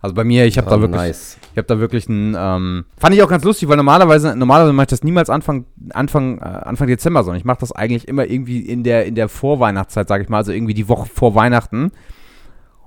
Also 0.00 0.14
bei 0.14 0.22
mir, 0.22 0.46
ich 0.46 0.58
habe 0.58 0.68
oh, 0.68 0.70
da 0.70 0.80
wirklich, 0.80 1.00
nice. 1.00 1.38
ich 1.50 1.58
habe 1.58 1.66
da 1.66 1.80
wirklich 1.80 2.08
ein, 2.08 2.36
ähm, 2.38 2.84
fand 2.96 3.14
ich 3.16 3.22
auch 3.22 3.28
ganz 3.28 3.42
lustig, 3.42 3.68
weil 3.68 3.76
normalerweise, 3.76 4.36
normalerweise 4.36 4.72
mache 4.72 4.84
ich 4.84 4.90
das 4.90 5.02
niemals 5.02 5.28
Anfang, 5.28 5.66
Anfang, 5.90 6.38
äh, 6.38 6.44
Anfang 6.44 6.86
Dezember, 6.86 7.24
sondern 7.24 7.38
ich 7.38 7.44
mache 7.44 7.58
das 7.60 7.72
eigentlich 7.72 8.06
immer 8.06 8.26
irgendwie 8.26 8.60
in 8.60 8.84
der, 8.84 9.06
in 9.06 9.16
der 9.16 9.28
Vorweihnachtszeit, 9.28 10.06
sage 10.06 10.22
ich 10.22 10.28
mal, 10.28 10.38
also 10.38 10.52
irgendwie 10.52 10.74
die 10.74 10.88
Woche 10.88 11.06
vor 11.06 11.34
Weihnachten 11.34 11.90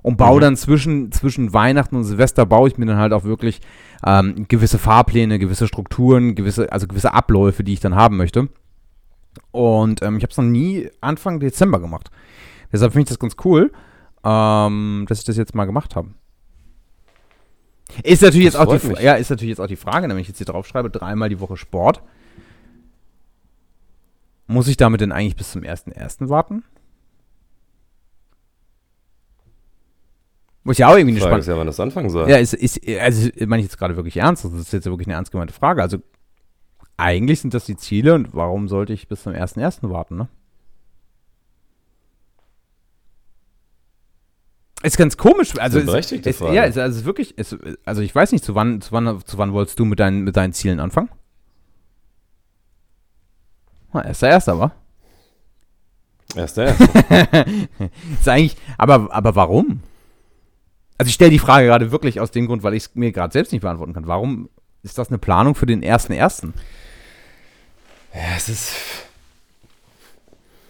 und 0.04 0.18
baue 0.18 0.36
mhm. 0.36 0.40
dann 0.42 0.56
zwischen, 0.56 1.10
zwischen 1.12 1.54
Weihnachten 1.54 1.96
und 1.96 2.04
Silvester 2.04 2.44
baue 2.44 2.68
ich 2.68 2.76
mir 2.76 2.84
dann 2.84 2.98
halt 2.98 3.14
auch 3.14 3.24
wirklich 3.24 3.62
ähm, 4.04 4.44
gewisse 4.48 4.78
Fahrpläne, 4.78 5.38
gewisse 5.38 5.66
Strukturen, 5.66 6.34
gewisse, 6.34 6.70
also 6.70 6.86
gewisse 6.86 7.14
Abläufe, 7.14 7.64
die 7.64 7.72
ich 7.72 7.80
dann 7.80 7.94
haben 7.94 8.18
möchte. 8.18 8.50
Und 9.50 10.02
ähm, 10.02 10.18
ich 10.18 10.22
habe 10.22 10.30
es 10.30 10.36
noch 10.36 10.44
nie 10.44 10.90
Anfang 11.00 11.40
Dezember 11.40 11.80
gemacht. 11.80 12.10
Deshalb 12.70 12.92
finde 12.92 13.04
ich 13.04 13.08
das 13.08 13.18
ganz 13.18 13.36
cool, 13.46 13.72
ähm, 14.24 15.06
dass 15.08 15.20
ich 15.20 15.24
das 15.24 15.38
jetzt 15.38 15.54
mal 15.54 15.64
gemacht 15.64 15.96
habe. 15.96 16.10
Ist 18.02 18.20
natürlich, 18.20 18.44
jetzt 18.44 18.58
auch 18.58 18.76
die, 18.76 19.02
ja, 19.02 19.14
ist 19.14 19.30
natürlich 19.30 19.52
jetzt 19.52 19.60
auch 19.60 19.68
die 19.68 19.76
Frage, 19.76 20.06
wenn 20.06 20.18
ich 20.18 20.28
jetzt 20.28 20.36
hier 20.36 20.46
drauf 20.46 20.66
schreibe, 20.66 20.90
dreimal 20.90 21.30
die 21.30 21.40
Woche 21.40 21.56
Sport. 21.56 22.02
Muss 24.46 24.68
ich 24.68 24.76
damit 24.76 25.00
denn 25.00 25.12
eigentlich 25.12 25.36
bis 25.36 25.52
zum 25.52 25.62
1.1. 25.62 26.28
warten? 26.28 26.62
Muss 30.64 30.78
ja 30.78 30.88
auch 30.88 30.96
irgendwie 30.96 31.16
eine 31.16 31.28
Frage 31.28 31.40
ist 31.40 31.46
ja, 31.46 31.58
wann 31.58 31.66
das 31.66 31.78
anfangen 31.78 32.08
soll. 32.08 32.28
Ja, 32.28 32.38
ist, 32.38 32.54
ist, 32.54 32.80
also 32.98 33.28
meine 33.46 33.58
ich 33.60 33.66
jetzt 33.66 33.78
gerade 33.78 33.96
wirklich 33.96 34.16
ernst. 34.16 34.46
Das 34.46 34.52
ist 34.54 34.72
jetzt 34.72 34.86
wirklich 34.86 35.06
eine 35.06 35.14
ernst 35.14 35.30
gemeinte 35.30 35.52
Frage. 35.52 35.82
Also 35.82 35.98
eigentlich 36.96 37.40
sind 37.40 37.52
das 37.52 37.66
die 37.66 37.76
Ziele 37.76 38.14
und 38.14 38.30
warum 38.32 38.68
sollte 38.68 38.94
ich 38.94 39.06
bis 39.06 39.22
zum 39.22 39.34
1.1. 39.34 39.90
warten, 39.90 40.16
ne? 40.16 40.28
Ist 44.82 44.96
ganz 44.96 45.16
komisch. 45.16 45.58
Also 45.58 45.80
das 45.80 46.12
ist, 46.12 46.12
ist, 46.12 46.26
ist 46.26 46.40
Ja, 46.40 46.64
ist, 46.64 46.78
also 46.78 47.04
wirklich, 47.04 47.36
ist, 47.36 47.56
also 47.84 48.00
ich 48.00 48.14
weiß 48.14 48.32
nicht, 48.32 48.44
zu 48.44 48.54
wann, 48.54 48.80
zu 48.80 48.92
wann, 48.92 49.20
zu 49.24 49.36
wann 49.36 49.52
wolltest 49.52 49.78
du 49.78 49.84
mit 49.84 50.00
deinen, 50.00 50.24
mit 50.24 50.36
deinen 50.36 50.52
Zielen 50.52 50.80
anfangen? 50.80 51.10
Na, 53.92 54.04
erster, 54.04 54.28
erster, 54.28 54.58
wa? 54.58 54.72
Erster, 56.34 56.64
erster. 56.64 57.46
ist 58.18 58.28
eigentlich, 58.28 58.56
aber, 58.78 59.12
aber 59.12 59.34
warum? 59.34 59.80
Also 60.98 61.08
ich 61.08 61.14
stelle 61.14 61.30
die 61.30 61.38
Frage 61.38 61.66
gerade 61.66 61.90
wirklich 61.90 62.20
aus 62.20 62.30
dem 62.30 62.46
Grund, 62.46 62.62
weil 62.62 62.74
ich 62.74 62.84
es 62.84 62.94
mir 62.94 63.12
gerade 63.12 63.32
selbst 63.32 63.52
nicht 63.52 63.62
beantworten 63.62 63.94
kann. 63.94 64.06
Warum 64.06 64.48
ist 64.82 64.98
das 64.98 65.08
eine 65.08 65.18
Planung 65.18 65.54
für 65.54 65.66
den 65.66 65.82
ersten 65.82 66.12
ersten? 66.12 66.54
Ja, 68.12 68.20
es 68.36 68.48
ist. 68.48 68.74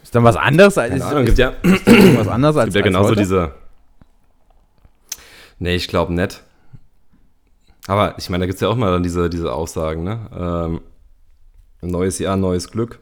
Ist 0.01 0.15
dann 0.15 0.23
was 0.23 0.35
anderes 0.35 0.77
als. 0.77 0.91
Keine 0.91 1.05
Ahnung, 1.05 1.25
gibt 1.25 1.37
ja. 1.37 1.53
was 1.63 2.27
anderes 2.27 2.57
als. 2.57 2.73
Gibt 2.73 2.77
ja 2.77 2.81
genauso 2.81 3.09
als 3.09 3.19
diese. 3.19 3.53
Nee, 5.59 5.75
ich 5.75 5.87
glaube 5.87 6.13
nicht. 6.13 6.43
Aber 7.87 8.17
ich 8.17 8.29
meine, 8.29 8.43
da 8.43 8.45
gibt 8.47 8.55
es 8.55 8.61
ja 8.61 8.67
auch 8.67 8.75
mal 8.75 8.91
dann 8.91 9.03
diese, 9.03 9.29
diese 9.29 9.53
Aussagen, 9.53 10.03
ne? 10.03 10.81
Ähm, 11.81 11.91
neues 11.91 12.17
Jahr, 12.17 12.35
neues 12.35 12.71
Glück. 12.71 12.99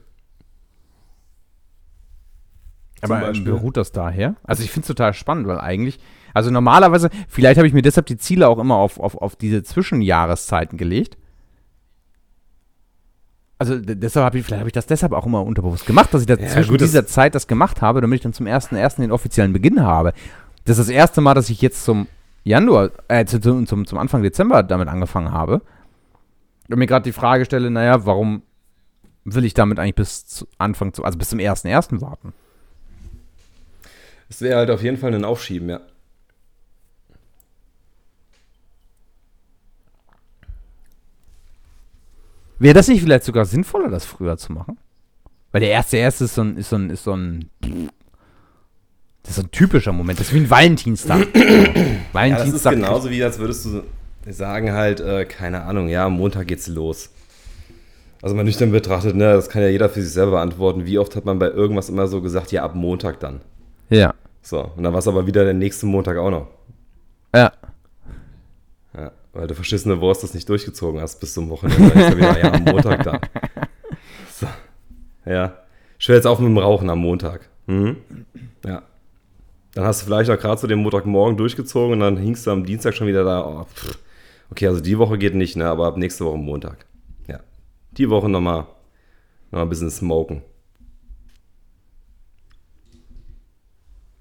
Aber 3.02 3.32
beruht 3.32 3.78
das 3.78 3.92
daher? 3.92 4.36
Also 4.44 4.64
ich 4.64 4.72
finde 4.72 4.84
es 4.84 4.88
total 4.88 5.14
spannend, 5.14 5.48
weil 5.48 5.60
eigentlich 5.60 6.00
also 6.34 6.52
normalerweise, 6.52 7.10
vielleicht 7.28 7.58
habe 7.58 7.68
ich 7.68 7.74
mir 7.74 7.82
deshalb 7.82 8.06
die 8.08 8.18
Ziele 8.18 8.48
auch 8.48 8.60
immer 8.60 8.76
auf, 8.76 9.00
auf, 9.00 9.16
auf 9.16 9.36
diese 9.36 9.64
Zwischenjahreszeiten 9.64 10.78
gelegt. 10.78 11.18
Also 13.60 13.80
deshalb 13.80 14.26
habe 14.26 14.38
ich, 14.38 14.46
vielleicht 14.46 14.60
habe 14.60 14.70
ich 14.70 14.74
das 14.74 14.88
deshalb 14.88 15.14
auch 15.14 15.26
immer 15.26 15.44
unterbewusst 15.44 15.86
gemacht, 15.86 16.14
dass 16.14 16.22
ich 16.22 16.28
da 16.28 16.36
ja, 16.36 16.48
zwischen 16.48 16.72
gut, 16.72 16.82
dieser 16.82 17.06
Zeit 17.06 17.34
das 17.36 17.48
gemacht 17.48 17.82
habe, 17.82 18.02
damit 18.02 18.18
ich 18.18 18.24
dann 18.24 18.34
zum 18.34 18.48
ersten 18.48 18.76
ersten 18.76 19.04
den 19.04 19.12
offiziellen 19.12 19.54
Beginn 19.54 19.82
habe. 19.82 20.14
Das 20.66 20.80
ist 20.80 20.90
das 20.90 20.94
erste 20.94 21.22
Mal, 21.22 21.34
dass 21.34 21.50
ich 21.50 21.62
jetzt 21.62 21.86
zum 21.86 22.08
Januar, 22.44 22.92
äh, 23.08 23.26
zum, 23.26 23.66
zum, 23.66 23.86
zum 23.86 23.98
Anfang 23.98 24.22
Dezember 24.22 24.64
damit 24.64 24.90
angefangen 24.90 25.32
habe. 25.32 25.62
Und 26.70 26.80
mir 26.80 26.88
gerade 26.88 27.04
die 27.04 27.14
Frage 27.14 27.46
stelle, 27.46 27.70
naja, 27.70 28.06
warum 28.06 28.42
will 29.24 29.46
ich 29.46 29.54
damit 29.54 29.80
eigentlich 29.80 29.96
bis 29.96 30.26
zu 30.26 30.48
Anfang, 30.58 30.92
also 31.02 31.18
bis 31.18 31.30
zum 31.30 31.40
ersten 31.40 31.68
ersten 31.68 32.02
warten? 32.02 32.34
Es 34.30 34.42
wäre 34.42 34.58
halt 34.58 34.72
auf 34.72 34.84
jeden 34.84 34.98
Fall 34.98 35.14
ein 35.14 35.26
Aufschieben, 35.26 35.70
ja. 35.70 35.82
Wäre 42.64 42.76
das 42.76 42.88
nicht 42.88 43.02
vielleicht 43.02 43.26
sogar 43.26 43.44
sinnvoller, 43.44 43.90
das 43.90 44.06
früher 44.06 44.38
zu 44.38 44.54
machen? 44.54 44.78
Weil 45.52 45.60
der 45.60 45.72
erste 45.72 45.98
erste 45.98 46.24
ist 46.24 46.36
so 46.36 46.44
ein, 46.44 46.56
ist 46.56 46.70
so 46.70 46.78
ein, 46.78 46.90
ist 46.90 47.04
so 47.04 47.14
ein, 47.14 47.50
das 49.22 49.32
ist 49.32 49.36
so 49.36 49.42
ein 49.42 49.52
typischer 49.52 49.92
Moment. 49.92 50.18
Das 50.18 50.28
ist 50.28 50.34
wie 50.34 50.40
ein 50.40 50.50
Valentinstag. 50.50 51.28
Valentinstag. 52.14 52.16
Ja, 52.16 52.38
das 52.38 52.54
ist 52.54 52.70
genauso 52.70 53.10
wie, 53.10 53.22
als 53.22 53.38
würdest 53.38 53.66
du 53.66 53.84
sagen 54.32 54.72
halt, 54.72 55.02
äh, 55.02 55.26
keine 55.26 55.64
Ahnung, 55.64 55.90
ja, 55.90 56.06
am 56.06 56.14
Montag 56.14 56.48
geht's 56.48 56.68
los. 56.68 57.10
Also 58.22 58.34
man 58.34 58.46
nüchtern 58.46 58.72
betrachtet, 58.72 59.18
ne, 59.18 59.34
das 59.34 59.50
kann 59.50 59.62
ja 59.62 59.68
jeder 59.68 59.90
für 59.90 60.02
sich 60.02 60.14
selber 60.14 60.32
beantworten. 60.32 60.86
Wie 60.86 60.98
oft 60.98 61.18
hat 61.18 61.26
man 61.26 61.40
bei 61.40 61.50
irgendwas 61.50 61.90
immer 61.90 62.08
so 62.08 62.22
gesagt, 62.22 62.54
ja, 62.54 62.64
ab 62.64 62.76
Montag 62.76 63.20
dann. 63.20 63.42
Ja. 63.90 64.14
So, 64.42 64.72
und 64.78 64.84
dann 64.84 64.94
war 64.94 65.00
es 65.00 65.08
aber 65.10 65.28
wieder 65.28 65.44
der 65.44 65.54
nächste 65.54 65.86
Montag 65.86 66.16
auch 66.16 66.32
noch. 66.32 66.48
Ja. 67.36 67.52
Weil 69.34 69.48
du 69.48 69.56
verschissene 69.56 70.00
Wurst 70.00 70.24
das 70.24 70.34
nicht 70.34 70.48
durchgezogen 70.48 71.02
hast 71.02 71.20
bis 71.20 71.34
zum 71.34 71.50
Wochenende. 71.50 71.90
Dann 71.90 72.00
ist 72.00 72.10
ja 72.10 72.18
wieder, 72.18 72.40
ja, 72.40 72.54
am 72.54 72.64
Montag 72.64 73.04
da. 73.04 73.20
So. 74.32 74.48
Ja. 75.26 75.60
Ich 76.00 76.08
höre 76.08 76.16
jetzt 76.16 76.26
auf 76.26 76.40
mit 76.40 76.50
dem 76.50 76.58
Rauchen 76.58 76.90
am 76.90 77.00
Montag. 77.00 77.50
Mhm. 77.68 77.98
Ja. 78.66 78.84
Dann 79.74 79.86
hast 79.86 80.02
du 80.02 80.06
vielleicht 80.06 80.30
auch 80.30 80.40
gerade 80.40 80.60
so 80.60 80.68
den 80.68 80.80
Montagmorgen 80.80 81.38
durchgezogen 81.38 81.94
und 81.94 82.00
dann 82.00 82.18
hingst 82.18 82.46
du 82.46 82.52
am 82.52 82.66
Dienstag 82.66 82.96
schon 82.96 83.08
wieder 83.08 83.24
da. 83.24 83.46
Oh, 83.46 83.66
okay, 84.52 84.68
also 84.68 84.82
die 84.82 84.98
Woche 84.98 85.18
geht 85.18 85.34
nicht, 85.36 85.56
ne? 85.56 85.68
aber 85.68 85.88
ab 85.88 85.98
nächste 85.98 86.26
Woche 86.26 86.38
Montag. 86.38 86.86
Ja. 87.28 87.40
Die 87.98 88.10
Woche 88.10 88.30
nochmal 88.30 88.66
noch 89.52 89.60
mal 89.60 89.62
ein 89.62 89.70
bisschen 89.70 89.90
smoken. 89.90 90.42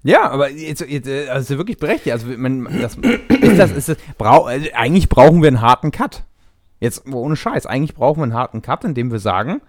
Ja, 0.03 0.29
aber 0.29 0.49
jetzt, 0.51 0.81
jetzt 0.81 1.07
also 1.07 1.57
wirklich 1.57 1.77
berechtigt. 1.77 2.11
Also 2.11 2.27
man, 2.27 2.65
das, 2.81 2.95
ist 2.95 3.57
das, 3.57 3.71
ist 3.71 3.89
das, 3.89 3.97
brau, 4.17 4.43
also 4.45 4.67
eigentlich 4.73 5.07
brauchen 5.07 5.41
wir 5.41 5.47
einen 5.47 5.61
harten 5.61 5.91
Cut. 5.91 6.25
Jetzt 6.81 7.07
ohne 7.07 7.37
Scheiß. 7.37 7.65
Eigentlich 7.65 7.95
brauchen 7.95 8.19
wir 8.19 8.23
einen 8.23 8.33
harten 8.33 8.61
Cut, 8.61 8.83
indem 8.83 9.11
wir 9.11 9.19
sagen, 9.19 9.61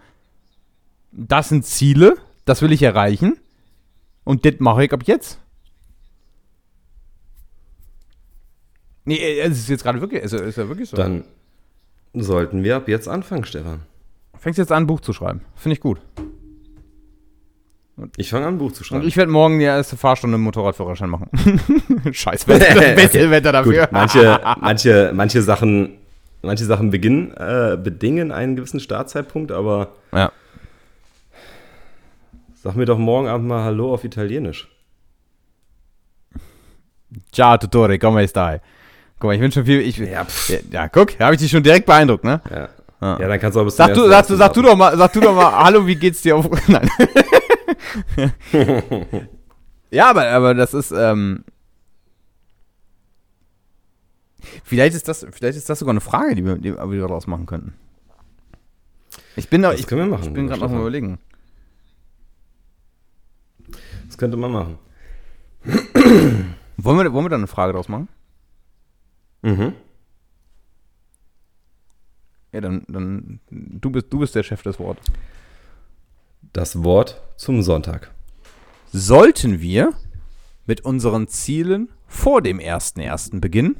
das 1.12 1.48
sind 1.48 1.64
Ziele, 1.64 2.16
das 2.44 2.60
will 2.62 2.72
ich 2.72 2.82
erreichen. 2.82 3.38
Und 4.24 4.44
das 4.44 4.54
mache 4.58 4.84
ich 4.84 4.92
ab 4.92 5.04
jetzt. 5.04 5.38
Nee, 9.04 9.16
äh, 9.16 9.40
es 9.42 9.58
ist 9.58 9.68
jetzt 9.68 9.84
gerade 9.84 10.00
wirklich, 10.00 10.22
ist, 10.22 10.32
ist 10.32 10.58
ja 10.58 10.68
wirklich 10.68 10.88
so. 10.88 10.96
Dann 10.96 11.24
sollten 12.12 12.64
wir 12.64 12.76
ab 12.76 12.88
jetzt 12.88 13.06
anfangen, 13.06 13.44
Stefan. 13.44 13.82
Fängst 14.36 14.58
jetzt 14.58 14.72
an, 14.72 14.84
ein 14.84 14.86
Buch 14.86 15.00
zu 15.00 15.12
schreiben. 15.12 15.42
Finde 15.54 15.74
ich 15.74 15.80
gut. 15.80 16.00
Ich 18.16 18.30
fange 18.30 18.46
an, 18.46 18.54
ein 18.54 18.58
Buch 18.58 18.72
zu 18.72 18.80
Und 18.80 18.86
schreiben. 18.86 19.06
ich 19.06 19.16
werde 19.16 19.30
morgen 19.30 19.58
die 19.58 19.64
erste 19.64 19.96
Fahrstunde 19.96 20.34
im 20.34 20.42
Motorradführerschein 20.42 21.08
machen. 21.08 21.28
Scheiß 22.12 22.48
Wetter, 22.48 22.94
beste 22.94 23.30
Wetter 23.30 23.52
dafür. 23.52 23.82
Gut, 23.82 23.88
manche, 23.92 24.40
manche, 24.60 25.12
manche 25.14 25.42
Sachen, 25.42 25.98
manche 26.42 26.64
Sachen 26.64 26.90
beginnen, 26.90 27.32
äh, 27.36 27.76
bedingen 27.76 28.32
einen 28.32 28.56
gewissen 28.56 28.80
Startzeitpunkt, 28.80 29.52
aber 29.52 29.92
ja. 30.12 30.32
sag 32.54 32.74
mir 32.74 32.84
doch 32.84 32.98
morgen 32.98 33.28
Abend 33.28 33.46
mal 33.46 33.62
Hallo 33.62 33.94
auf 33.94 34.02
Italienisch. 34.02 34.68
Ciao, 37.30 37.56
Tutore, 37.58 37.98
come 38.00 38.26
stai? 38.26 38.60
Guck 39.20 39.28
mal, 39.28 39.34
ich 39.34 39.40
bin 39.40 39.52
schon 39.52 39.64
viel. 39.64 39.80
Ich, 39.80 39.98
Ja, 39.98 40.26
ja, 40.48 40.58
ja, 40.72 40.88
guck, 40.88 41.18
habe 41.20 41.34
ich 41.34 41.40
dich 41.40 41.50
schon 41.50 41.62
direkt 41.62 41.86
beeindruckt, 41.86 42.24
ne? 42.24 42.40
Ja. 42.50 42.68
Ja. 43.00 43.20
Ja, 43.20 43.28
dann 43.28 43.38
kannst 43.38 43.54
du 43.54 43.60
auch 43.60 43.64
bis 43.64 43.76
Sag 43.76 43.92
du, 43.92 44.08
sag, 44.08 44.26
du, 44.26 44.34
sag 44.34 44.52
du 44.54 44.62
doch 44.62 44.74
mal, 44.74 44.96
sag 44.96 45.12
du 45.12 45.20
doch 45.20 45.34
mal, 45.34 45.52
hallo, 45.64 45.86
wie 45.86 45.94
geht's 45.94 46.22
dir 46.22 46.36
auf. 46.36 46.48
Nein. 46.68 46.88
Ja, 49.90 50.10
aber, 50.10 50.28
aber 50.28 50.54
das 50.54 50.74
ist, 50.74 50.92
ähm, 50.92 51.44
Vielleicht 54.62 54.94
ist 54.94 55.08
das, 55.08 55.26
vielleicht 55.30 55.56
ist 55.56 55.68
das 55.68 55.78
sogar 55.78 55.92
eine 55.92 56.00
Frage, 56.00 56.34
die 56.34 56.44
wir, 56.44 56.56
die 56.56 56.74
wir 56.74 57.00
daraus 57.00 57.26
machen 57.26 57.46
könnten. 57.46 57.74
Ich 59.36 59.48
bin, 59.48 59.62
da, 59.62 59.70
Das 59.70 59.80
ich, 59.80 59.86
können 59.86 60.02
wir 60.02 60.16
machen, 60.16 60.28
ich 60.28 60.32
bin 60.32 60.46
gerade 60.46 60.60
noch 60.60 60.70
mal 60.70 60.80
überlegen. 60.80 61.18
Das 64.06 64.18
könnte 64.18 64.36
man 64.36 64.52
machen. 64.52 64.78
Wollen 66.76 66.98
wir, 66.98 67.12
wollen 67.12 67.24
wir 67.24 67.30
da 67.30 67.36
eine 67.36 67.46
Frage 67.46 67.72
draus 67.72 67.88
machen? 67.88 68.08
Mhm. 69.42 69.72
Ja, 72.52 72.60
dann, 72.60 72.84
dann 72.88 73.40
du 73.50 73.90
bist, 73.90 74.12
du 74.12 74.18
bist 74.18 74.34
der 74.34 74.42
Chef 74.42 74.62
des 74.62 74.78
Wortes. 74.78 75.06
Das 76.54 76.84
Wort 76.84 77.20
zum 77.36 77.62
Sonntag. 77.62 78.12
Sollten 78.92 79.60
wir 79.60 79.92
mit 80.66 80.84
unseren 80.84 81.26
Zielen 81.26 81.88
vor 82.06 82.42
dem 82.42 82.60
1.1. 82.60 83.40
beginnen 83.40 83.74